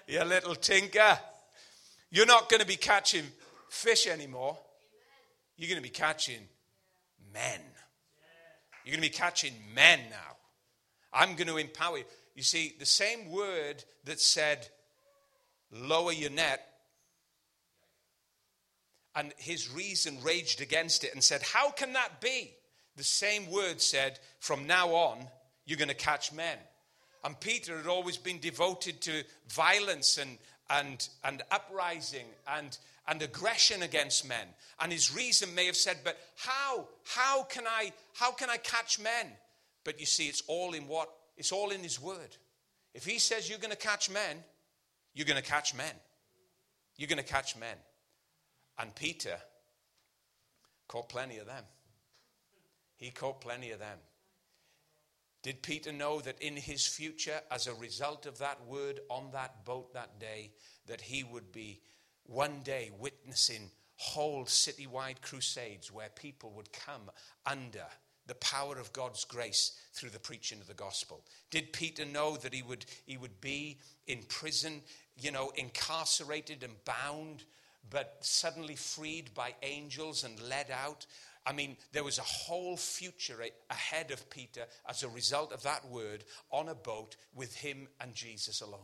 you 0.06 0.22
little 0.24 0.54
tinker. 0.54 1.18
You're 2.10 2.26
not 2.26 2.48
going 2.48 2.60
to 2.60 2.66
be 2.66 2.76
catching 2.76 3.24
fish 3.68 4.06
anymore. 4.06 4.58
You're 5.56 5.68
going 5.68 5.82
to 5.82 5.88
be 5.88 5.88
catching 5.88 6.48
men. 7.32 7.60
You're 8.84 8.96
going 8.96 9.02
to 9.02 9.10
be 9.10 9.16
catching 9.16 9.54
men 9.74 10.00
now. 10.10 10.36
I'm 11.12 11.36
going 11.36 11.48
to 11.48 11.56
empower 11.56 11.98
you. 11.98 12.04
You 12.34 12.42
see, 12.42 12.74
the 12.78 12.86
same 12.86 13.30
word 13.30 13.84
that 14.04 14.20
said, 14.20 14.68
lower 15.70 16.12
your 16.12 16.30
net, 16.30 16.66
and 19.14 19.32
his 19.36 19.70
reason 19.70 20.18
raged 20.22 20.60
against 20.60 21.04
it 21.04 21.14
and 21.14 21.22
said, 21.22 21.42
How 21.42 21.70
can 21.70 21.92
that 21.92 22.20
be? 22.20 22.52
The 22.96 23.04
same 23.04 23.50
word 23.50 23.80
said, 23.80 24.18
From 24.40 24.66
now 24.66 24.88
on, 24.88 25.26
you're 25.64 25.78
going 25.78 25.88
to 25.88 25.94
catch 25.94 26.32
men. 26.32 26.58
And 27.24 27.40
Peter 27.40 27.76
had 27.76 27.86
always 27.86 28.18
been 28.18 28.38
devoted 28.38 29.00
to 29.02 29.24
violence 29.48 30.18
and, 30.18 30.36
and, 30.68 31.08
and 31.24 31.42
uprising 31.50 32.26
and, 32.46 32.76
and 33.08 33.22
aggression 33.22 33.82
against 33.82 34.28
men. 34.28 34.46
And 34.78 34.92
his 34.92 35.14
reason 35.14 35.54
may 35.54 35.64
have 35.66 35.76
said, 35.76 35.98
but 36.04 36.18
how? 36.36 36.86
How 37.04 37.44
can 37.44 37.64
I, 37.66 37.92
how 38.12 38.30
can 38.32 38.50
I 38.50 38.58
catch 38.58 39.00
men? 39.00 39.26
But 39.84 39.98
you 39.98 40.06
see, 40.06 40.28
it's 40.28 40.42
all 40.48 40.74
in 40.74 40.86
what? 40.86 41.08
It's 41.38 41.50
all 41.50 41.70
in 41.70 41.80
his 41.80 42.00
word. 42.00 42.36
If 42.94 43.04
he 43.04 43.18
says 43.18 43.48
you're 43.48 43.58
going 43.58 43.70
to 43.70 43.76
catch 43.76 44.10
men, 44.10 44.36
you're 45.14 45.26
going 45.26 45.42
to 45.42 45.48
catch 45.48 45.74
men. 45.74 45.94
You're 46.96 47.08
going 47.08 47.18
to 47.18 47.24
catch 47.24 47.56
men. 47.56 47.76
And 48.78 48.94
Peter 48.94 49.36
caught 50.88 51.08
plenty 51.08 51.38
of 51.38 51.46
them. 51.46 51.64
He 52.96 53.10
caught 53.10 53.40
plenty 53.40 53.70
of 53.70 53.78
them. 53.78 53.98
Did 55.44 55.62
Peter 55.62 55.92
know 55.92 56.20
that 56.22 56.40
in 56.40 56.56
his 56.56 56.86
future, 56.86 57.38
as 57.50 57.66
a 57.66 57.74
result 57.74 58.24
of 58.24 58.38
that 58.38 58.64
word 58.66 59.00
on 59.10 59.30
that 59.32 59.66
boat 59.66 59.92
that 59.92 60.18
day, 60.18 60.52
that 60.86 61.02
he 61.02 61.22
would 61.22 61.52
be 61.52 61.82
one 62.24 62.62
day 62.64 62.90
witnessing 62.98 63.70
whole 63.96 64.46
citywide 64.46 65.20
crusades 65.20 65.92
where 65.92 66.08
people 66.08 66.50
would 66.56 66.72
come 66.72 67.10
under 67.44 67.84
the 68.26 68.34
power 68.36 68.78
of 68.78 68.94
God's 68.94 69.26
grace 69.26 69.72
through 69.92 70.08
the 70.08 70.18
preaching 70.18 70.62
of 70.62 70.66
the 70.66 70.72
gospel? 70.72 71.22
Did 71.50 71.74
Peter 71.74 72.06
know 72.06 72.38
that 72.38 72.54
he 72.54 72.62
would, 72.62 72.86
he 73.04 73.18
would 73.18 73.38
be 73.42 73.80
in 74.06 74.22
prison, 74.30 74.80
you 75.20 75.30
know, 75.30 75.52
incarcerated 75.56 76.62
and 76.62 76.82
bound, 76.86 77.44
but 77.90 78.16
suddenly 78.22 78.76
freed 78.76 79.34
by 79.34 79.54
angels 79.62 80.24
and 80.24 80.40
led 80.48 80.70
out? 80.70 81.04
I 81.46 81.52
mean, 81.52 81.76
there 81.92 82.04
was 82.04 82.18
a 82.18 82.22
whole 82.22 82.76
future 82.76 83.42
ahead 83.70 84.10
of 84.10 84.30
Peter 84.30 84.64
as 84.88 85.02
a 85.02 85.08
result 85.08 85.52
of 85.52 85.62
that 85.62 85.86
word 85.88 86.24
on 86.50 86.68
a 86.68 86.74
boat 86.74 87.16
with 87.34 87.54
him 87.54 87.88
and 88.00 88.14
Jesus 88.14 88.62
alone. 88.62 88.80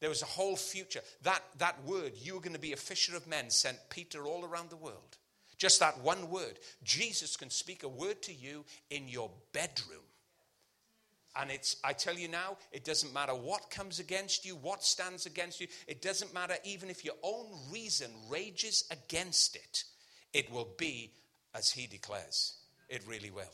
There 0.00 0.10
was 0.10 0.22
a 0.22 0.26
whole 0.26 0.56
future. 0.56 1.00
That, 1.22 1.42
that 1.58 1.82
word, 1.84 2.12
you 2.16 2.34
were 2.34 2.40
going 2.40 2.52
to 2.52 2.60
be 2.60 2.72
a 2.72 2.76
fisher 2.76 3.16
of 3.16 3.26
men, 3.26 3.50
sent 3.50 3.78
Peter 3.90 4.26
all 4.26 4.44
around 4.44 4.70
the 4.70 4.76
world. 4.76 5.16
Just 5.58 5.80
that 5.80 6.00
one 6.00 6.30
word. 6.30 6.58
Jesus 6.84 7.36
can 7.36 7.50
speak 7.50 7.82
a 7.82 7.88
word 7.88 8.22
to 8.22 8.34
you 8.34 8.64
in 8.90 9.08
your 9.08 9.30
bedroom. 9.52 10.04
And 11.38 11.50
it's, 11.50 11.76
I 11.82 11.92
tell 11.92 12.16
you 12.16 12.28
now, 12.28 12.56
it 12.72 12.84
doesn't 12.84 13.12
matter 13.12 13.32
what 13.32 13.70
comes 13.70 13.98
against 13.98 14.46
you, 14.46 14.54
what 14.56 14.84
stands 14.84 15.26
against 15.26 15.60
you. 15.60 15.66
It 15.86 16.00
doesn't 16.00 16.32
matter 16.32 16.54
even 16.64 16.88
if 16.88 17.04
your 17.04 17.14
own 17.22 17.46
reason 17.70 18.10
rages 18.30 18.84
against 18.90 19.56
it. 19.56 19.84
It 20.32 20.50
will 20.50 20.68
be 20.78 21.12
as 21.56 21.70
he 21.70 21.86
declares. 21.86 22.58
It 22.88 23.02
really 23.06 23.30
will. 23.30 23.44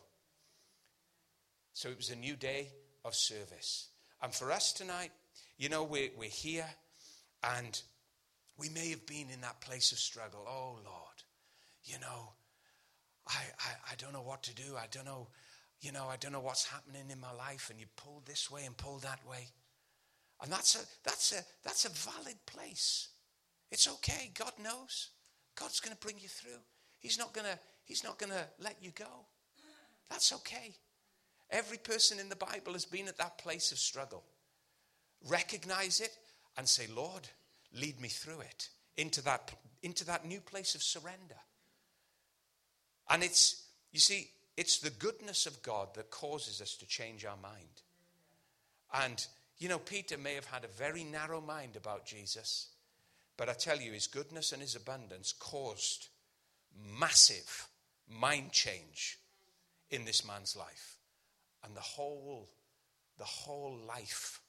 So 1.72 1.88
it 1.88 1.96
was 1.96 2.10
a 2.10 2.16
new 2.16 2.36
day 2.36 2.68
of 3.04 3.14
service. 3.14 3.88
And 4.22 4.34
for 4.34 4.52
us 4.52 4.72
tonight, 4.72 5.10
you 5.56 5.68
know, 5.68 5.84
we're, 5.84 6.10
we're 6.18 6.28
here 6.28 6.66
and 7.42 7.80
we 8.58 8.68
may 8.68 8.90
have 8.90 9.06
been 9.06 9.30
in 9.32 9.40
that 9.40 9.60
place 9.60 9.92
of 9.92 9.98
struggle. 9.98 10.44
Oh, 10.46 10.78
Lord, 10.84 11.22
you 11.84 11.98
know, 12.00 12.32
I, 13.26 13.40
I, 13.60 13.92
I 13.92 13.94
don't 13.96 14.12
know 14.12 14.22
what 14.22 14.42
to 14.44 14.54
do. 14.54 14.76
I 14.76 14.86
don't 14.90 15.06
know, 15.06 15.28
you 15.80 15.92
know, 15.92 16.06
I 16.08 16.16
don't 16.16 16.32
know 16.32 16.40
what's 16.40 16.66
happening 16.66 17.10
in 17.10 17.20
my 17.20 17.32
life. 17.32 17.68
And 17.70 17.80
you 17.80 17.86
pull 17.96 18.22
this 18.26 18.50
way 18.50 18.64
and 18.66 18.76
pull 18.76 18.98
that 18.98 19.20
way. 19.28 19.48
And 20.42 20.52
that's 20.52 20.74
a, 20.74 20.84
that's 21.04 21.32
a, 21.32 21.42
that's 21.64 21.84
a 21.84 21.90
valid 21.90 22.36
place. 22.46 23.08
It's 23.70 23.88
okay. 23.88 24.30
God 24.34 24.52
knows. 24.62 25.10
God's 25.58 25.80
going 25.80 25.94
to 25.94 26.00
bring 26.00 26.18
you 26.18 26.28
through. 26.28 26.60
He's 26.98 27.18
not 27.18 27.32
going 27.32 27.46
to 27.46 27.58
He's 27.84 28.04
not 28.04 28.18
going 28.18 28.32
to 28.32 28.46
let 28.58 28.76
you 28.80 28.90
go. 28.90 29.26
That's 30.08 30.32
okay. 30.32 30.74
Every 31.50 31.78
person 31.78 32.18
in 32.18 32.28
the 32.28 32.36
Bible 32.36 32.72
has 32.72 32.84
been 32.84 33.08
at 33.08 33.18
that 33.18 33.38
place 33.38 33.72
of 33.72 33.78
struggle. 33.78 34.24
Recognize 35.28 36.00
it 36.00 36.16
and 36.56 36.68
say, 36.68 36.86
Lord, 36.94 37.28
lead 37.74 38.00
me 38.00 38.08
through 38.08 38.40
it 38.40 38.68
into 38.96 39.22
that, 39.24 39.52
into 39.82 40.04
that 40.06 40.24
new 40.24 40.40
place 40.40 40.74
of 40.74 40.82
surrender. 40.82 41.36
And 43.10 43.22
it's, 43.22 43.64
you 43.92 44.00
see, 44.00 44.30
it's 44.56 44.78
the 44.78 44.90
goodness 44.90 45.46
of 45.46 45.62
God 45.62 45.94
that 45.94 46.10
causes 46.10 46.60
us 46.60 46.76
to 46.76 46.86
change 46.86 47.24
our 47.24 47.36
mind. 47.42 47.82
And, 49.02 49.24
you 49.58 49.68
know, 49.68 49.78
Peter 49.78 50.18
may 50.18 50.34
have 50.34 50.46
had 50.46 50.64
a 50.64 50.68
very 50.68 51.04
narrow 51.04 51.40
mind 51.40 51.76
about 51.76 52.06
Jesus, 52.06 52.68
but 53.36 53.48
I 53.48 53.54
tell 53.54 53.80
you, 53.80 53.92
his 53.92 54.06
goodness 54.06 54.52
and 54.52 54.60
his 54.60 54.76
abundance 54.76 55.32
caused 55.32 56.08
massive 56.98 57.68
mind 58.08 58.52
change 58.52 59.18
in 59.90 60.04
this 60.04 60.26
man's 60.26 60.56
life. 60.56 60.98
And 61.64 61.76
the 61.76 61.80
whole, 61.80 62.50
the 63.18 63.24
whole 63.24 63.78
life 63.86 64.40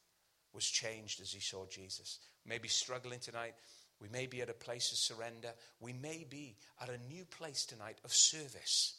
was 0.54 0.66
changed 0.66 1.22
as 1.22 1.32
he 1.32 1.40
saw 1.40 1.66
Jesus. 1.66 2.20
Maybe 2.46 2.68
struggling 2.68 3.20
tonight. 3.20 3.54
We 4.00 4.10
may 4.10 4.26
be 4.26 4.42
at 4.42 4.50
a 4.50 4.54
place 4.54 4.92
of 4.92 4.98
surrender. 4.98 5.50
We 5.80 5.94
may 5.94 6.26
be 6.30 6.58
at 6.82 6.90
a 6.90 6.98
new 7.10 7.26
place 7.26 7.66
tonight 7.66 7.98
of 8.04 8.14
service. 8.14 8.98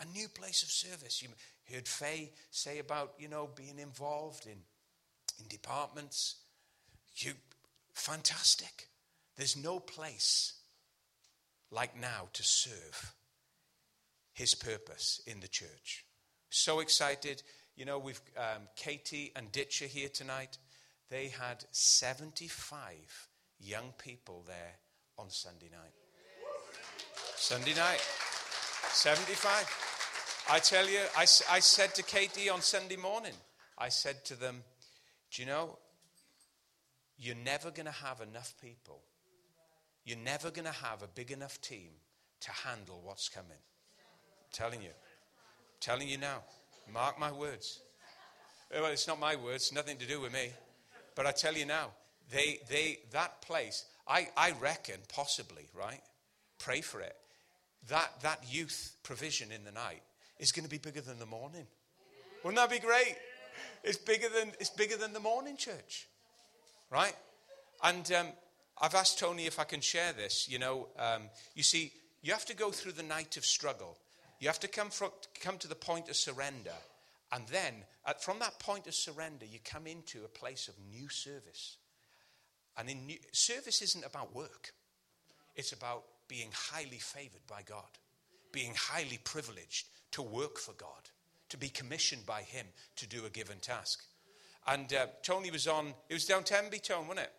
A 0.00 0.04
new 0.06 0.28
place 0.28 0.62
of 0.62 0.70
service. 0.70 1.22
You 1.22 1.28
heard 1.72 1.88
Faye 1.88 2.32
say 2.50 2.78
about, 2.78 3.14
you 3.18 3.28
know, 3.28 3.48
being 3.54 3.78
involved 3.78 4.46
in, 4.46 4.58
in 5.38 5.48
departments. 5.48 6.36
You 7.16 7.32
fantastic. 7.94 8.88
There's 9.36 9.56
no 9.56 9.80
place 9.80 10.54
like 11.70 11.98
now 11.98 12.28
to 12.32 12.42
serve 12.42 13.14
his 14.32 14.54
purpose 14.54 15.20
in 15.26 15.40
the 15.40 15.48
church. 15.48 16.04
So 16.50 16.80
excited. 16.80 17.42
You 17.76 17.84
know, 17.84 17.98
we've 17.98 18.20
um, 18.36 18.68
Katie 18.76 19.32
and 19.36 19.50
Ditcher 19.52 19.86
here 19.86 20.08
tonight. 20.08 20.58
They 21.10 21.28
had 21.28 21.64
75 21.70 23.28
young 23.58 23.92
people 24.02 24.44
there 24.46 24.76
on 25.18 25.30
Sunday 25.30 25.68
night. 25.70 25.92
Sunday 27.36 27.74
night. 27.74 28.00
75. 28.92 30.46
I 30.50 30.58
tell 30.58 30.88
you, 30.88 31.00
I, 31.16 31.22
I 31.22 31.60
said 31.60 31.94
to 31.94 32.02
Katie 32.02 32.50
on 32.50 32.60
Sunday 32.60 32.96
morning, 32.96 33.34
I 33.78 33.88
said 33.88 34.24
to 34.26 34.34
them, 34.38 34.62
Do 35.30 35.42
you 35.42 35.48
know, 35.48 35.78
you're 37.16 37.36
never 37.36 37.70
going 37.70 37.86
to 37.86 37.92
have 37.92 38.20
enough 38.20 38.54
people. 38.60 39.02
You're 40.04 40.18
never 40.18 40.50
going 40.50 40.64
to 40.66 40.72
have 40.72 41.02
a 41.02 41.06
big 41.06 41.30
enough 41.30 41.60
team 41.60 41.90
to 42.40 42.50
handle 42.50 43.00
what's 43.04 43.28
coming 43.28 43.58
telling 44.52 44.82
you. 44.82 44.90
telling 45.80 46.08
you 46.08 46.18
now. 46.18 46.42
Mark 46.92 47.18
my 47.18 47.32
words. 47.32 47.80
Well, 48.72 48.86
it's 48.86 49.08
not 49.08 49.20
my 49.20 49.36
words, 49.36 49.72
nothing 49.72 49.98
to 49.98 50.06
do 50.06 50.20
with 50.20 50.32
me. 50.32 50.50
But 51.14 51.26
I 51.26 51.32
tell 51.32 51.54
you 51.54 51.66
now, 51.66 51.88
they, 52.30 52.60
they, 52.70 53.00
that 53.12 53.42
place, 53.42 53.84
I, 54.08 54.28
I 54.36 54.52
reckon, 54.60 54.96
possibly, 55.14 55.68
right? 55.74 56.00
Pray 56.58 56.80
for 56.80 57.00
it. 57.00 57.16
That, 57.88 58.10
that 58.22 58.44
youth 58.50 58.96
provision 59.02 59.52
in 59.52 59.64
the 59.64 59.72
night 59.72 60.02
is 60.38 60.52
going 60.52 60.64
to 60.64 60.70
be 60.70 60.78
bigger 60.78 61.00
than 61.00 61.18
the 61.18 61.26
morning. 61.26 61.66
Wouldn't 62.42 62.56
that 62.56 62.70
be 62.70 62.78
great? 62.78 63.16
it's 63.84 63.98
bigger 63.98 64.28
than 64.28 64.52
it's 64.60 64.70
bigger 64.70 64.96
than 64.96 65.12
the 65.12 65.20
morning 65.20 65.56
church, 65.56 66.06
right? 66.90 67.14
And 67.82 68.10
um, 68.12 68.26
I've 68.80 68.94
asked 68.94 69.18
Tony 69.18 69.46
if 69.46 69.58
I 69.58 69.64
can 69.64 69.80
share 69.80 70.12
this. 70.12 70.48
You 70.48 70.58
know, 70.58 70.88
um, 70.98 71.22
you 71.54 71.62
see, 71.62 71.92
you 72.22 72.32
have 72.32 72.46
to 72.46 72.56
go 72.56 72.70
through 72.70 72.92
the 72.92 73.02
night 73.02 73.36
of 73.36 73.44
struggle. 73.44 73.98
You 74.42 74.48
have 74.48 74.58
to 74.58 74.68
come 74.68 74.90
from, 74.90 75.12
come 75.40 75.56
to 75.58 75.68
the 75.68 75.76
point 75.76 76.08
of 76.08 76.16
surrender, 76.16 76.74
and 77.30 77.46
then 77.46 77.74
at, 78.04 78.24
from 78.24 78.40
that 78.40 78.58
point 78.58 78.88
of 78.88 78.94
surrender, 78.94 79.46
you 79.46 79.60
come 79.64 79.86
into 79.86 80.24
a 80.24 80.28
place 80.28 80.66
of 80.66 80.74
new 80.90 81.08
service. 81.08 81.76
And 82.76 82.90
in 82.90 83.06
new, 83.06 83.18
service 83.30 83.80
isn't 83.82 84.04
about 84.04 84.34
work; 84.34 84.72
it's 85.54 85.70
about 85.70 86.02
being 86.26 86.48
highly 86.52 86.98
favored 86.98 87.46
by 87.48 87.62
God, 87.64 87.86
being 88.50 88.74
highly 88.76 89.20
privileged 89.22 89.86
to 90.10 90.22
work 90.22 90.58
for 90.58 90.72
God 90.72 91.08
to 91.50 91.56
be 91.56 91.68
commissioned 91.68 92.26
by 92.26 92.42
him 92.42 92.66
to 92.96 93.06
do 93.06 93.24
a 93.24 93.30
given 93.30 93.58
task. 93.60 94.02
And 94.66 94.92
uh, 94.92 95.06
Tony 95.22 95.52
was 95.52 95.68
on, 95.68 95.94
it 96.08 96.14
was 96.14 96.26
down 96.26 96.42
Tenby, 96.42 96.80
Tone, 96.80 97.06
wasn't 97.06 97.26
it? 97.26 97.32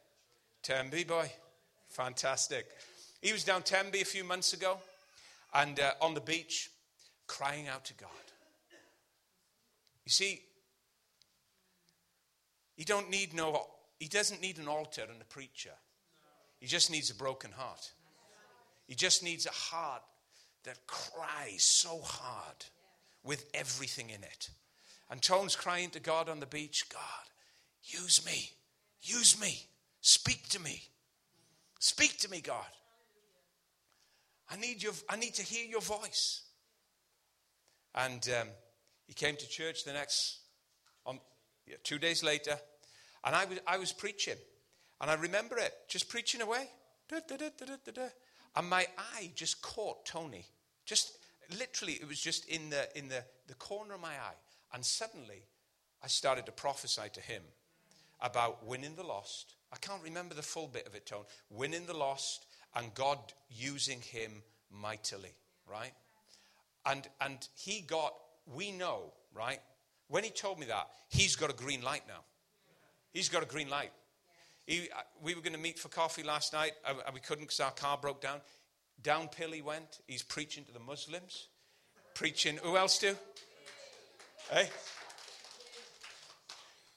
Tenby, 0.62 1.04
boy. 1.04 1.30
Fantastic. 1.89 2.66
He 3.22 3.34
was 3.34 3.43
down 3.43 3.64
Tenby 3.64 3.99
a 3.99 4.06
few 4.06 4.24
months 4.24 4.54
ago 4.54 4.78
and 5.54 5.82
uh, 5.82 5.91
on 5.99 6.14
the 6.14 6.22
beach 6.22 6.70
crying 7.28 7.67
out 7.67 7.86
to 7.86 7.93
God. 7.93 8.09
You 10.05 10.11
see, 10.11 10.41
he 12.76 12.84
don't 12.84 13.09
need 13.09 13.34
no 13.34 13.67
he 13.99 14.09
doesn't 14.09 14.41
need 14.41 14.57
an 14.57 14.67
altar 14.67 15.03
and 15.09 15.21
a 15.21 15.26
preacher. 15.26 15.71
He 16.59 16.67
just 16.67 16.91
needs 16.91 17.09
a 17.09 17.15
broken 17.15 17.51
heart. 17.51 17.91
He 18.86 18.95
just 18.95 19.24
needs 19.24 19.45
a 19.45 19.51
heart 19.51 20.01
that 20.63 20.86
cries 20.88 21.63
so 21.63 21.99
hard 22.01 22.65
with 23.24 23.45
everything 23.53 24.09
in 24.09 24.24
it. 24.24 24.49
And 25.09 25.21
Tone's 25.21 25.55
crying 25.55 25.89
to 25.91 25.99
God 25.99 26.28
on 26.30 26.39
the 26.39 26.45
beach 26.45 26.89
God, 26.89 27.01
use 27.84 28.26
me, 28.26 28.51
use 29.01 29.39
me, 29.39 29.67
speak 30.01 30.49
to 30.49 30.61
me, 30.61 30.82
speak 31.80 32.17
to 32.19 32.30
me, 32.30 32.41
God. 32.41 32.65
I 34.49 34.57
need, 34.57 34.84
your, 34.84 34.93
I 35.09 35.15
need 35.15 35.34
to 35.36 35.43
hear 35.43 35.65
your 35.65 35.82
voice. 35.82 36.43
And 37.96 38.28
um, 38.39 38.48
he 39.08 39.14
came 39.14 39.36
to 39.36 39.48
church 39.48 39.84
the 39.84 39.94
next, 39.94 40.39
on, 41.06 41.20
yeah, 41.68 41.76
two 41.84 42.00
days 42.00 42.24
later, 42.24 42.58
and 43.24 43.36
I 43.36 43.46
was, 43.46 43.60
I 43.68 43.78
was 43.78 43.91
preaching. 43.91 44.38
And 45.02 45.12
I 45.12 45.16
remember 45.16 45.58
it, 45.58 45.74
just 45.88 46.10
preaching 46.10 46.41
away. 46.41 46.70
Da, 47.10 47.20
da, 47.28 47.50
da, 47.58 48.02
and 48.56 48.70
my 48.70 48.88
eye 48.98 49.32
just 49.36 49.62
caught 49.62 50.06
Tony. 50.06 50.46
Just 50.86 51.18
literally, 51.60 51.94
it 51.94 52.08
was 52.08 52.20
just 52.20 52.48
in 52.48 52.70
the, 52.70 52.88
in 52.98 53.10
the, 53.10 53.24
the 53.48 53.56
corner 53.56 53.96
of 53.96 54.02
my 54.02 54.14
eye. 54.14 54.38
And 54.74 54.86
suddenly, 54.86 55.44
I 56.04 56.08
started 56.08 56.46
to 56.46 56.52
prophesy 56.52 57.10
to 57.14 57.22
him 57.22 57.41
about 58.22 58.66
winning 58.66 58.96
the 58.96 59.04
lost. 59.04 59.56
I 59.72 59.78
can't 59.78 60.04
remember 60.04 60.36
the 60.36 60.41
full 60.41 60.68
bit 60.68 60.88
of 60.88 60.96
it, 60.96 61.06
Tone. 61.06 61.26
Winning 61.50 61.86
the 61.86 61.98
lost 61.98 62.46
and 62.76 62.94
God 62.94 63.20
using 63.50 64.02
him 64.02 64.32
mightily, 64.72 65.36
right? 65.70 65.94
And, 66.86 67.08
and 67.22 67.48
he 67.56 67.82
got, 67.82 68.14
we 68.46 68.72
know, 68.72 69.14
right? 69.34 69.60
When 70.08 70.24
he 70.24 70.30
told 70.30 70.60
me 70.60 70.66
that, 70.68 70.90
he's 71.10 71.36
got 71.36 71.50
a 71.50 71.54
green 71.54 71.82
light 71.82 72.04
now. 72.08 72.24
He's 73.14 73.30
got 73.30 73.44
a 73.44 73.46
green 73.46 73.70
light. 73.70 73.92
He, 74.66 74.90
uh, 74.96 75.02
we 75.22 75.36
were 75.36 75.42
going 75.42 75.54
to 75.54 75.60
meet 75.60 75.78
for 75.78 75.90
coffee 75.90 76.24
last 76.24 76.54
night. 76.54 76.74
Uh, 76.86 76.94
we 77.14 77.20
couldn't 77.20 77.46
because 77.46 77.60
our 77.60 77.72
car 77.72 77.98
broke 78.02 78.22
down. 78.22 78.40
Downhill 79.02 79.52
he 79.52 79.62
went. 79.62 80.00
He's 80.08 80.24
preaching 80.24 80.66
to 80.66 80.72
the 80.72 80.80
Muslims. 80.80 81.48
Preaching, 82.16 82.58
who 82.64 82.78
else 82.78 83.00
do? 83.00 83.16
Hey? 84.52 84.70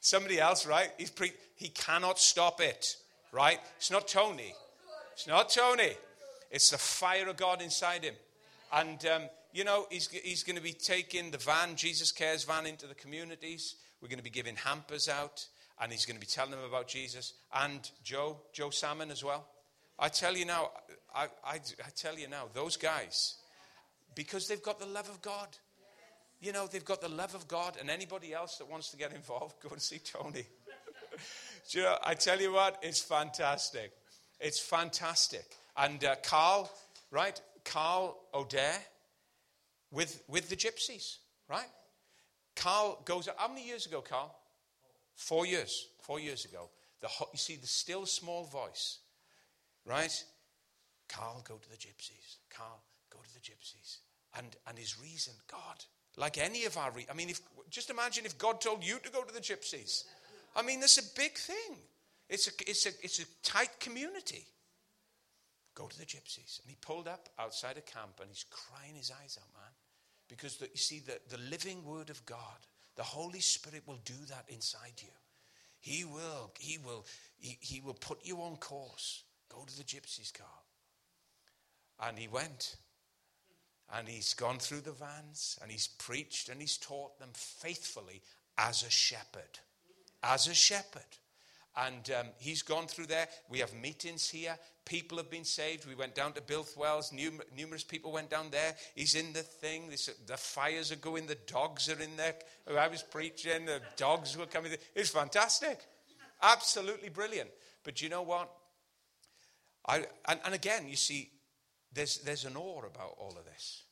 Somebody 0.00 0.38
else, 0.38 0.66
right? 0.66 0.90
He's 0.98 1.10
pre- 1.10 1.32
he 1.56 1.68
cannot 1.68 2.18
stop 2.18 2.60
it, 2.60 2.96
right? 3.32 3.58
It's 3.78 3.90
not 3.90 4.06
Tony. 4.06 4.54
It's 5.14 5.26
not 5.26 5.48
Tony. 5.50 5.92
It's 6.50 6.70
the 6.70 6.78
fire 6.78 7.28
of 7.28 7.36
God 7.36 7.62
inside 7.62 8.04
him. 8.04 8.14
And, 8.72 9.04
um, 9.06 9.22
you 9.56 9.64
know, 9.64 9.86
he's, 9.90 10.08
he's 10.08 10.42
going 10.42 10.56
to 10.56 10.62
be 10.62 10.74
taking 10.74 11.30
the 11.30 11.38
van, 11.38 11.76
Jesus 11.76 12.12
Cares 12.12 12.44
van, 12.44 12.66
into 12.66 12.86
the 12.86 12.94
communities. 12.94 13.76
We're 14.02 14.08
going 14.08 14.18
to 14.18 14.24
be 14.24 14.28
giving 14.28 14.54
hampers 14.54 15.08
out. 15.08 15.46
And 15.80 15.90
he's 15.90 16.04
going 16.04 16.16
to 16.16 16.20
be 16.20 16.26
telling 16.26 16.50
them 16.50 16.60
about 16.68 16.88
Jesus. 16.88 17.32
And 17.54 17.90
Joe, 18.04 18.36
Joe 18.52 18.68
Salmon 18.68 19.10
as 19.10 19.24
well. 19.24 19.46
I 19.98 20.08
tell 20.08 20.36
you 20.36 20.44
now, 20.44 20.72
I, 21.14 21.28
I, 21.42 21.54
I 21.54 21.88
tell 21.96 22.18
you 22.18 22.28
now, 22.28 22.48
those 22.52 22.76
guys, 22.76 23.36
because 24.14 24.46
they've 24.46 24.62
got 24.62 24.78
the 24.78 24.84
love 24.84 25.08
of 25.08 25.22
God. 25.22 25.48
You 26.38 26.52
know, 26.52 26.66
they've 26.66 26.84
got 26.84 27.00
the 27.00 27.08
love 27.08 27.34
of 27.34 27.48
God, 27.48 27.78
and 27.80 27.88
anybody 27.88 28.34
else 28.34 28.58
that 28.58 28.70
wants 28.70 28.90
to 28.90 28.98
get 28.98 29.14
involved, 29.14 29.54
go 29.62 29.70
and 29.70 29.80
see 29.80 30.00
Tony. 30.00 30.44
you 31.70 31.82
know, 31.82 31.96
I 32.04 32.12
tell 32.12 32.38
you 32.38 32.52
what, 32.52 32.78
it's 32.82 33.00
fantastic. 33.00 33.92
It's 34.38 34.60
fantastic. 34.60 35.46
And 35.78 36.04
uh, 36.04 36.16
Carl, 36.22 36.70
right? 37.10 37.40
Carl 37.64 38.18
O'Dare 38.34 38.82
with, 39.96 40.22
with 40.28 40.48
the 40.48 40.56
gypsies, 40.56 41.16
right? 41.48 41.68
Carl 42.54 43.00
goes, 43.04 43.28
how 43.36 43.48
many 43.48 43.66
years 43.66 43.86
ago, 43.86 44.00
Carl? 44.00 44.34
Four 45.14 45.46
years. 45.46 45.88
Four 46.02 46.20
years 46.20 46.44
ago. 46.44 46.68
The, 47.00 47.08
you 47.32 47.38
see, 47.38 47.56
the 47.56 47.66
still 47.66 48.06
small 48.06 48.44
voice 48.44 48.98
Right? 49.86 50.24
Carl, 51.08 51.44
go 51.46 51.54
to 51.54 51.70
the 51.70 51.76
gypsies. 51.76 52.38
Carl, 52.50 52.82
go 53.10 53.18
to 53.20 53.34
the 53.34 53.40
gypsies. 53.40 53.98
And, 54.36 54.48
and 54.66 54.76
his 54.76 55.00
reason, 55.00 55.32
God, 55.50 55.84
like 56.16 56.38
any 56.38 56.64
of 56.64 56.76
our, 56.76 56.90
re- 56.90 57.06
I 57.10 57.14
mean, 57.14 57.30
if, 57.30 57.40
just 57.70 57.88
imagine 57.88 58.26
if 58.26 58.36
God 58.36 58.60
told 58.60 58.84
you 58.84 58.98
to 58.98 59.10
go 59.10 59.22
to 59.22 59.32
the 59.32 59.40
gypsies. 59.40 60.04
I 60.56 60.62
mean, 60.62 60.80
that's 60.80 60.98
a 60.98 61.18
big 61.18 61.34
thing. 61.34 61.76
It's 62.28 62.48
a, 62.48 62.50
it's 62.66 62.86
a, 62.86 62.90
it's 63.02 63.20
a 63.20 63.24
tight 63.44 63.78
community. 63.78 64.44
Go 65.76 65.86
to 65.86 65.98
the 65.98 66.04
gypsies. 66.04 66.60
And 66.60 66.68
he 66.68 66.76
pulled 66.80 67.06
up 67.06 67.28
outside 67.38 67.76
a 67.78 67.82
camp 67.82 68.18
and 68.20 68.28
he's 68.28 68.44
crying 68.50 68.96
his 68.96 69.12
eyes 69.22 69.38
out, 69.40 69.48
man. 69.54 69.72
Because 70.28 70.56
the, 70.56 70.66
you 70.66 70.76
see, 70.76 71.00
the, 71.00 71.18
the 71.28 71.42
living 71.50 71.84
word 71.84 72.10
of 72.10 72.24
God, 72.26 72.66
the 72.96 73.02
Holy 73.02 73.40
Spirit 73.40 73.82
will 73.86 74.00
do 74.04 74.14
that 74.28 74.44
inside 74.48 74.94
you. 74.98 75.12
He 75.80 76.04
will, 76.04 76.52
he 76.58 76.78
will, 76.78 77.06
he, 77.38 77.58
he 77.60 77.80
will 77.80 77.94
put 77.94 78.24
you 78.24 78.38
on 78.38 78.56
course. 78.56 79.22
Go 79.48 79.64
to 79.64 79.76
the 79.76 79.84
gypsies' 79.84 80.34
car. 80.34 80.46
And 82.00 82.18
he 82.18 82.28
went. 82.28 82.76
And 83.94 84.08
he's 84.08 84.34
gone 84.34 84.58
through 84.58 84.80
the 84.80 84.90
vans 84.90 85.56
and 85.62 85.70
he's 85.70 85.86
preached 85.86 86.48
and 86.48 86.60
he's 86.60 86.76
taught 86.76 87.20
them 87.20 87.30
faithfully 87.34 88.20
as 88.58 88.82
a 88.82 88.90
shepherd. 88.90 89.60
As 90.24 90.48
a 90.48 90.54
shepherd. 90.54 91.02
And 91.76 92.10
um, 92.18 92.26
he's 92.38 92.62
gone 92.62 92.88
through 92.88 93.06
there. 93.06 93.28
We 93.48 93.60
have 93.60 93.72
meetings 93.74 94.28
here. 94.28 94.58
People 94.86 95.18
have 95.18 95.28
been 95.28 95.44
saved. 95.44 95.86
We 95.86 95.96
went 95.96 96.14
down 96.14 96.32
to 96.34 96.40
Builth 96.40 96.76
Wells. 96.76 97.12
Num- 97.12 97.42
numerous 97.54 97.82
people 97.82 98.12
went 98.12 98.30
down 98.30 98.50
there. 98.50 98.74
He's 98.94 99.16
in 99.16 99.32
the 99.32 99.42
thing. 99.42 99.90
This, 99.90 100.08
the 100.26 100.36
fires 100.36 100.92
are 100.92 100.96
going. 100.96 101.26
The 101.26 101.36
dogs 101.46 101.90
are 101.90 102.00
in 102.00 102.16
there. 102.16 102.34
I 102.78 102.86
was 102.86 103.02
preaching. 103.02 103.66
The 103.66 103.82
dogs 103.96 104.38
were 104.38 104.46
coming. 104.46 104.72
It's 104.94 105.10
fantastic. 105.10 105.80
Absolutely 106.40 107.08
brilliant. 107.08 107.50
But 107.82 108.00
you 108.00 108.08
know 108.08 108.22
what? 108.22 108.48
I, 109.88 110.06
and, 110.28 110.40
and 110.44 110.54
again, 110.54 110.88
you 110.88 110.96
see, 110.96 111.30
there's, 111.92 112.18
there's 112.18 112.44
an 112.44 112.56
awe 112.56 112.82
about 112.86 113.14
all 113.18 113.34
of 113.36 113.44
this. 113.44 113.82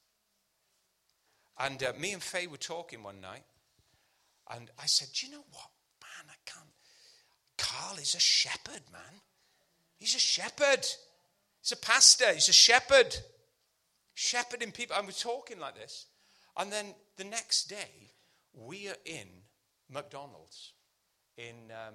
And 1.58 1.82
uh, 1.82 1.92
me 1.98 2.12
and 2.12 2.22
Faye 2.22 2.46
were 2.46 2.56
talking 2.56 3.02
one 3.02 3.20
night, 3.20 3.44
and 4.52 4.70
I 4.80 4.86
said, 4.86 5.08
Do 5.12 5.26
you 5.26 5.32
know 5.32 5.44
what? 5.50 5.70
Man, 6.02 6.30
I 6.30 6.50
can't. 6.50 6.68
Carl 7.58 7.98
is 7.98 8.14
a 8.14 8.20
shepherd, 8.20 8.82
man. 8.92 9.20
He's 10.04 10.16
a 10.16 10.18
shepherd. 10.18 10.86
He's 11.62 11.72
a 11.72 11.76
pastor. 11.76 12.30
He's 12.34 12.50
a 12.50 12.52
shepherd. 12.52 13.16
Shepherding 14.12 14.70
people. 14.70 14.94
And 14.98 15.06
we're 15.06 15.12
talking 15.12 15.58
like 15.58 15.76
this. 15.76 16.08
And 16.58 16.70
then 16.70 16.94
the 17.16 17.24
next 17.24 17.70
day, 17.70 18.12
we 18.52 18.88
are 18.88 18.96
in 19.06 19.26
McDonald's 19.90 20.74
in 21.38 21.70
um, 21.70 21.94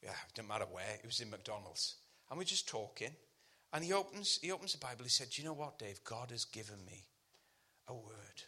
yeah, 0.00 0.10
it 0.10 0.34
didn't 0.36 0.46
matter 0.46 0.66
where. 0.70 0.94
It 1.02 1.06
was 1.06 1.20
in 1.20 1.30
McDonald's. 1.30 1.96
And 2.30 2.38
we're 2.38 2.44
just 2.44 2.68
talking. 2.68 3.10
And 3.72 3.82
he 3.82 3.92
opens, 3.92 4.38
he 4.40 4.52
opens 4.52 4.74
the 4.74 4.78
Bible. 4.78 5.02
He 5.02 5.08
said, 5.08 5.30
Do 5.30 5.42
you 5.42 5.48
know 5.48 5.54
what, 5.54 5.80
Dave? 5.80 5.98
God 6.04 6.30
has 6.30 6.44
given 6.44 6.84
me 6.86 7.08
a 7.88 7.92
word. 7.92 8.42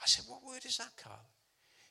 I 0.00 0.06
said, 0.06 0.24
What 0.26 0.42
word 0.42 0.64
is 0.64 0.78
that, 0.78 0.96
Carl? 0.96 1.28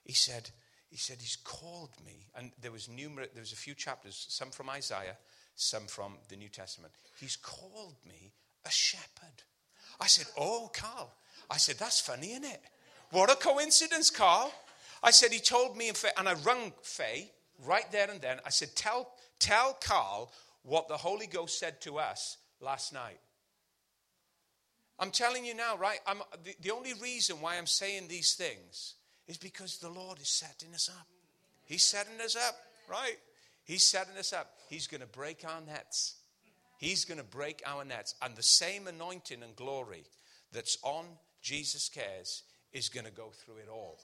He 0.03 0.14
said, 0.14 0.49
he 0.93 0.99
said 0.99 1.17
he's 1.19 1.37
called 1.37 1.89
me. 2.05 2.27
And 2.37 2.51
there 2.61 2.71
was 2.71 2.87
numerous 2.87 3.29
there 3.33 3.41
was 3.41 3.51
a 3.51 3.55
few 3.55 3.73
chapters 3.73 4.27
some 4.29 4.51
from 4.51 4.69
isaiah 4.69 5.17
some 5.55 5.87
from 5.87 6.13
the 6.29 6.35
new 6.35 6.49
testament. 6.49 6.93
He's 7.19 7.35
called 7.35 7.95
me 8.07 8.31
a 8.63 8.69
shepherd. 8.69 9.41
I 9.99 10.05
said 10.05 10.27
oh 10.37 10.69
carl. 10.71 11.11
I 11.49 11.57
said 11.57 11.77
that's 11.79 11.99
funny 11.99 12.33
isn't 12.33 12.45
it? 12.45 12.61
What 13.09 13.31
a 13.31 13.35
coincidence 13.35 14.11
carl. 14.11 14.53
I 15.01 15.09
said 15.09 15.31
he 15.31 15.39
told 15.39 15.75
me 15.75 15.89
and 15.89 16.29
i 16.29 16.33
rung 16.45 16.73
faye 16.83 17.31
right 17.65 17.91
there 17.91 18.09
and 18.09 18.21
then, 18.21 18.39
I 18.45 18.49
said, 18.49 18.75
Tell, 18.75 19.09
tell 19.39 19.77
Carl 19.81 20.31
what 20.63 20.87
the 20.87 20.97
Holy 20.97 21.27
Ghost 21.27 21.59
said 21.59 21.81
to 21.81 21.99
us 21.99 22.37
last 22.61 22.93
night. 22.93 23.19
I'm 24.99 25.11
telling 25.11 25.43
you 25.43 25.55
now, 25.55 25.75
right? 25.75 25.99
I'm, 26.07 26.19
the, 26.43 26.55
the 26.61 26.71
only 26.71 26.93
reason 26.93 27.41
why 27.41 27.57
I'm 27.57 27.65
saying 27.65 28.07
these 28.07 28.35
things 28.35 28.95
is 29.28 29.38
because 29.38 29.78
the 29.78 29.89
Lord 29.89 30.19
is 30.19 30.30
setting 30.30 30.74
us 30.74 30.89
up. 30.89 31.07
He's 31.65 31.84
setting 31.84 32.19
us 32.24 32.36
up, 32.36 32.55
right? 32.89 33.17
He's 33.63 33.84
setting 33.84 34.17
us 34.17 34.34
up. 34.34 34.57
He's 34.69 34.88
going 34.88 35.01
to 35.01 35.07
break 35.07 35.43
our 35.47 35.61
nets. 35.61 36.15
He's 36.78 37.05
going 37.05 37.19
to 37.19 37.24
break 37.24 37.61
our 37.65 37.86
nets. 37.86 38.15
And 38.21 38.36
the 38.36 38.43
same 38.43 38.88
anointing 38.88 39.41
and 39.41 39.55
glory 39.55 40.03
that's 40.51 40.78
on 40.84 41.05
Jesus 41.41 41.89
Cares 41.89 42.43
is 42.74 42.89
going 42.89 43.05
to 43.05 43.11
go 43.11 43.30
through 43.30 43.57
it 43.57 43.69
all. 43.71 43.99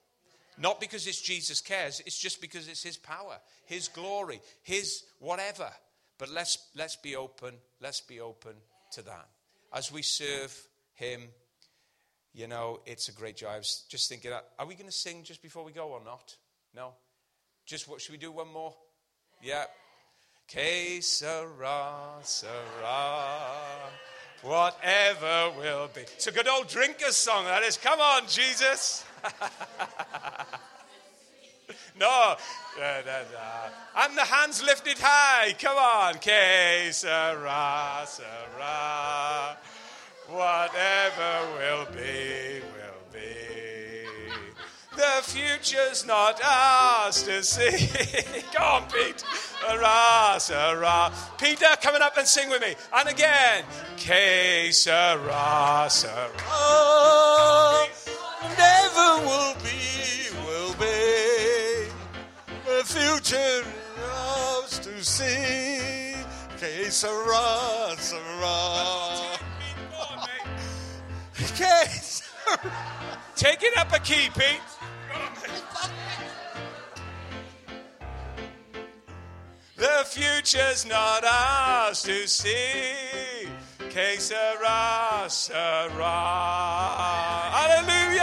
Not 0.57 0.79
because 0.79 1.07
it's 1.07 1.21
Jesus 1.21 1.61
Cares, 1.61 2.01
it's 2.05 2.19
just 2.19 2.41
because 2.41 2.67
it's 2.67 2.83
His 2.83 2.97
power, 2.97 3.37
His 3.65 3.87
glory, 3.87 4.41
His 4.63 5.03
whatever. 5.19 5.69
But 6.17 6.29
let's, 6.29 6.57
let's 6.75 6.97
be 6.97 7.15
open. 7.15 7.55
Let's 7.81 8.01
be 8.01 8.19
open 8.19 8.53
to 8.93 9.01
that. 9.03 9.27
As 9.73 9.91
we 9.91 10.01
serve 10.01 10.57
Him, 10.95 11.21
you 12.33 12.47
know, 12.47 12.79
it's 12.85 13.09
a 13.09 13.11
great 13.11 13.37
joy. 13.37 13.47
I 13.47 13.57
was 13.57 13.85
just 13.89 14.09
thinking, 14.09 14.31
uh, 14.31 14.41
are 14.57 14.65
we 14.65 14.75
going 14.75 14.85
to 14.85 14.91
sing 14.91 15.23
just 15.23 15.41
before 15.41 15.63
we 15.63 15.71
go 15.71 15.89
or 15.89 16.01
not? 16.03 16.35
No? 16.75 16.93
Just 17.65 17.87
what? 17.87 18.01
Should 18.01 18.11
we 18.11 18.17
do 18.17 18.31
one 18.31 18.51
more? 18.51 18.73
Yeah. 19.41 19.65
Que 20.47 20.99
sera, 21.01 22.17
sera, 22.23 23.89
whatever 24.41 25.51
will 25.57 25.87
be. 25.93 26.01
It's 26.01 26.25
a 26.25 26.31
good 26.31 26.47
old 26.47 26.67
drinker's 26.67 27.15
song, 27.15 27.45
that 27.45 27.61
is. 27.61 27.77
Come 27.77 27.99
on, 27.99 28.23
Jesus. 28.27 29.05
no. 31.99 32.35
Da, 32.77 33.01
da, 33.01 33.23
da. 33.31 33.69
And 33.97 34.17
the 34.17 34.21
hands 34.21 34.63
lifted 34.63 34.97
high. 34.99 35.53
Come 35.61 35.77
on. 35.77 36.15
Que 36.15 36.91
sera, 36.93 38.03
sera, 38.07 39.55
whatever 40.31 41.47
will 41.57 41.85
be, 41.91 42.61
will 42.75 43.03
be. 43.11 44.19
the 44.95 45.23
future's 45.23 46.05
not 46.05 46.39
ours 46.43 47.23
to 47.23 47.43
see. 47.43 47.89
Go 48.57 48.63
on, 48.63 48.83
Pete. 48.89 49.23
Hurrah, 49.61 50.39
hurrah. 50.39 51.11
Peter, 51.37 51.65
coming 51.81 52.01
up 52.01 52.17
and 52.17 52.27
sing 52.27 52.49
with 52.49 52.61
me. 52.61 52.75
And 52.93 53.09
again. 53.09 53.63
Que 53.97 54.71
sera, 54.71 55.87
sera. 55.89 56.29
Never 58.57 59.25
will 59.25 59.55
be, 59.63 60.29
will 60.45 60.73
be. 60.73 61.89
The 62.65 62.83
future 62.85 63.35
is 63.35 63.65
ours 64.03 64.79
to 64.79 65.03
see. 65.03 66.15
Que 66.57 66.91
sera, 66.91 67.95
sera. 67.97 69.28
Sera. 71.59 71.83
Take 73.35 73.63
it 73.63 73.77
up 73.77 73.91
a 73.93 73.99
key, 73.99 74.29
Pete. 74.33 74.61
The 79.75 80.03
future's 80.05 80.85
not 80.85 81.25
ours 81.25 82.01
to 82.03 82.27
see. 82.27 83.49
Que 83.89 84.19
sera, 84.19 85.25
sera. 85.27 86.19
Hallelujah! 87.51 88.21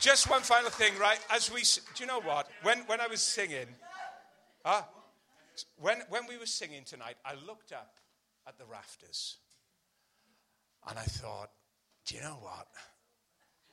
Just 0.00 0.28
one 0.28 0.42
final 0.42 0.70
thing, 0.70 0.92
right? 0.98 1.20
As 1.30 1.50
we, 1.50 1.62
do 1.94 2.02
you 2.02 2.06
know 2.06 2.20
what? 2.20 2.48
When, 2.62 2.80
when 2.80 3.00
I 3.00 3.06
was 3.06 3.22
singing, 3.22 3.66
huh? 4.64 4.82
when, 5.78 6.02
when 6.10 6.26
we 6.26 6.36
were 6.36 6.46
singing 6.46 6.84
tonight, 6.84 7.16
I 7.24 7.34
looked 7.46 7.72
up 7.72 7.96
at 8.46 8.58
the 8.58 8.64
rafters 8.66 9.38
and 10.88 10.98
I 10.98 11.02
thought, 11.02 11.50
do 12.06 12.14
you 12.14 12.20
know 12.20 12.38
what? 12.40 12.68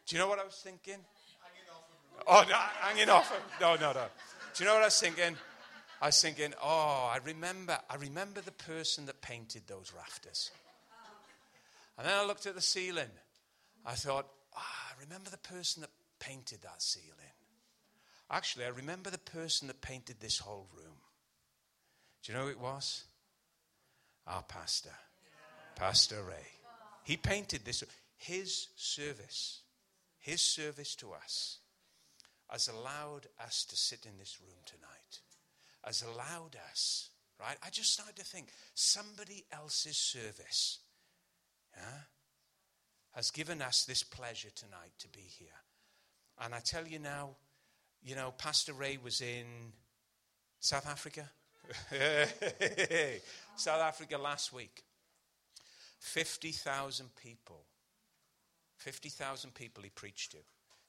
Do 0.06 0.16
you 0.16 0.22
know 0.22 0.28
what 0.28 0.40
I 0.40 0.44
was 0.44 0.60
thinking? 0.64 1.00
Oh, 2.28 2.44
no, 2.48 2.56
hanging 2.82 3.10
off. 3.10 3.32
Of. 3.32 3.42
No, 3.60 3.76
no, 3.76 3.94
no. 3.94 4.06
Do 4.54 4.64
you 4.64 4.70
know 4.70 4.76
what 4.76 4.84
I 4.84 4.88
was 4.88 5.00
thinking? 5.00 5.36
I 6.02 6.08
was 6.08 6.22
thinking, 6.22 6.54
oh, 6.62 7.12
I 7.14 7.20
remember, 7.26 7.78
I 7.90 7.96
remember 7.96 8.42
the 8.42 8.52
person 8.52 9.06
that 9.06 9.22
painted 9.22 9.64
those 9.68 9.94
rafters. 9.96 10.52
And 11.98 12.08
then 12.08 12.14
I 12.16 12.26
looked 12.26 12.46
at 12.46 12.56
the 12.56 12.62
ceiling. 12.62 13.10
I 13.86 13.94
thought, 13.94 14.28
ah, 14.56 14.88
I 14.92 15.02
remember 15.04 15.30
the 15.30 15.38
person 15.38 15.82
that 15.82 15.92
painted 16.20 16.62
that 16.64 16.82
ceiling. 16.82 17.10
Actually, 18.32 18.66
I 18.66 18.70
remember 18.70 19.10
the 19.10 19.18
person 19.18 19.68
that 19.68 19.82
painted 19.82 20.18
this 20.20 20.40
whole 20.40 20.68
room. 20.76 20.96
Do 22.24 22.32
you 22.32 22.38
know 22.38 22.46
who 22.46 22.52
it 22.52 22.60
was? 22.60 23.04
Our 24.26 24.44
pastor, 24.44 24.96
Pastor 25.76 26.24
Ray. 26.24 26.53
He 27.04 27.18
painted 27.18 27.66
this. 27.66 27.84
His 28.18 28.68
service, 28.76 29.62
his 30.20 30.42
service 30.42 30.96
to 30.96 31.12
us 31.12 31.60
has 32.50 32.68
allowed 32.68 33.28
us 33.44 33.66
to 33.66 33.76
sit 33.76 34.06
in 34.06 34.18
this 34.18 34.40
room 34.40 34.58
tonight, 34.66 35.20
has 35.84 36.04
allowed 36.04 36.56
us, 36.70 37.10
right? 37.40 37.58
I 37.66 37.70
just 37.70 37.92
started 37.92 38.16
to 38.18 38.24
think 38.24 38.50
somebody 38.76 39.44
else's 39.52 39.98
service 39.98 40.80
yeah, 41.76 41.84
has 43.16 43.32
given 43.32 43.62
us 43.62 43.86
this 43.86 44.04
pleasure 44.04 44.52
tonight 44.56 44.92
to 45.00 45.10
be 45.10 45.22
here. 45.22 45.48
And 46.42 46.54
I 46.54 46.60
tell 46.60 46.88
you 46.88 47.00
now, 47.00 47.32
you 48.04 48.16
know, 48.16 48.34
Pastor 48.38 48.74
Ray 48.74 48.98
was 49.04 49.22
in 49.22 49.46
South 50.60 50.88
Africa. 50.88 51.30
South 53.56 53.82
Africa 53.82 54.18
last 54.18 54.54
week. 54.54 54.84
50,000 56.04 57.16
people. 57.16 57.62
50,000 58.78 59.54
people 59.54 59.84
he 59.84 59.90
preached 59.90 60.32
to. 60.34 60.38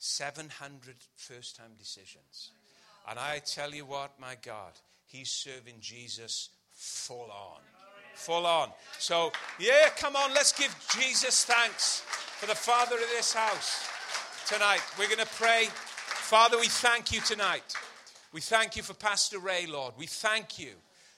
700 0.01 0.97
first 1.15 1.55
time 1.57 1.71
decisions. 1.79 2.51
And 3.09 3.19
I 3.19 3.39
tell 3.39 3.73
you 3.73 3.87
what, 3.87 4.19
my 4.19 4.37
God, 4.43 4.73
he's 5.07 5.31
serving 5.31 5.77
Jesus 5.81 6.51
full 6.73 7.31
on. 7.31 7.61
Full 8.15 8.45
on. 8.45 8.71
So, 8.99 9.31
yeah, 9.61 9.89
come 9.97 10.17
on, 10.17 10.35
let's 10.35 10.53
give 10.53 10.75
Jesus 10.99 11.45
thanks 11.45 12.01
for 12.01 12.47
the 12.47 12.55
Father 12.55 12.97
of 12.97 13.09
this 13.17 13.33
house 13.33 13.89
tonight. 14.49 14.83
We're 14.99 15.07
going 15.07 15.19
to 15.21 15.35
pray. 15.37 15.69
Father, 15.71 16.59
we 16.59 16.67
thank 16.67 17.13
you 17.13 17.21
tonight. 17.21 17.75
We 18.33 18.41
thank 18.41 18.77
you 18.77 18.83
for 18.83 18.95
Pastor 18.95 19.39
Ray, 19.39 19.67
Lord. 19.67 19.95
We 19.97 20.07
thank 20.07 20.59
you 20.59 20.73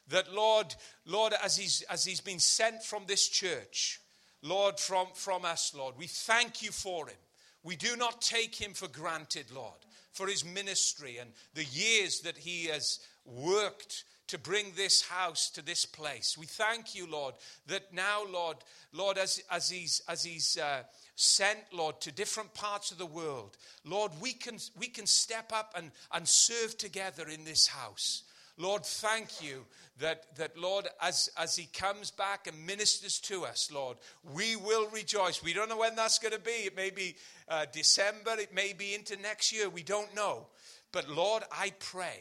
that, 0.08 0.32
Lord, 0.32 0.74
Lord, 1.04 1.34
as 1.42 1.56
he's, 1.56 1.82
as 1.90 2.04
he's 2.04 2.20
been 2.20 2.38
sent 2.38 2.82
from 2.82 3.04
this 3.06 3.28
church, 3.28 4.00
Lord, 4.42 4.78
from, 4.78 5.08
from 5.14 5.44
us, 5.44 5.74
Lord, 5.76 5.94
we 5.98 6.06
thank 6.06 6.62
you 6.62 6.70
for 6.70 7.06
him. 7.06 7.16
We 7.62 7.76
do 7.76 7.96
not 7.96 8.20
take 8.20 8.54
him 8.54 8.74
for 8.74 8.86
granted, 8.88 9.46
Lord, 9.52 9.78
for 10.12 10.28
his 10.28 10.44
ministry 10.44 11.18
and 11.18 11.30
the 11.54 11.64
years 11.64 12.20
that 12.20 12.38
he 12.38 12.66
has 12.66 13.00
worked 13.24 14.04
to 14.28 14.38
bring 14.38 14.72
this 14.74 15.02
house 15.02 15.50
to 15.50 15.64
this 15.64 15.84
place. 15.84 16.36
We 16.38 16.46
thank 16.46 16.94
you, 16.94 17.08
Lord, 17.08 17.34
that 17.68 17.92
now, 17.92 18.24
Lord, 18.32 18.56
Lord, 18.92 19.18
as, 19.18 19.42
as 19.50 19.70
he's, 19.70 20.02
as 20.08 20.24
he's 20.24 20.58
uh, 20.58 20.82
sent, 21.14 21.58
Lord, 21.72 22.00
to 22.00 22.12
different 22.12 22.52
parts 22.54 22.90
of 22.90 22.98
the 22.98 23.06
world, 23.06 23.56
Lord, 23.84 24.12
we 24.20 24.32
can, 24.32 24.58
we 24.78 24.88
can 24.88 25.06
step 25.06 25.52
up 25.52 25.74
and, 25.76 25.90
and 26.12 26.26
serve 26.26 26.76
together 26.76 27.28
in 27.28 27.44
this 27.44 27.68
house. 27.68 28.24
Lord, 28.58 28.84
thank 28.84 29.42
you 29.42 29.64
that, 29.98 30.34
that 30.36 30.56
Lord, 30.56 30.88
as, 31.00 31.30
as 31.38 31.56
He 31.56 31.66
comes 31.66 32.10
back 32.10 32.46
and 32.46 32.66
ministers 32.66 33.18
to 33.20 33.44
us, 33.44 33.70
Lord, 33.72 33.98
we 34.34 34.56
will 34.56 34.88
rejoice. 34.90 35.42
We 35.42 35.52
don't 35.52 35.68
know 35.68 35.78
when 35.78 35.94
that's 35.94 36.18
going 36.18 36.34
to 36.34 36.40
be. 36.40 36.50
It 36.50 36.76
may 36.76 36.90
be 36.90 37.16
uh, 37.48 37.66
December, 37.70 38.38
it 38.38 38.54
may 38.54 38.72
be 38.72 38.94
into 38.94 39.16
next 39.16 39.52
year. 39.52 39.68
We 39.68 39.82
don't 39.82 40.14
know. 40.14 40.46
But 40.92 41.08
Lord, 41.08 41.42
I 41.52 41.72
pray, 41.78 42.20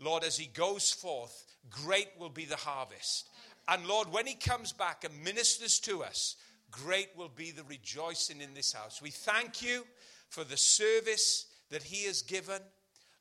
Lord, 0.00 0.24
as 0.24 0.36
He 0.36 0.46
goes 0.46 0.90
forth, 0.90 1.44
great 1.70 2.08
will 2.18 2.30
be 2.30 2.44
the 2.44 2.56
harvest. 2.56 3.28
And 3.68 3.86
Lord, 3.86 4.10
when 4.10 4.26
He 4.26 4.34
comes 4.34 4.72
back 4.72 5.04
and 5.04 5.22
ministers 5.22 5.78
to 5.80 6.02
us, 6.02 6.36
great 6.70 7.10
will 7.16 7.28
be 7.28 7.50
the 7.50 7.64
rejoicing 7.64 8.40
in 8.40 8.54
this 8.54 8.72
house. 8.72 9.00
We 9.00 9.10
thank 9.10 9.62
you 9.62 9.84
for 10.28 10.42
the 10.42 10.56
service 10.56 11.46
that 11.70 11.82
He 11.82 12.06
has 12.06 12.22
given. 12.22 12.60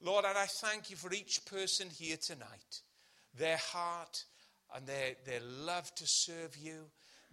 Lord, 0.01 0.25
and 0.25 0.37
I 0.37 0.45
thank 0.45 0.89
you 0.89 0.95
for 0.95 1.11
each 1.11 1.45
person 1.45 1.89
here 1.89 2.17
tonight, 2.17 2.81
their 3.37 3.57
heart 3.57 4.25
and 4.75 4.85
their, 4.85 5.13
their 5.25 5.39
love 5.41 5.93
to 5.95 6.05
serve 6.05 6.55
you, 6.55 6.85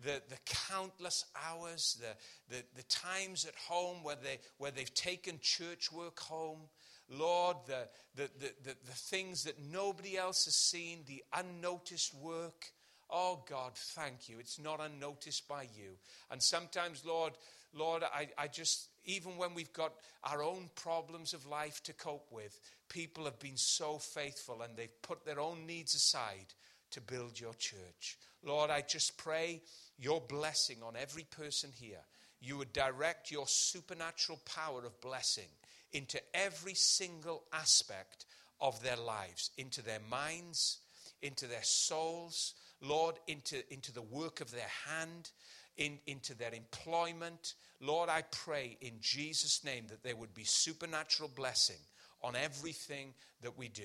the, 0.03 0.23
the 0.29 0.39
countless 0.47 1.25
hours, 1.47 2.01
the, 2.01 2.55
the, 2.55 2.63
the 2.77 2.83
times 2.85 3.45
at 3.45 3.55
home 3.69 4.03
where, 4.03 4.17
they, 4.17 4.39
where 4.59 4.71
they've 4.71 4.93
taken 4.95 5.39
church 5.41 5.93
work 5.93 6.19
home. 6.19 6.61
Lord, 7.09 7.59
the, 7.67 7.89
the, 8.15 8.31
the, 8.39 8.53
the, 8.65 8.93
things 8.93 9.45
that 9.45 9.63
nobody 9.71 10.17
else 10.17 10.47
has 10.47 10.57
seen, 10.57 11.01
the 11.07 11.23
unnoticed 11.35 12.15
work. 12.15 12.73
Oh 13.11 13.45
God, 13.49 13.73
thank 13.75 14.29
you. 14.29 14.39
It's 14.41 14.59
not 14.59 14.81
unnoticed 14.81 15.47
by 15.47 15.65
you. 15.77 15.99
And 16.31 16.43
sometimes, 16.43 17.05
Lord, 17.05 17.35
Lord, 17.75 18.03
I, 18.03 18.29
I 18.39 18.49
just, 18.49 18.89
even 19.05 19.37
when 19.37 19.55
we've 19.55 19.73
got 19.73 19.93
our 20.23 20.43
own 20.43 20.71
problems 20.75 21.35
of 21.35 21.47
life 21.47 21.83
to 21.85 21.93
cope 21.93 22.31
with, 22.31 22.59
people 22.89 23.25
have 23.25 23.39
been 23.39 23.57
so 23.57 23.99
faithful 23.99 24.63
and 24.63 24.77
they've 24.77 25.03
put 25.03 25.25
their 25.25 25.41
own 25.41 25.67
needs 25.67 25.95
aside 25.95 26.55
to 26.91 27.01
build 27.01 27.39
your 27.39 27.55
church. 27.55 28.19
Lord, 28.45 28.71
I 28.71 28.83
just 28.83 29.17
pray 29.17 29.63
your 29.99 30.21
blessing 30.21 30.79
on 30.83 30.95
every 30.97 31.25
person 31.25 31.71
here. 31.75 32.05
you 32.41 32.59
would 32.59 32.73
direct 32.73 33.31
your 33.31 33.47
supernatural 33.47 34.39
power 34.45 34.85
of 34.85 35.01
blessing 35.01 35.49
into 35.93 36.21
every 36.35 36.75
single 36.75 37.45
aspect 37.53 38.27
of 38.61 38.83
their 38.83 38.97
lives, 38.97 39.51
into 39.57 39.83
their 39.83 40.01
minds, 40.11 40.79
into 41.23 41.47
their 41.47 41.63
souls, 41.63 42.55
Lord, 42.83 43.15
into, 43.27 43.63
into 43.73 43.93
the 43.93 44.03
work 44.03 44.41
of 44.41 44.51
their 44.51 44.71
hand, 44.87 45.31
in, 45.77 45.99
into 46.07 46.35
their 46.35 46.53
employment. 46.53 47.55
Lord, 47.81 48.09
I 48.09 48.23
pray 48.31 48.77
in 48.81 48.95
Jesus' 49.01 49.65
name 49.65 49.85
that 49.89 50.03
there 50.03 50.17
would 50.17 50.35
be 50.35 50.45
supernatural 50.45 51.31
blessing 51.35 51.81
on 52.23 52.37
everything 52.37 53.15
that 53.43 53.59
we 53.59 53.69
do. 53.69 53.83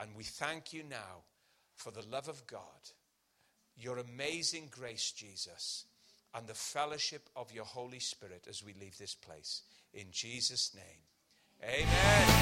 And 0.00 0.14
we 0.16 0.24
thank 0.24 0.72
you 0.72 0.82
now 0.88 1.24
for 1.74 1.90
the 1.90 2.06
love 2.10 2.28
of 2.28 2.46
God, 2.46 2.60
your 3.76 3.98
amazing 3.98 4.68
grace, 4.70 5.12
Jesus, 5.12 5.84
and 6.34 6.46
the 6.46 6.54
fellowship 6.54 7.28
of 7.36 7.52
your 7.52 7.64
Holy 7.64 7.98
Spirit 7.98 8.46
as 8.48 8.64
we 8.64 8.72
leave 8.80 8.96
this 8.98 9.14
place. 9.14 9.62
In 9.92 10.06
Jesus' 10.10 10.74
name, 10.74 10.84
amen. 11.62 12.32